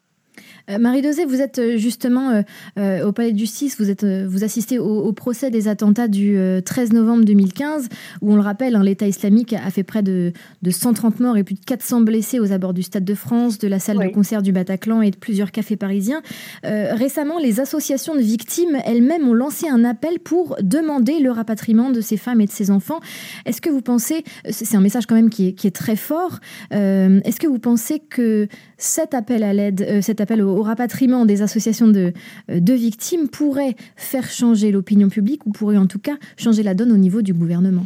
Euh, 0.69 0.79
Marie 0.79 1.01
Dosé, 1.01 1.25
vous 1.25 1.41
êtes 1.41 1.59
euh, 1.59 1.77
justement 1.77 2.43
euh, 2.77 3.05
au 3.05 3.11
Palais 3.11 3.31
de 3.31 3.37
Justice, 3.37 3.77
vous, 3.79 3.89
êtes, 3.89 4.05
vous 4.05 4.43
assistez 4.43 4.79
au, 4.79 5.11
procès 5.13 5.49
des 5.49 5.67
attentats 5.67 6.07
du 6.07 6.37
13 6.65 6.93
novembre 6.93 7.23
2015, 7.23 7.87
où 8.21 8.33
on 8.33 8.35
le 8.35 8.41
rappelle, 8.41 8.75
hein, 8.75 8.83
l'État 8.83 9.07
islamique 9.07 9.53
a 9.53 9.69
fait 9.69 9.83
près 9.83 10.03
de, 10.03 10.33
130 10.67 11.19
morts 11.19 11.37
et 11.37 11.43
plus 11.43 11.55
de 11.55 11.63
400 11.65 12.01
blessés 12.01 12.39
aux 12.39 12.51
abords 12.51 12.73
du 12.73 12.83
Stade 12.83 13.05
de 13.05 13.13
France, 13.13 13.59
de 13.59 13.67
la 13.67 13.79
salle 13.79 13.97
de 13.99 14.09
concert 14.09 14.41
du 14.41 14.51
Bataclan 14.51 15.01
et 15.01 15.11
de 15.11 15.15
plusieurs 15.15 15.51
cafés 15.51 15.77
parisiens. 15.77 16.21
récemment, 16.63 17.39
les 17.39 17.59
associations 17.59 18.15
de 18.15 18.21
victimes 18.21 18.77
elles-mêmes 18.85 19.27
ont 19.27 19.33
lancé 19.33 19.67
un 19.69 19.83
appel 19.85 20.19
pour 20.19 20.57
demander 20.61 21.19
le 21.19 21.31
rapatriement 21.31 21.91
de 21.91 22.01
ces 22.01 22.17
femmes 22.17 22.41
et 22.41 22.45
de 22.45 22.51
ces 22.51 22.71
enfants. 22.71 22.99
Est-ce 23.45 23.61
que 23.61 23.69
vous 23.69 23.81
pensez, 23.81 24.23
c'est 24.49 24.75
un 24.75 24.81
message 24.81 25.05
quand 25.05 25.15
même 25.15 25.29
qui 25.29 25.49
est, 25.49 25.53
qui 25.53 25.67
est 25.67 25.75
très 25.75 25.95
fort, 25.95 26.39
est-ce 26.71 27.39
que 27.39 27.47
vous 27.47 27.59
pensez 27.59 27.99
que 27.99 28.47
cet 28.77 29.13
appel 29.13 29.43
à 29.43 29.53
l'aide, 29.53 30.01
cet 30.01 30.19
appel 30.19 30.24
au, 30.31 30.61
rapatriement 30.61 31.25
des 31.25 31.41
associations 31.41 31.87
de, 31.87 32.13
euh, 32.49 32.59
de 32.59 32.73
victimes 32.73 33.29
pourrait 33.29 33.75
faire 33.95 34.29
changer 34.29 34.71
l'opinion 34.71 35.09
publique 35.09 35.45
ou 35.45 35.51
pourrait 35.51 35.77
en 35.77 35.87
tout 35.87 35.99
cas 35.99 36.17
changer 36.37 36.63
la 36.63 36.73
donne 36.73 36.91
au 36.91 36.97
niveau 36.97 37.21
du 37.21 37.33
gouvernement 37.33 37.85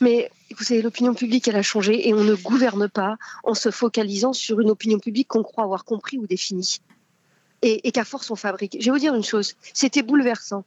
mais 0.00 0.30
vous 0.56 0.64
savez, 0.64 0.82
l'opinion 0.82 1.14
publique, 1.14 1.48
elle 1.48 1.56
a 1.56 1.62
changé 1.62 2.08
et 2.08 2.14
on 2.14 2.22
ne 2.22 2.34
gouverne 2.34 2.88
pas 2.88 3.16
en 3.42 3.54
se 3.54 3.70
focalisant 3.70 4.32
sur 4.32 4.60
une 4.60 4.70
opinion 4.70 4.98
publique 4.98 5.28
qu'on 5.28 5.42
croit 5.42 5.64
avoir 5.64 5.84
compris 5.84 6.18
ou 6.18 6.26
définie. 6.26 6.78
Et, 7.62 7.92
qu'à 7.92 8.04
force, 8.04 8.30
on 8.30 8.36
fabrique. 8.36 8.76
Je 8.78 8.84
vais 8.84 8.90
vous 8.90 8.98
dire 8.98 9.14
une 9.14 9.24
chose, 9.24 9.54
c'était 9.72 10.02
bouleversant. 10.02 10.64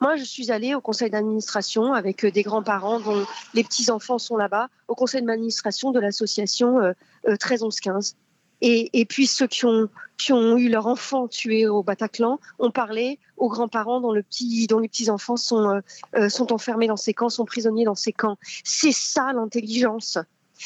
Moi, 0.00 0.16
je 0.16 0.24
suis 0.24 0.50
allée 0.50 0.74
au 0.74 0.80
conseil 0.80 1.10
d'administration 1.10 1.92
avec 1.92 2.24
euh, 2.24 2.30
des 2.30 2.42
grands-parents 2.42 3.00
dont 3.00 3.26
les 3.52 3.64
petits-enfants 3.64 4.18
sont 4.18 4.36
là-bas, 4.36 4.68
au 4.86 4.94
conseil 4.94 5.22
d'administration 5.22 5.92
de 5.92 6.00
l'association 6.00 6.94
13-11-15. 7.26 8.14
Euh, 8.62 8.84
et, 8.92 9.04
puis 9.04 9.26
ceux 9.26 9.46
qui 9.46 9.64
ont, 9.64 9.88
qui 10.16 10.32
ont 10.32 10.56
eu 10.56 10.68
leur 10.68 10.86
enfant 10.86 11.28
tué 11.28 11.66
au 11.66 11.82
Bataclan 11.82 12.40
ont 12.58 12.70
parlé 12.70 13.18
aux 13.36 13.48
grands-parents 13.48 14.00
dont, 14.00 14.12
le 14.12 14.22
petit, 14.22 14.66
dont 14.66 14.78
les 14.80 14.88
petits-enfants 14.88 15.36
sont, 15.36 15.68
euh, 15.68 15.80
euh, 16.16 16.28
sont 16.28 16.52
enfermés 16.52 16.88
dans 16.88 16.96
ces 16.96 17.14
camps, 17.14 17.28
sont 17.28 17.44
prisonniers 17.44 17.84
dans 17.84 17.94
ces 17.94 18.12
camps. 18.12 18.36
C'est 18.64 18.92
ça 18.92 19.32
l'intelligence. 19.32 20.18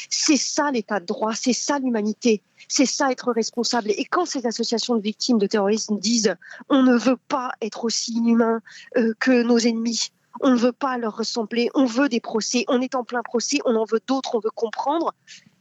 C'est 0.09 0.37
ça 0.37 0.71
l'état 0.71 0.99
de 0.99 1.05
droit, 1.05 1.35
c'est 1.35 1.53
ça 1.53 1.77
l'humanité, 1.77 2.41
c'est 2.67 2.87
ça 2.87 3.11
être 3.11 3.31
responsable. 3.31 3.91
Et 3.91 4.05
quand 4.05 4.25
ces 4.25 4.47
associations 4.47 4.95
de 4.95 5.01
victimes 5.01 5.37
de 5.37 5.45
terrorisme 5.45 5.99
disent 5.99 6.35
on 6.69 6.81
ne 6.81 6.97
veut 6.97 7.19
pas 7.27 7.51
être 7.61 7.85
aussi 7.85 8.13
inhumain 8.13 8.59
euh, 8.97 9.13
que 9.19 9.43
nos 9.43 9.59
ennemis, 9.59 10.09
on 10.41 10.49
ne 10.51 10.57
veut 10.57 10.71
pas 10.71 10.97
leur 10.97 11.15
ressembler, 11.15 11.69
on 11.75 11.85
veut 11.85 12.09
des 12.09 12.19
procès, 12.19 12.65
on 12.67 12.81
est 12.81 12.95
en 12.95 13.03
plein 13.03 13.21
procès, 13.21 13.59
on 13.65 13.75
en 13.75 13.85
veut 13.85 14.01
d'autres, 14.07 14.33
on 14.33 14.39
veut 14.39 14.49
comprendre, 14.49 15.13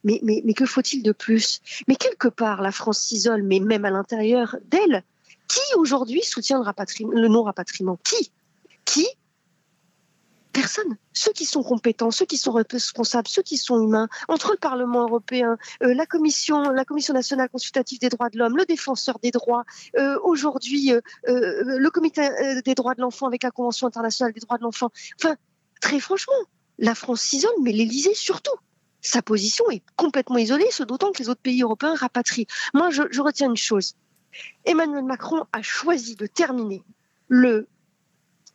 mais, 0.05 0.55
que 0.55 0.67
faut-il 0.67 1.03
de 1.03 1.13
plus? 1.13 1.61
Mais 1.89 1.97
quelque 1.97 2.29
part, 2.29 2.63
la 2.63 2.73
France 2.73 3.01
s'isole, 3.01 3.43
mais 3.43 3.61
même 3.61 3.85
à 3.85 3.91
l'intérieur 3.91 4.57
d'elle, 4.67 5.05
qui 5.49 5.61
aujourd'hui 5.77 6.23
soutient 6.23 6.61
le, 6.61 7.21
le 7.21 7.29
non-rapatriement 7.29 7.99
Qui? 8.03 8.33
Qui? 8.85 9.07
Personne. 10.53 10.97
Ceux 11.15 11.33
qui 11.33 11.47
sont 11.47 11.63
compétents, 11.63 12.11
ceux 12.11 12.27
qui 12.27 12.37
sont 12.37 12.53
responsables, 12.53 13.29
ceux 13.29 13.43
qui 13.43 13.57
sont 13.57 13.81
humains, 13.83 14.09
entre 14.29 14.51
le 14.53 14.59
Parlement 14.59 15.03
européen, 15.03 15.57
euh, 15.83 15.95
la 15.95 16.05
Commission, 16.05 16.71
la 16.71 16.85
Commission 16.85 17.15
nationale 17.15 17.49
consultative 17.49 17.99
des 18.01 18.11
droits 18.11 18.29
de 18.29 18.39
l'homme, 18.39 18.57
le 18.57 18.67
défenseur 18.67 19.19
des 19.23 19.31
droits, 19.31 19.65
euh, 19.97 20.19
aujourd'hui 20.23 20.93
euh, 20.93 21.01
le 21.27 21.89
Comité 21.91 22.29
des 22.65 22.75
droits 22.75 22.95
de 22.95 23.01
l'enfant 23.01 23.27
avec 23.27 23.45
la 23.45 23.51
Convention 23.51 23.87
internationale 23.87 24.35
des 24.35 24.41
droits 24.41 24.59
de 24.59 24.63
l'enfant. 24.63 24.91
Enfin, 25.19 25.37
très 25.81 26.01
franchement, 26.01 26.35
la 26.79 26.95
France 26.95 27.23
s'isole, 27.23 27.55
mais 27.63 27.73
l'Élysée 27.73 28.15
surtout 28.15 28.57
sa 29.03 29.21
position 29.21 29.69
est 29.71 29.83
complètement 29.97 30.39
isolée, 30.39 30.69
ce 30.71 30.85
d'autant 30.85 31.13
que 31.13 31.19
les 31.19 31.29
autres 31.29 31.41
pays 31.41 31.63
européens 31.63 31.95
rapatrient. 31.95 32.47
Moi, 32.73 32.91
je, 32.91 33.21
retiens 33.21 33.51
une 33.51 33.57
chose. 33.57 33.95
Emmanuel 34.65 35.05
Macron 35.05 35.45
a 35.53 35.61
choisi 35.61 36.17
de 36.17 36.27
terminer 36.27 36.83
le 37.29 37.69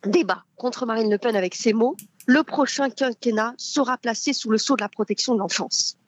débat 0.04 0.44
contre 0.56 0.86
Marine 0.86 1.10
Le 1.10 1.18
Pen 1.18 1.36
avec 1.36 1.54
ces 1.54 1.72
mots. 1.72 1.96
Le 2.26 2.42
prochain 2.42 2.90
quinquennat 2.90 3.54
sera 3.58 3.98
placé 3.98 4.32
sous 4.32 4.50
le 4.50 4.58
sceau 4.58 4.74
de 4.76 4.82
la 4.82 4.88
protection 4.88 5.34
de 5.34 5.38
l'enfance. 5.38 5.98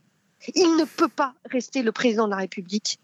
Il 0.54 0.76
ne 0.76 0.84
peut 0.84 1.08
pas 1.08 1.34
rester 1.44 1.82
le 1.82 1.92
président 1.92 2.24
de 2.24 2.30
la 2.30 2.38
République 2.38 2.98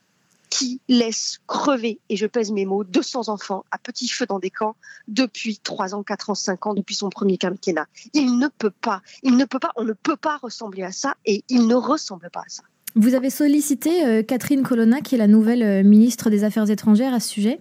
qui 0.57 0.81
laisse 0.89 1.41
crever, 1.47 1.99
et 2.09 2.17
je 2.17 2.27
pèse 2.27 2.51
mes 2.51 2.65
mots, 2.65 2.83
200 2.83 3.29
enfants 3.29 3.67
à 3.71 3.77
petit 3.77 4.09
feu 4.09 4.25
dans 4.25 4.39
des 4.39 4.49
camps 4.49 4.75
depuis 5.07 5.59
3 5.59 5.95
ans, 5.95 6.03
4 6.03 6.31
ans, 6.31 6.35
5 6.35 6.67
ans, 6.67 6.75
depuis 6.75 6.95
son 6.95 7.11
premier 7.11 7.37
quinquennat. 7.37 7.87
Il 8.15 8.39
ne 8.39 8.49
peut 8.49 8.71
pas, 8.71 9.03
il 9.23 9.37
ne 9.37 9.45
peut 9.45 9.59
pas, 9.59 9.73
on 9.77 9.85
ne 9.85 9.93
peut 9.93 10.17
pas 10.17 10.39
ressembler 10.39 10.83
à 10.83 10.93
ça, 10.93 11.15
et 11.27 11.45
il 11.51 11.67
ne 11.67 11.75
ressemble 11.75 12.31
pas 12.31 12.41
à 12.41 12.49
ça. 12.49 12.63
Vous 12.95 13.15
avez 13.15 13.29
sollicité 13.29 14.07
euh, 14.07 14.23
Catherine 14.23 14.63
Colonna, 14.63 15.03
qui 15.03 15.17
est 15.17 15.19
la 15.19 15.27
nouvelle 15.27 15.63
euh, 15.63 15.83
ministre 15.83 16.31
des 16.31 16.43
Affaires 16.43 16.71
étrangères, 16.71 17.13
à 17.13 17.21
ce 17.21 17.29
sujet? 17.29 17.61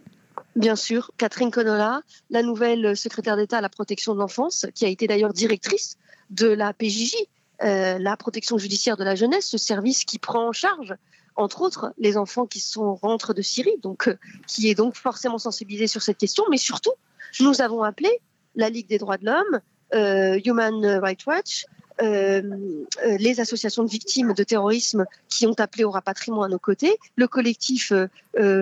Bien 0.56 0.78
sûr, 0.78 1.12
Catherine 1.18 1.52
Colonna, 1.52 2.02
la 2.30 2.44
nouvelle 2.44 2.96
secrétaire 2.96 3.36
d'État 3.36 3.58
à 3.58 3.62
la 3.62 3.68
protection 3.68 4.14
de 4.14 4.20
l'enfance, 4.20 4.68
qui 4.74 4.86
a 4.86 4.88
été 4.88 5.06
d'ailleurs 5.06 5.34
directrice 5.34 5.98
de 6.30 6.48
la 6.48 6.72
PJJ, 6.72 7.16
euh, 7.62 8.00
la 8.00 8.16
protection 8.16 8.58
judiciaire 8.58 8.96
de 8.96 9.04
la 9.04 9.16
jeunesse, 9.16 9.48
ce 9.48 9.58
service 9.58 10.06
qui 10.06 10.18
prend 10.18 10.48
en 10.48 10.54
charge, 10.54 10.96
entre 11.36 11.62
autres, 11.62 11.94
les 11.98 12.18
enfants 12.18 12.46
qui 12.46 12.60
sont 12.60 12.96
rentrent 12.96 13.34
de 13.34 13.42
Syrie, 13.42 13.78
donc 13.82 14.08
euh, 14.08 14.18
qui 14.48 14.70
est 14.70 14.76
donc 14.76 14.96
forcément 14.96 15.38
sensibilisé 15.38 15.88
sur 15.88 16.02
cette 16.02 16.18
question. 16.18 16.44
Mais 16.50 16.58
surtout, 16.58 16.94
nous 17.40 17.62
avons 17.62 17.84
appelé 17.84 18.10
la 18.56 18.70
Ligue 18.70 18.88
des 18.88 18.98
droits 18.98 19.18
de 19.18 19.26
l'homme, 19.26 19.60
euh, 19.94 20.40
Human 20.46 20.86
Rights 21.02 21.26
Watch, 21.26 21.66
les 22.02 23.40
associations 23.40 23.86
de 23.86 23.90
victimes 23.90 24.34
de 24.34 24.44
terrorisme 24.44 25.06
qui 25.30 25.48
ont 25.48 25.56
appelé 25.58 25.86
au 25.86 25.92
rapatriement 25.92 26.44
à 26.44 26.50
nos 26.50 26.60
côtés, 26.60 26.98
le 27.16 27.26
collectif 27.26 27.94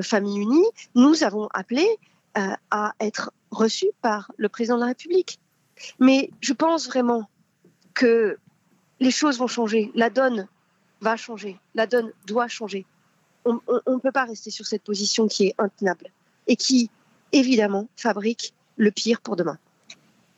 Famille 0.03 0.38
Unie, 0.38 0.65
nous 0.93 1.24
avons 1.24 1.47
appelé 1.51 1.88
à 2.36 2.93
être 2.99 3.32
reçus 3.49 3.89
par 4.03 4.32
le 4.38 4.49
président 4.49 4.76
de 4.76 4.82
la 4.82 4.88
République. 4.88 5.39
Mais 5.99 6.30
je 6.41 6.53
pense 6.53 6.86
vraiment 6.86 7.28
que 7.95 8.38
les 8.99 9.11
choses 9.11 9.39
vont 9.39 9.47
changer, 9.47 9.91
la 9.95 10.09
donne 10.09 10.47
va 11.03 11.17
changer, 11.17 11.59
la 11.75 11.85
donne 11.85 12.11
doit 12.25 12.47
changer. 12.47 12.85
On 13.45 13.53
ne 13.53 13.99
peut 13.99 14.11
pas 14.11 14.23
rester 14.25 14.49
sur 14.49 14.65
cette 14.65 14.83
position 14.83 15.27
qui 15.27 15.47
est 15.47 15.55
intenable 15.57 16.07
et 16.47 16.55
qui, 16.55 16.89
évidemment, 17.33 17.87
fabrique 17.95 18.53
le 18.77 18.89
pire 18.89 19.21
pour 19.21 19.35
demain. 19.35 19.57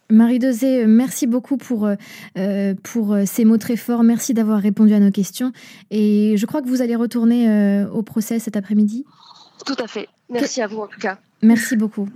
Marie 0.10 0.40
Dosé, 0.40 0.86
merci 0.86 1.26
beaucoup 1.26 1.58
pour, 1.58 1.88
euh, 1.88 2.74
pour 2.84 3.16
ces 3.26 3.46
mots 3.46 3.58
très 3.58 3.76
forts. 3.76 4.04
Merci 4.04 4.34
d'avoir 4.34 4.60
répondu 4.60 4.94
à 4.94 5.00
nos 5.00 5.12
questions. 5.12 5.52
Et 5.90 6.36
je 6.38 6.46
crois 6.46 6.62
que 6.62 6.68
vous 6.68 6.82
allez 6.82 6.96
retourner 6.96 7.50
euh, 7.50 7.90
au 7.90 8.04
procès 8.04 8.40
cet 8.40 8.56
après-midi. 8.56 9.06
Tout 9.66 9.76
à 9.80 9.88
fait. 9.88 10.08
Merci 10.30 10.62
à 10.62 10.68
vous 10.68 10.80
en 10.80 10.88
tout 10.88 11.00
cas. 11.00 11.20
Merci 11.42 11.76
beaucoup. 11.76 12.10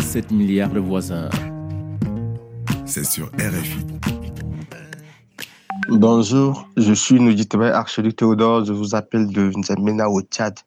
7 0.00 0.30
milliards 0.30 0.70
de 0.70 0.80
voisins. 0.80 1.28
C'est 2.86 3.04
sur 3.04 3.26
RFI. 3.32 3.84
Bonjour, 5.88 6.68
je 6.76 6.92
suis 6.92 7.20
Nujitebe 7.20 7.62
Archelique 7.62 8.16
Théodore, 8.16 8.64
je 8.64 8.72
vous 8.72 8.94
appelle 8.94 9.26
de 9.28 9.50
Nzamena 9.56 10.08
au 10.08 10.20
Tchad. 10.22 10.58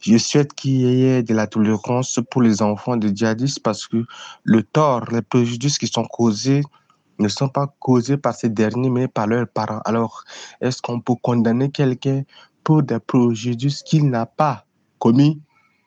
Je 0.00 0.16
souhaite 0.16 0.54
qu'il 0.54 0.72
y 0.72 1.04
ait 1.04 1.22
de 1.22 1.34
la 1.34 1.46
tolérance 1.46 2.18
pour 2.30 2.42
les 2.42 2.62
enfants 2.62 2.96
de 2.96 3.08
djihadistes 3.08 3.60
parce 3.62 3.86
que 3.86 4.04
le 4.42 4.62
tort, 4.62 5.04
les 5.12 5.22
préjudices 5.22 5.78
qui 5.78 5.86
sont 5.86 6.04
causés 6.04 6.62
ne 7.18 7.28
sont 7.28 7.48
pas 7.48 7.74
causés 7.78 8.16
par 8.16 8.34
ces 8.34 8.48
derniers 8.48 8.90
mais 8.90 9.08
par 9.08 9.26
leurs 9.26 9.46
parents. 9.46 9.80
Alors, 9.84 10.24
est-ce 10.60 10.80
qu'on 10.80 11.00
peut 11.00 11.14
condamner 11.22 11.70
quelqu'un 11.70 12.22
pour 12.64 12.82
des 12.82 12.98
préjudices 12.98 13.82
qu'il 13.82 14.10
n'a 14.10 14.26
pas 14.26 14.64
commis? 14.98 15.40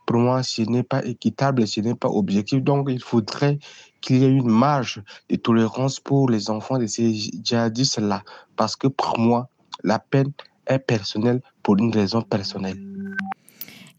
Pour 0.10 0.18
moi, 0.18 0.42
ce 0.42 0.64
n'est 0.64 0.82
pas 0.82 1.06
équitable, 1.06 1.68
ce 1.68 1.82
n'est 1.82 1.94
pas 1.94 2.10
objectif. 2.10 2.64
Donc, 2.64 2.88
il 2.90 3.00
faudrait 3.00 3.60
qu'il 4.02 4.18
y 4.18 4.26
ait 4.26 4.32
une 4.32 4.50
marge 4.50 5.04
de 5.30 5.36
tolérance 5.36 6.00
pour 6.00 6.32
les 6.32 6.50
enfants 6.50 6.80
de 6.80 6.88
ces 6.88 7.14
djihadistes-là. 7.14 8.24
Parce 8.56 8.76
que 8.76 8.88
pour 8.88 9.20
moi, 9.20 9.50
la 9.84 10.00
peine 10.00 10.32
est 10.66 10.80
personnelle 10.80 11.42
pour 11.62 11.78
une 11.78 11.94
raison 11.94 12.24
personnelle. 12.24 12.80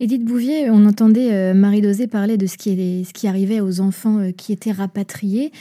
Edith 0.01 0.25
Bouvier, 0.25 0.69
on 0.69 0.85
entendait 0.85 1.31
euh, 1.33 1.55
Marie 1.55 1.81
Dosé 1.81 2.09
parler 2.09 2.37
de 2.37 2.47
ce 2.47 2.57
qui, 2.57 2.71
est, 2.71 3.05
ce 3.05 3.13
qui 3.13 3.29
arrivait 3.29 3.61
aux 3.61 3.81
enfants 3.81 4.19
euh, 4.19 4.33
qui 4.33 4.53
étaient 4.53 4.73
rapatriés. 4.73 5.53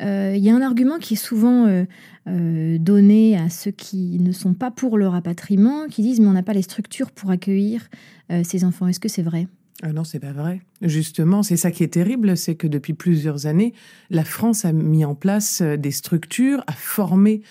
Euh, 0.00 0.32
il 0.34 0.42
y 0.42 0.48
a 0.48 0.56
un 0.56 0.62
argument 0.62 0.98
qui 0.98 1.14
est 1.14 1.16
souvent 1.18 1.84
donné 2.24 3.36
à 3.36 3.50
ceux 3.50 3.72
qui 3.72 4.18
ne 4.20 4.32
sont 4.32 4.54
pas 4.54 4.70
pour 4.70 4.96
le 4.96 5.06
rapatriement, 5.06 5.86
qui 5.88 6.00
disent 6.00 6.20
mais 6.20 6.28
on 6.28 6.32
n'a 6.32 6.42
pas 6.42 6.54
les 6.54 6.62
structures 6.62 7.10
pour 7.10 7.30
accueillir 7.30 7.88
ces 8.44 8.64
enfants. 8.64 8.86
Est-ce 8.86 9.00
que 9.00 9.08
c'est 9.08 9.22
vrai? 9.22 9.48
Ah 9.82 9.92
non, 9.92 10.02
c'est 10.02 10.18
pas 10.18 10.32
vrai. 10.32 10.60
Justement, 10.82 11.44
c'est 11.44 11.56
ça 11.56 11.70
qui 11.70 11.84
est 11.84 11.92
terrible, 11.92 12.36
c'est 12.36 12.56
que 12.56 12.66
depuis 12.66 12.94
plusieurs 12.94 13.46
années, 13.46 13.74
la 14.10 14.24
France 14.24 14.64
a 14.64 14.72
mis 14.72 15.04
en 15.04 15.14
place 15.14 15.60
euh, 15.60 15.76
des 15.76 15.92
structures, 15.92 16.64
a 16.66 16.72
formé 16.72 17.42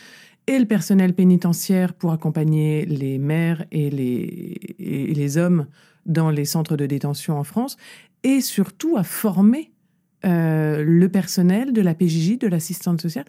et 0.47 0.59
le 0.59 0.65
personnel 0.65 1.13
pénitentiaire 1.13 1.93
pour 1.93 2.11
accompagner 2.11 2.85
les 2.85 3.17
mères 3.17 3.65
et 3.71 3.89
les, 3.89 5.37
hommes 5.37 5.67
dans 6.05 6.29
les 6.29 6.45
centres 6.45 6.77
de 6.77 6.85
détention 6.85 7.37
en 7.37 7.43
France, 7.43 7.75
et 8.23 8.39
surtout 8.39 8.95
a 8.95 9.03
formé 9.03 9.71
euh, 10.25 10.83
le 10.85 11.09
personnel 11.09 11.73
de 11.73 11.81
la 11.81 11.93
PJJ, 11.93 12.39
de 12.39 12.47
l'assistante 12.47 13.01
sociale, 13.01 13.25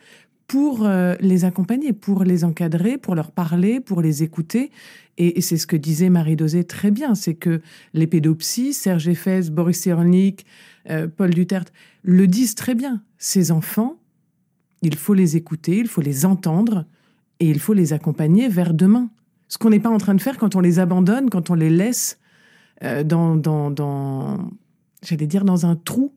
pour 0.48 0.86
euh, 0.86 1.14
les 1.20 1.44
accompagner, 1.44 1.92
pour 1.92 2.24
les 2.24 2.42
encadrer, 2.42 2.96
pour 2.96 3.14
leur 3.14 3.30
parler, 3.30 3.80
pour 3.80 4.00
les 4.00 4.22
écouter. 4.22 4.72
Et, 5.18 5.40
c'est 5.42 5.58
ce 5.58 5.66
que 5.66 5.76
disait 5.76 6.08
Marie 6.08 6.36
Dosé 6.36 6.64
très 6.64 6.90
bien, 6.90 7.14
c'est 7.14 7.34
que 7.34 7.60
les 7.92 8.06
pédopsies, 8.06 8.72
Serge 8.72 9.08
Effès, 9.08 9.50
Boris 9.50 9.78
Cyrulnik, 9.78 10.46
euh, 10.88 11.06
Paul 11.06 11.30
Duterte, 11.30 11.72
le 12.02 12.26
disent 12.26 12.54
très 12.54 12.74
bien. 12.74 13.02
Ces 13.18 13.52
enfants, 13.52 13.98
il 14.80 14.96
faut 14.96 15.14
les 15.14 15.36
écouter, 15.36 15.76
il 15.76 15.88
faut 15.88 16.00
les 16.00 16.24
entendre 16.24 16.86
et 17.40 17.50
il 17.50 17.60
faut 17.60 17.74
les 17.74 17.92
accompagner 17.92 18.48
vers 18.48 18.72
demain. 18.72 19.10
Ce 19.48 19.58
qu'on 19.58 19.70
n'est 19.70 19.80
pas 19.80 19.90
en 19.90 19.98
train 19.98 20.14
de 20.14 20.20
faire 20.20 20.38
quand 20.38 20.56
on 20.56 20.60
les 20.60 20.78
abandonne, 20.78 21.28
quand 21.28 21.50
on 21.50 21.54
les 21.54 21.70
laisse 21.70 22.18
euh, 22.84 23.04
dans, 23.04 23.36
j'allais 25.02 25.26
dire, 25.26 25.44
dans 25.44 25.66
un 25.66 25.76
trou, 25.76 26.14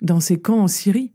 dans 0.00 0.20
ces 0.20 0.40
camps 0.40 0.62
en 0.62 0.68
Syrie 0.68 1.12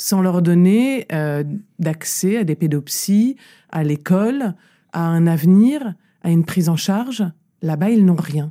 sans 0.00 0.22
leur 0.22 0.40
donner 0.40 1.06
euh, 1.12 1.44
d'accès 1.78 2.38
à 2.38 2.44
des 2.44 2.54
pédopsies, 2.54 3.36
à 3.68 3.84
l'école, 3.84 4.54
à 4.94 5.06
un 5.06 5.26
avenir, 5.26 5.94
à 6.22 6.30
une 6.30 6.46
prise 6.46 6.70
en 6.70 6.76
charge. 6.76 7.22
Là-bas, 7.60 7.90
ils 7.90 8.06
n'ont 8.06 8.16
rien. 8.16 8.50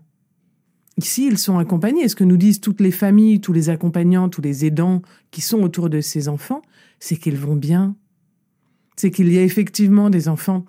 Ici, 0.97 1.26
ils 1.26 1.39
sont 1.39 1.58
accompagnés. 1.58 2.08
ce 2.08 2.16
que 2.16 2.24
nous 2.24 2.38
disent 2.38 2.62
toutes 2.62 2.82
les 2.82 2.91
familles, 2.91 3.41
tous 3.41 3.52
les 3.52 3.70
accompagnants, 3.70 4.30
tous 4.30 4.43
les 4.43 4.64
aidants 4.64 5.02
qui 5.32 5.41
sont 5.41 5.64
autour 5.64 5.89
de 5.89 6.02
ces 6.02 6.30
enfants 6.30 6.62
C'est 7.00 7.16
qu'ils 7.16 7.38
vont 7.38 7.56
bien. 7.56 7.95
C'est 8.95 9.10
qu'il 9.10 9.34
y 9.34 9.39
a 9.39 9.43
effectivement 9.43 10.12
des 10.12 10.28
enfants 10.28 10.66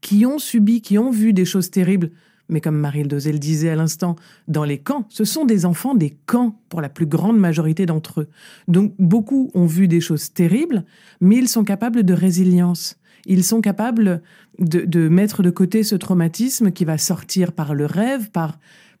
qui 0.00 0.26
ont 0.26 0.40
subi, 0.40 0.82
qui 0.82 0.98
ont 0.98 1.12
vu 1.12 1.32
des 1.32 1.44
choses 1.44 1.70
terribles, 1.70 2.10
mais 2.48 2.60
comme 2.60 2.78
Marie 2.78 3.02
Dosel 3.02 3.38
disait 3.38 3.70
à 3.70 3.76
l'instant, 3.76 4.16
dans 4.48 4.64
les 4.64 4.78
camps, 4.78 5.06
ce 5.08 5.24
sont 5.24 5.44
des 5.44 5.64
enfants 5.64 5.94
des 5.94 6.16
camps 6.26 6.60
pour 6.68 6.80
la 6.80 6.88
plus 6.88 7.06
grande 7.06 7.38
majorité 7.38 7.86
d'entre 7.86 8.22
eux. 8.22 8.28
Donc 8.68 8.94
beaucoup 8.98 9.50
ont 9.54 9.66
vu 9.66 9.88
des 9.88 10.00
choses 10.00 10.32
terribles, 10.32 10.84
mais 11.20 11.36
ils 11.36 11.48
sont 11.48 11.64
capables 11.64 12.04
de 12.04 12.14
résilience. 12.14 12.96
Ils 13.26 13.42
sont 13.42 13.60
capables 13.60 14.22
de, 14.58 15.08
mettre 15.08 15.42
de 15.42 15.50
côté 15.50 15.82
ce 15.82 15.96
traumatisme 15.96 16.70
qui 16.70 16.84
va 16.84 16.96
sortir 16.96 17.52
par 17.52 17.74
le 17.74 17.84
rêve, 17.86 18.30
par 18.30 18.58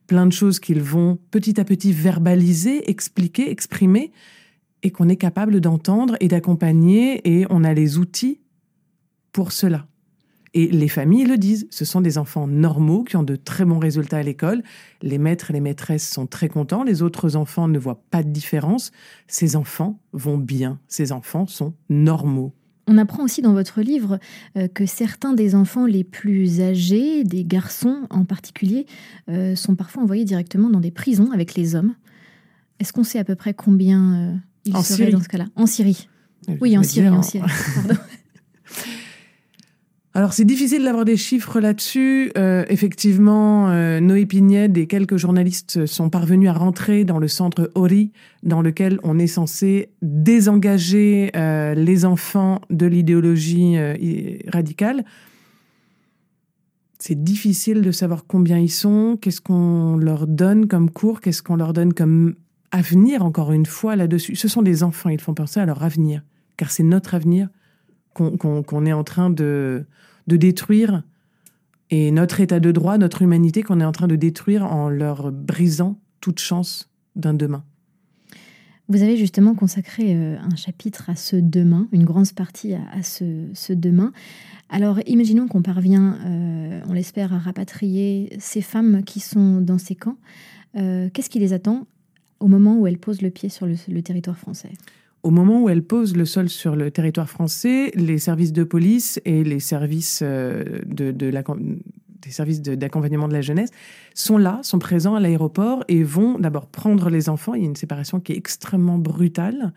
plein 0.08 0.26
de 0.26 0.32
choses 0.32 0.58
qu'ils 0.58 0.82
vont 0.82 1.18
petit 1.30 1.60
à 1.60 1.64
petit 1.64 1.92
verbaliser, 1.92 2.90
expliquer, 2.90 3.50
exprimer, 3.50 4.12
et 4.82 4.90
qu'on 4.90 5.08
est 5.08 5.16
capable 5.16 5.60
d'entendre 5.60 6.16
et 6.20 6.28
d'accompagner, 6.28 7.20
et 7.24 7.46
on 7.50 7.64
a 7.64 7.72
les 7.72 7.98
outils 7.98 8.40
pour 9.32 9.52
cela. 9.52 9.86
Et 10.56 10.68
les 10.68 10.88
familles 10.88 11.26
le 11.26 11.36
disent, 11.36 11.68
ce 11.68 11.84
sont 11.84 12.00
des 12.00 12.16
enfants 12.16 12.46
normaux 12.46 13.04
qui 13.04 13.16
ont 13.16 13.22
de 13.22 13.36
très 13.36 13.66
bons 13.66 13.78
résultats 13.78 14.16
à 14.16 14.22
l'école. 14.22 14.62
Les 15.02 15.18
maîtres 15.18 15.50
et 15.50 15.52
les 15.52 15.60
maîtresses 15.60 16.08
sont 16.08 16.26
très 16.26 16.48
contents, 16.48 16.82
les 16.82 17.02
autres 17.02 17.36
enfants 17.36 17.68
ne 17.68 17.78
voient 17.78 18.02
pas 18.10 18.22
de 18.22 18.30
différence. 18.30 18.90
Ces 19.28 19.54
enfants 19.54 20.00
vont 20.14 20.38
bien, 20.38 20.80
ces 20.88 21.12
enfants 21.12 21.46
sont 21.46 21.74
normaux. 21.90 22.54
On 22.86 22.96
apprend 22.96 23.22
aussi 23.22 23.42
dans 23.42 23.52
votre 23.52 23.82
livre 23.82 24.18
euh, 24.56 24.66
que 24.66 24.86
certains 24.86 25.34
des 25.34 25.54
enfants 25.54 25.84
les 25.84 26.04
plus 26.04 26.62
âgés, 26.62 27.22
des 27.22 27.44
garçons 27.44 28.06
en 28.08 28.24
particulier, 28.24 28.86
euh, 29.28 29.56
sont 29.56 29.74
parfois 29.74 30.04
envoyés 30.04 30.24
directement 30.24 30.70
dans 30.70 30.80
des 30.80 30.90
prisons 30.90 31.32
avec 31.32 31.54
les 31.54 31.74
hommes. 31.74 31.94
Est-ce 32.80 32.94
qu'on 32.94 33.04
sait 33.04 33.18
à 33.18 33.24
peu 33.24 33.34
près 33.34 33.52
combien 33.52 34.14
euh, 34.14 34.34
ils 34.64 34.76
seraient 34.78 35.10
dans 35.10 35.20
ce 35.20 35.28
cas-là? 35.28 35.48
En 35.54 35.66
Syrie. 35.66 36.08
Oui, 36.62 36.78
en 36.78 36.82
Syrie, 36.82 37.10
en 37.10 37.22
Syrie. 37.22 37.46
Pardon. 37.74 38.00
Alors 40.16 40.32
c'est 40.32 40.46
difficile 40.46 40.82
d'avoir 40.82 41.04
des 41.04 41.18
chiffres 41.18 41.60
là-dessus. 41.60 42.32
Euh, 42.38 42.64
effectivement, 42.70 43.68
euh, 43.68 44.00
Noé 44.00 44.24
Pigned 44.24 44.78
et 44.78 44.86
quelques 44.86 45.18
journalistes 45.18 45.84
sont 45.84 46.08
parvenus 46.08 46.48
à 46.48 46.54
rentrer 46.54 47.04
dans 47.04 47.18
le 47.18 47.28
centre 47.28 47.70
Ori, 47.74 48.12
dans 48.42 48.62
lequel 48.62 48.98
on 49.02 49.18
est 49.18 49.26
censé 49.26 49.90
désengager 50.00 51.32
euh, 51.36 51.74
les 51.74 52.06
enfants 52.06 52.62
de 52.70 52.86
l'idéologie 52.86 53.76
radicale. 54.48 55.04
C'est 56.98 57.22
difficile 57.22 57.82
de 57.82 57.90
savoir 57.90 58.24
combien 58.26 58.58
ils 58.58 58.72
sont, 58.72 59.18
qu'est-ce 59.20 59.42
qu'on 59.42 59.98
leur 59.98 60.26
donne 60.26 60.66
comme 60.66 60.88
cours, 60.88 61.20
qu'est-ce 61.20 61.42
qu'on 61.42 61.56
leur 61.56 61.74
donne 61.74 61.92
comme 61.92 62.36
avenir, 62.70 63.22
encore 63.22 63.52
une 63.52 63.66
fois, 63.66 63.96
là-dessus. 63.96 64.34
Ce 64.34 64.48
sont 64.48 64.62
des 64.62 64.82
enfants, 64.82 65.10
ils 65.10 65.20
font 65.20 65.34
penser 65.34 65.60
à 65.60 65.66
leur 65.66 65.82
avenir, 65.82 66.22
car 66.56 66.70
c'est 66.70 66.84
notre 66.84 67.14
avenir 67.14 67.50
qu'on 68.16 68.86
est 68.86 68.92
en 68.92 69.04
train 69.04 69.30
de, 69.30 69.84
de 70.26 70.36
détruire 70.36 71.02
et 71.90 72.10
notre 72.10 72.40
état 72.40 72.60
de 72.60 72.72
droit, 72.72 72.98
notre 72.98 73.22
humanité 73.22 73.62
qu'on 73.62 73.80
est 73.80 73.84
en 73.84 73.92
train 73.92 74.08
de 74.08 74.16
détruire 74.16 74.64
en 74.64 74.88
leur 74.88 75.30
brisant 75.30 75.98
toute 76.20 76.40
chance 76.40 76.90
d'un 77.14 77.34
demain. 77.34 77.64
Vous 78.88 79.02
avez 79.02 79.16
justement 79.16 79.54
consacré 79.54 80.14
euh, 80.14 80.36
un 80.38 80.54
chapitre 80.54 81.10
à 81.10 81.16
ce 81.16 81.34
demain, 81.34 81.88
une 81.90 82.04
grande 82.04 82.32
partie 82.32 82.74
à, 82.74 83.02
ce, 83.02 83.72
demain. 83.72 84.12
Alors 84.68 85.00
imaginons 85.06 85.48
qu'on 85.48 85.62
parvient, 85.62 86.18
euh, 86.24 86.80
on 86.88 86.92
l'espère, 86.92 87.32
à 87.32 87.38
rapatrier 87.38 88.36
ces 88.38 88.62
femmes 88.62 89.02
qui 89.02 89.18
sont 89.18 89.60
dans 89.60 89.78
ces 89.78 89.96
camps. 89.96 90.18
Euh, 90.76 91.08
qu'est-ce 91.12 91.30
qui 91.30 91.40
les 91.40 91.52
attend 91.52 91.86
au 92.38 92.46
moment 92.46 92.78
où 92.78 92.86
elles 92.86 92.98
posent 92.98 93.22
le 93.22 93.30
pied 93.30 93.48
sur 93.48 93.66
le, 93.66 94.02
territoire 94.02 94.38
français? 94.38 94.70
Au 95.26 95.30
moment 95.30 95.60
où 95.60 95.68
elles 95.68 95.82
posent 95.82 96.16
le 96.16 96.24
sol 96.24 96.48
sur 96.48 96.76
le 96.76 96.92
territoire 96.92 97.28
français, 97.28 97.90
les 97.96 98.18
services 98.18 98.52
de 98.52 98.62
police 98.62 99.20
et 99.24 99.42
les 99.42 99.58
services 99.58 100.22
la, 100.22 101.42
des 102.22 102.30
services 102.30 102.62
d'accompagnement 102.62 103.26
de, 103.26 103.32
la 103.32 103.40
jeunesse, 103.40 103.70
sont 104.14 104.38
là, 104.38 104.60
sont 104.62 104.78
présents 104.78 105.16
à 105.16 105.20
l'aéroport 105.20 105.84
et 105.88 106.04
vont 106.04 106.38
d'abord 106.38 106.66
prendre 106.66 107.10
les 107.10 107.28
enfants. 107.28 107.54
Il 107.54 107.62
y 107.62 107.64
a 107.64 107.68
une 107.68 107.76
séparation 107.76 108.20
qui 108.20 108.32
est 108.32 108.36
extrêmement 108.36 108.98
brutale. 108.98 109.72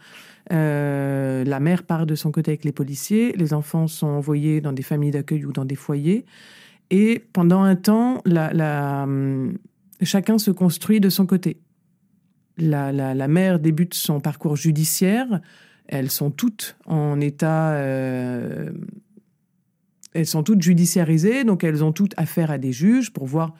Euh, 0.51 1.43
la 1.43 1.59
mère 1.59 1.81
part 1.81 2.05
de 2.05 2.13
son 2.15 2.31
côté 2.31 2.51
avec 2.51 2.63
les 2.63 2.71
policiers, 2.71 3.33
les 3.33 3.53
enfants 3.53 3.87
sont 3.87 4.07
envoyés 4.07 4.61
dans 4.61 4.73
des 4.73 4.83
familles 4.83 5.11
d'accueil 5.11 5.45
ou 5.45 5.51
dans 5.51 5.65
des 5.65 5.75
foyers. 5.75 6.25
Et 6.91 7.23
pendant 7.33 7.63
un 7.63 7.75
temps, 7.75 8.21
hum, 8.25 9.57
chacun 10.01 10.37
se 10.37 10.51
construit 10.51 10.99
de 10.99 11.09
son 11.09 11.25
côté. 11.25 11.57
La, 12.59 12.91
la, 12.91 13.27
mère 13.27 13.59
débute 13.59 13.93
son 13.93 14.19
parcours 14.19 14.55
judiciaire. 14.55 15.41
Elles 15.87 16.11
sont 16.11 16.29
toutes 16.29 16.77
en 16.85 17.19
état 17.19 17.71
euh, 17.71 18.71
elles 20.13 20.25
sont 20.25 20.43
toutes 20.43 20.61
judiciarisées, 20.61 21.43
donc 21.43 21.63
elles 21.63 21.83
ont 21.83 21.91
toutes 21.91 22.13
affaire 22.17 22.51
à 22.51 22.57
des 22.57 22.71
juges 22.71 23.11
pour 23.11 23.25
voir 23.25 23.53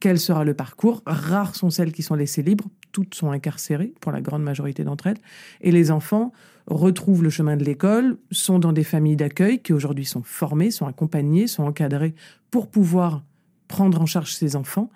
quel 0.00 0.18
sera 0.18 0.44
le 0.44 0.54
parcours. 0.54 1.02
Rares 1.06 1.54
sont 1.54 1.70
celles 1.70 1.92
qui 1.92 2.02
sont 2.02 2.16
laissées 2.16 2.42
libres, 2.42 2.68
toutes 2.90 3.14
sont 3.14 3.30
incarcérées 3.30 3.94
pour 4.00 4.10
la 4.10 4.20
grande 4.20 4.42
majorité 4.42 4.82
d'entre 4.82 5.06
elles. 5.06 5.18
Et 5.60 5.70
les 5.70 5.92
enfants 5.92 6.32
retrouvent 6.66 7.22
le 7.22 7.30
chemin 7.30 7.56
de 7.56 7.64
l'école, 7.64 8.18
sont 8.32 8.58
dans 8.58 8.72
des 8.72 8.84
familles 8.84 9.16
d'accueil 9.16 9.60
qui 9.60 9.72
aujourd'hui 9.72 10.04
sont 10.04 10.22
formées, 10.22 10.72
sont 10.72 10.86
accompagnées, 10.86 11.46
sont 11.46 11.62
encadrées 11.62 12.14
pour 12.50 12.68
pouvoir 12.68 13.22
prendre 13.68 14.00
en 14.00 14.06
charge 14.06 14.34
ces 14.34 14.56
enfants. 14.56 14.90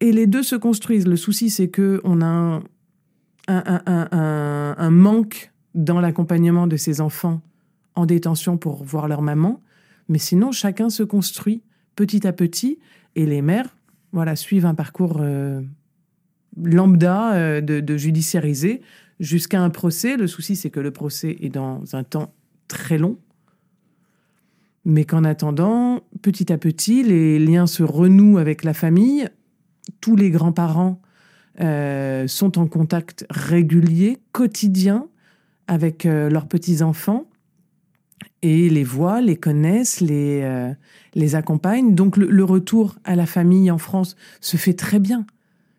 Et 0.00 0.12
les 0.12 0.26
deux 0.26 0.42
se 0.42 0.56
construisent. 0.56 1.06
Le 1.06 1.16
souci, 1.16 1.50
c'est 1.50 1.70
qu'on 1.70 2.20
a 2.22 2.62
un, 3.48 4.90
manque 4.90 5.52
dans 5.74 6.00
l'accompagnement 6.00 6.66
de 6.66 6.76
ces 6.76 7.00
enfants 7.00 7.40
en 7.94 8.06
détention 8.06 8.56
pour 8.56 8.84
voir 8.84 9.08
leur 9.08 9.22
maman. 9.22 9.60
Mais 10.08 10.18
sinon, 10.18 10.52
chacun 10.52 10.90
se 10.90 11.02
construit 11.02 11.62
petit 11.96 12.26
à 12.26 12.32
petit 12.32 12.78
et 13.14 13.26
les 13.26 13.42
mères 13.42 13.76
voilà, 14.12 14.36
suivent 14.36 14.66
un 14.66 14.74
parcours 14.74 15.18
euh, 15.20 15.60
lambda 16.62 17.34
euh, 17.34 17.60
de, 17.60 17.80
de 17.80 17.96
jusqu'à 19.18 19.60
un 19.60 19.70
procès. 19.70 20.16
Le 20.16 20.28
souci, 20.28 20.54
c'est 20.54 20.70
que 20.70 20.80
le 20.80 20.92
procès 20.92 21.36
est 21.40 21.48
dans 21.48 21.82
un 21.94 22.04
temps 22.04 22.32
très 22.68 22.96
long. 22.96 23.18
Mais 24.84 25.04
qu'en 25.04 25.24
attendant, 25.24 26.02
petit 26.22 26.52
à 26.52 26.58
petit, 26.58 27.02
les 27.02 27.38
liens 27.38 27.66
se 27.66 27.82
renouent 27.82 28.38
avec 28.38 28.62
la 28.64 28.74
famille. 28.74 29.28
Tous 30.00 30.16
les 30.16 30.30
grands-parents 30.30 31.00
euh, 31.60 32.26
sont 32.26 32.58
en 32.58 32.66
contact 32.66 33.26
régulier, 33.30 34.18
quotidien, 34.32 35.06
avec 35.66 36.04
leurs 36.04 36.46
petits-enfants 36.46 37.26
et 38.44 38.68
les 38.68 38.84
voient, 38.84 39.22
les 39.22 39.36
connaissent, 39.36 40.00
les, 40.00 40.42
euh, 40.42 40.74
accompagnent. 41.32 41.94
Donc 41.94 42.18
le, 42.18 42.44
retour 42.44 42.94
à 43.04 43.16
la 43.16 43.24
famille 43.24 43.70
en 43.70 43.78
France 43.78 44.16
se 44.42 44.58
fait 44.58 44.74
très 44.74 44.98
bien. 44.98 45.24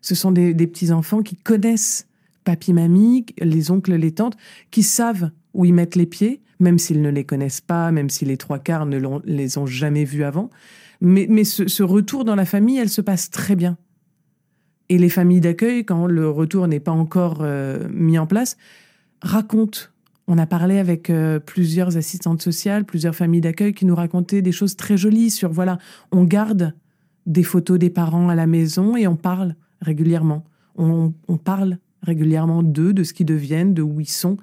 Ce 0.01 0.15
sont 0.15 0.31
des, 0.31 0.53
petits-enfants 0.55 1.21
qui 1.21 1.35
connaissent 1.35 2.07
papy, 2.43 2.73
mamie, 2.73 3.25
les 3.39 3.69
oncles, 3.69 3.93
les 3.93 4.11
tantes, 4.11 4.35
qui 4.71 4.81
savent 4.81 5.29
où 5.53 5.65
ils 5.65 5.73
mettent 5.73 5.95
les 5.95 6.07
pieds, 6.07 6.41
même 6.59 6.79
s'ils 6.79 7.01
ne 7.01 7.09
les 7.09 7.23
connaissent 7.23 7.61
pas, 7.61 7.91
même 7.91 8.09
si 8.09 8.25
les 8.25 8.37
trois 8.37 8.59
quarts 8.59 8.87
ne 8.87 8.99
les 9.25 9.57
ont 9.59 9.67
jamais 9.67 10.03
vus 10.03 10.23
avant. 10.23 10.49
Mais 11.01 11.43
ce, 11.43 11.83
retour 11.83 12.25
dans 12.25 12.35
la 12.35 12.45
famille, 12.45 12.77
elle 12.77 12.89
se 12.89 13.01
passe 13.01 13.29
très 13.29 13.55
bien. 13.55 13.77
Et 14.89 14.97
les 14.97 15.09
familles 15.09 15.41
d'accueil, 15.41 15.83
quand 15.83 16.05
le 16.05 16.29
retour 16.29 16.67
n'est 16.67 16.79
pas 16.79 16.91
encore 16.91 17.39
euh, 17.41 17.87
mis 17.91 18.19
en 18.19 18.27
place, 18.27 18.57
racontent 19.21 19.89
on 20.27 20.37
a 20.37 20.47
parlé 20.47 20.79
avec 20.79 21.09
euh, 21.09 21.39
plusieurs 21.39 21.97
assistantes 21.97 22.41
sociales, 22.41 22.85
plusieurs 22.85 23.15
familles 23.15 23.41
d'accueil 23.41 23.73
qui 23.73 23.85
nous 23.85 23.95
racontaient 23.95 24.41
des 24.41 24.51
choses 24.51 24.75
très 24.75 24.97
jolies 24.97 25.29
sur, 25.29 25.51
voilà, 25.51 25.77
on 26.11 26.23
garde 26.23 26.73
des 27.25 27.43
photos 27.43 27.77
des 27.77 27.89
parents 27.89 28.29
à 28.29 28.35
la 28.35 28.47
maison 28.47 28.95
et 28.95 29.07
on 29.07 29.15
parle 29.15 29.55
régulièrement. 29.81 30.43
On, 30.77 31.13
parle 31.43 31.77
régulièrement 32.01 32.63
d'eux, 32.63 32.91
de 32.91 33.03
ce 33.03 33.13
qu'ils 33.13 33.25
deviennent, 33.25 33.73
de 33.73 33.81
où 33.81 34.01
ils 34.01 34.09
sont, 34.09 34.37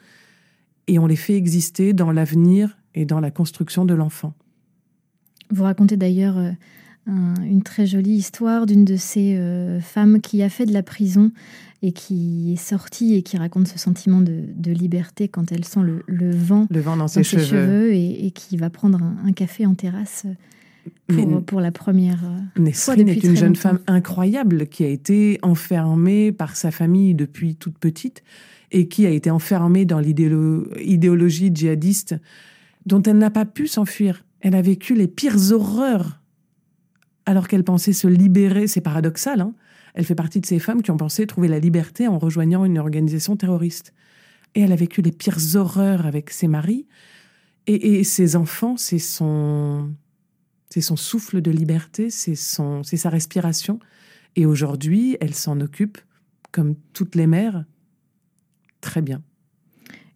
et 0.86 0.98
on 0.98 1.06
les 1.06 1.16
fait 1.16 1.36
exister 1.36 1.92
dans 1.92 2.10
l'avenir 2.10 2.78
et 2.94 3.04
dans 3.04 3.20
la 3.20 3.30
construction 3.30 3.84
de 3.84 3.92
l'enfant. 3.92 4.32
Vous 5.50 5.64
racontez 5.64 5.96
d'ailleurs 5.96 6.38
euh, 6.38 6.52
une 7.06 7.62
très 7.62 7.86
jolie 7.86 8.12
histoire 8.12 8.66
d'une 8.66 8.84
de 8.84 8.96
ces 8.96 9.36
euh, 9.36 9.80
femmes 9.80 10.20
qui 10.20 10.42
a 10.42 10.48
fait 10.48 10.66
de 10.66 10.72
la 10.72 10.82
prison 10.82 11.32
et 11.82 11.92
qui 11.92 12.52
est 12.52 12.62
sortie 12.62 13.14
et 13.14 13.22
qui 13.22 13.36
raconte 13.36 13.66
ce 13.66 13.78
sentiment 13.78 14.20
de, 14.20 14.70
liberté 14.70 15.26
quand 15.26 15.50
elle 15.50 15.64
sent 15.64 15.80
le, 16.06 16.30
vent, 16.30 16.66
le 16.70 16.80
vent 16.80 16.96
dans, 16.96 17.08
ses, 17.08 17.24
cheveux, 17.24 17.92
et, 17.92 18.30
qui 18.30 18.56
va 18.56 18.70
prendre 18.70 19.00
un, 19.02 19.32
café 19.32 19.66
en 19.66 19.74
terrasse 19.74 20.26
pour, 21.08 21.44
pour 21.44 21.60
la 21.60 21.72
première 21.72 22.24
euh, 22.24 22.60
Nesrine 22.60 23.08
est 23.08 23.24
une 23.24 23.36
jeune 23.36 23.56
femme 23.56 23.80
incroyable 23.88 24.68
qui 24.68 24.84
a 24.84 24.88
été 24.88 25.38
enfermée 25.42 26.30
par 26.30 26.54
sa 26.54 26.70
famille 26.70 27.14
depuis 27.14 27.56
toute 27.56 27.78
petite 27.78 28.22
et 28.70 28.88
qui 28.88 29.06
a 29.06 29.10
été 29.10 29.30
enfermée 29.30 29.84
dans 29.84 29.98
l'idéologie 30.00 31.50
djihadiste 31.52 32.14
dont 32.86 33.02
elle 33.02 33.18
n'a 33.18 33.30
pas 33.30 33.44
pu 33.44 33.66
s'enfuir. 33.66 34.24
Elle 34.40 34.54
a 34.54 34.62
vécu 34.62 34.94
les 34.94 35.08
pires 35.08 35.52
horreurs 35.52 36.21
alors 37.26 37.48
qu'elle 37.48 37.64
pensait 37.64 37.92
se 37.92 38.08
libérer. 38.08 38.66
C'est 38.66 38.80
paradoxal, 38.80 39.40
hein 39.40 39.54
elle 39.94 40.04
fait 40.04 40.14
partie 40.14 40.40
de 40.40 40.46
ces 40.46 40.58
femmes 40.58 40.82
qui 40.82 40.90
ont 40.90 40.96
pensé 40.96 41.26
trouver 41.26 41.48
la 41.48 41.58
liberté 41.58 42.08
en 42.08 42.18
rejoignant 42.18 42.64
une 42.64 42.78
organisation 42.78 43.36
terroriste. 43.36 43.92
Et 44.54 44.62
elle 44.62 44.72
a 44.72 44.76
vécu 44.76 45.02
les 45.02 45.12
pires 45.12 45.54
horreurs 45.54 46.06
avec 46.06 46.30
ses 46.30 46.48
maris. 46.48 46.86
Et, 47.66 48.02
ses 48.02 48.34
enfants, 48.34 48.76
c'est 48.76 48.98
son, 48.98 49.94
c'est 50.68 50.80
son 50.80 50.96
souffle 50.96 51.40
de 51.40 51.50
liberté, 51.50 52.10
c'est 52.10 52.34
son, 52.34 52.82
c'est 52.82 52.96
sa 52.96 53.08
respiration. 53.08 53.78
Et 54.34 54.46
aujourd'hui, 54.46 55.16
elle 55.20 55.34
s'en 55.34 55.60
occupe, 55.60 55.98
comme 56.50 56.74
toutes 56.92 57.14
les 57.14 57.26
mères, 57.26 57.64
très 58.80 59.00
bien 59.00 59.22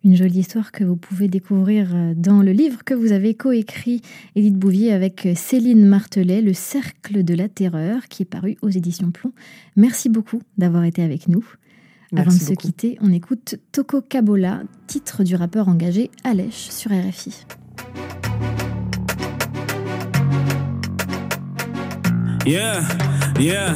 une 0.07 0.15
jolie 0.15 0.39
histoire 0.39 0.71
que 0.71 0.85
vous 0.85 0.95
pouvez 0.95 1.27
découvrir 1.27 1.91
euh, 1.93 2.15
dans 2.15 2.41
le 2.41 2.53
livre 2.53 2.85
que 2.85 2.95
vous 2.95 3.11
avez 3.11 3.35
coécrit, 3.35 4.03
Édith 4.37 4.55
Bouvier, 4.55 4.93
avec 4.93 5.27
euh, 5.27 5.35
Céline 5.35 5.85
Martelet, 5.85 6.43
Le 6.43 6.53
Cercle 6.53 7.25
de 7.25 7.35
la 7.35 7.49
Terreur, 7.49 8.07
qui 8.07 8.23
est 8.23 8.27
paru 8.27 8.57
aux 8.63 8.69
éditions 8.69 9.11
Plomb. 9.11 9.33
Merci 9.75 10.09
beaucoup 10.09 10.41
d'avoir 10.59 10.85
été 10.85 11.03
avec 11.03 11.27
nous. 11.27 11.45
Avant 12.15 12.31
de 12.31 12.39
se 12.39 12.55
quitter, 12.55 12.97
on 13.01 13.13
écoute 13.13 13.57
Toko 13.73 14.01
Kabola, 14.01 14.63
titre 14.87 15.25
du 15.25 15.35
rappeur 15.35 15.67
engagé 15.67 16.13
Alèche 16.23 16.71
sur 16.71 16.93
RFI. 16.93 17.45
Yeah, 22.47 22.81
yeah. 23.41 23.75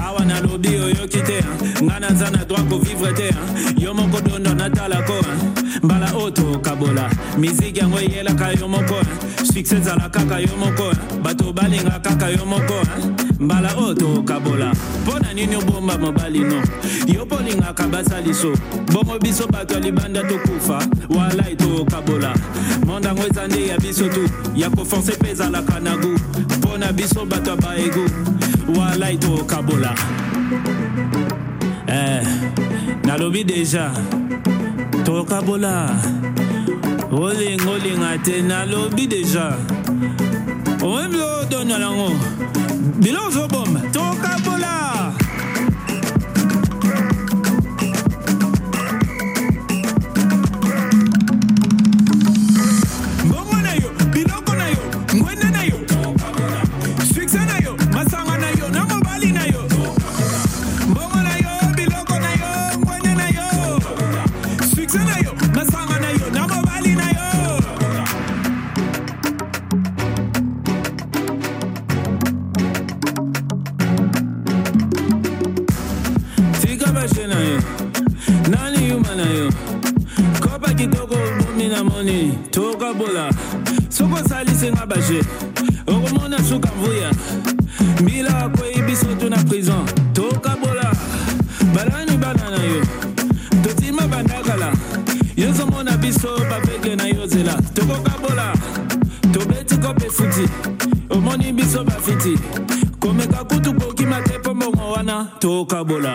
Awa 0.00 0.24
nalobi 0.24 0.68
oyo 0.68 1.08
kite 1.08 1.44
nga 1.82 2.00
naza 2.00 2.30
na 2.30 2.44
droit 2.44 2.68
kovivre 2.68 3.12
te. 3.12 3.34
Yo 3.78 3.94
moko 3.94 4.20
dondo 4.20 4.54
natala 4.54 5.02
ko. 5.02 5.20
Mbala 5.82 6.12
oyo 6.14 6.30
tokabola 6.30 7.10
miziki 7.38 7.80
yango 7.80 7.98
eyelaka 8.00 8.52
yo 8.52 8.68
moko. 8.68 9.00
Ezala 9.72 10.08
kaka 10.10 10.40
yo 10.40 10.56
moko 10.58 10.92
bato 11.22 11.52
balinga 11.52 12.00
kaka 12.02 12.30
yo 12.30 12.44
moko. 12.44 12.82
Mbala 13.38 13.74
oyo 13.76 13.94
tokabola 13.94 14.72
mpo 15.02 15.18
na 15.18 15.32
nini 15.32 15.56
obomba 15.56 15.98
mobali 15.98 16.40
no? 16.40 16.62
Yo 17.06 17.24
mpo 17.24 17.36
olingaka 17.36 17.88
basali 17.88 18.34
so 18.34 18.52
bongo 18.92 19.18
biso 19.18 19.46
bato 19.46 19.74
ya 19.74 19.80
libanda 19.80 20.22
tokufa. 20.22 20.86
Walai 21.08 21.56
tokabola 21.56 22.34
mondango 22.86 23.22
eza 23.22 23.48
nde 23.48 23.66
ya 23.66 23.78
biso 23.78 24.08
tu. 24.08 24.28
Ya 24.54 24.70
mpe 24.70 25.30
ezalaka 25.30 25.80
na 25.80 25.96
gu 25.96 26.18
mpo 26.58 26.78
na 26.78 26.92
biso 26.92 27.24
bato 27.24 27.50
ya 27.50 27.56
baegu 27.56 28.10
walai 28.68 29.18
to 29.18 29.44
kabola 29.44 29.94
eh 31.86 32.22
nalobi 33.04 33.44
deja. 33.44 33.90
To 35.04 35.24
kabola 35.24 35.90
olingolinga 37.10 38.18
te 38.24 38.42
nalobi 38.42 39.06
deja. 39.06 39.56
Oyebi 40.82 41.20
odona 41.20 41.78
nango 41.78 42.10
bilo 43.00 43.26
ozoboma 43.28 43.80
tokabola 43.92 45.11
tokabola 82.50 83.30
soko 83.88 84.14
osalisi 84.14 84.70
nga 84.70 84.86
baje 84.86 85.20
okomona 85.86 86.38
suka 86.44 86.68
mvuya 86.78 87.10
mbila 88.02 88.38
akwei 88.44 88.82
biso 88.82 89.06
tuna 89.20 89.36
prison. 89.44 89.86
Tokabola 90.12 90.92
balani 91.74 92.16
bana 92.16 92.50
na 92.50 92.62
yo. 92.64 92.82
Totima 93.62 94.02
bandakala 94.08 94.72
yozomona 95.36 95.96
biso 95.96 96.28
bavege 96.50 96.96
na 96.96 97.06
yo 97.06 97.26
zela. 97.26 97.54
Tokokabola 97.74 98.52
tobeti 99.32 99.76
kope 99.76 100.10
futi. 100.10 100.48
Omoni 101.10 101.52
biso 101.52 101.84
bafiti. 101.84 102.38
Komeka 103.00 103.44
kutu 103.44 103.74
kokima 103.74 104.20
te 104.22 104.38
mpo 104.38 104.54
mbongo 104.54 104.92
wana. 104.92 105.28
Tokabola 105.38 106.14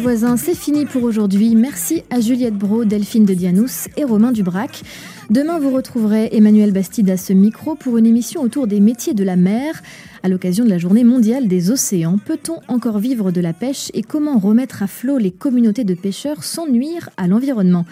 de 0.00 0.36
c'est 0.36 0.56
fini 0.56 0.86
pour 0.86 1.04
aujourd'hui. 1.04 1.54
Merci 1.54 2.02
à 2.10 2.18
Juliette 2.18 2.56
Bro, 2.56 2.84
Delphine 2.84 3.24
de 3.24 3.32
Dianous 3.32 3.86
et 3.96 4.02
Romain 4.02 4.32
Dubrac. 4.32 4.82
Demain, 5.30 5.60
vous 5.60 5.70
retrouverez 5.70 6.30
Emmanuel 6.32 6.72
Bastide 6.72 7.10
à 7.10 7.16
ce 7.16 7.32
micro 7.32 7.76
pour 7.76 7.96
une 7.96 8.06
émission 8.06 8.42
autour 8.42 8.66
des 8.66 8.80
métiers 8.80 9.14
de 9.14 9.22
la 9.22 9.36
mer. 9.36 9.80
À 10.24 10.28
l'occasion 10.28 10.64
de 10.64 10.70
la 10.70 10.78
journée 10.78 11.04
mondiale 11.04 11.46
des 11.46 11.70
océans, 11.70 12.18
peut-on 12.18 12.58
encore 12.66 12.98
vivre 12.98 13.30
de 13.30 13.40
la 13.40 13.52
pêche 13.52 13.92
et 13.94 14.02
comment 14.02 14.38
remettre 14.38 14.82
à 14.82 14.88
flot 14.88 15.18
les 15.18 15.30
communautés 15.30 15.84
de 15.84 15.94
pêcheurs 15.94 16.42
sans 16.42 16.66
nuire 16.66 17.10
à 17.16 17.28
l'environnement? 17.28 17.84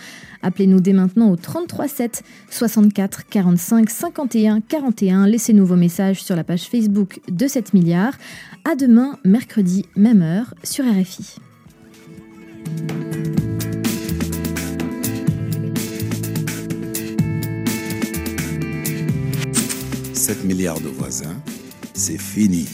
Appelez-nous 0.43 0.81
dès 0.81 0.95
maintenant 0.95 1.31
au 1.31 1.37
33 1.37 1.87
7 1.87 2.25
64 2.51 3.27
45 3.27 3.89
51 3.89 4.61
41. 4.61 5.29
Laissez-nous 5.29 5.67
vos 5.67 5.77
messages 5.77 6.21
sur 6.25 6.35
la 6.35 6.43
page 6.43 6.65
Facebook 6.65 7.21
de 7.31 7.47
7 7.47 7.75
milliards. 7.75 8.15
À 8.69 8.75
demain, 8.75 9.19
mercredi, 9.25 9.85
même 9.95 10.23
heure, 10.23 10.55
sur 10.65 10.85
RFI. 10.85 11.37
7 20.15 20.45
milliards 20.45 20.81
de 20.81 20.89
voisins, 20.89 21.37
c'est 21.95 22.17
fini. 22.17 22.67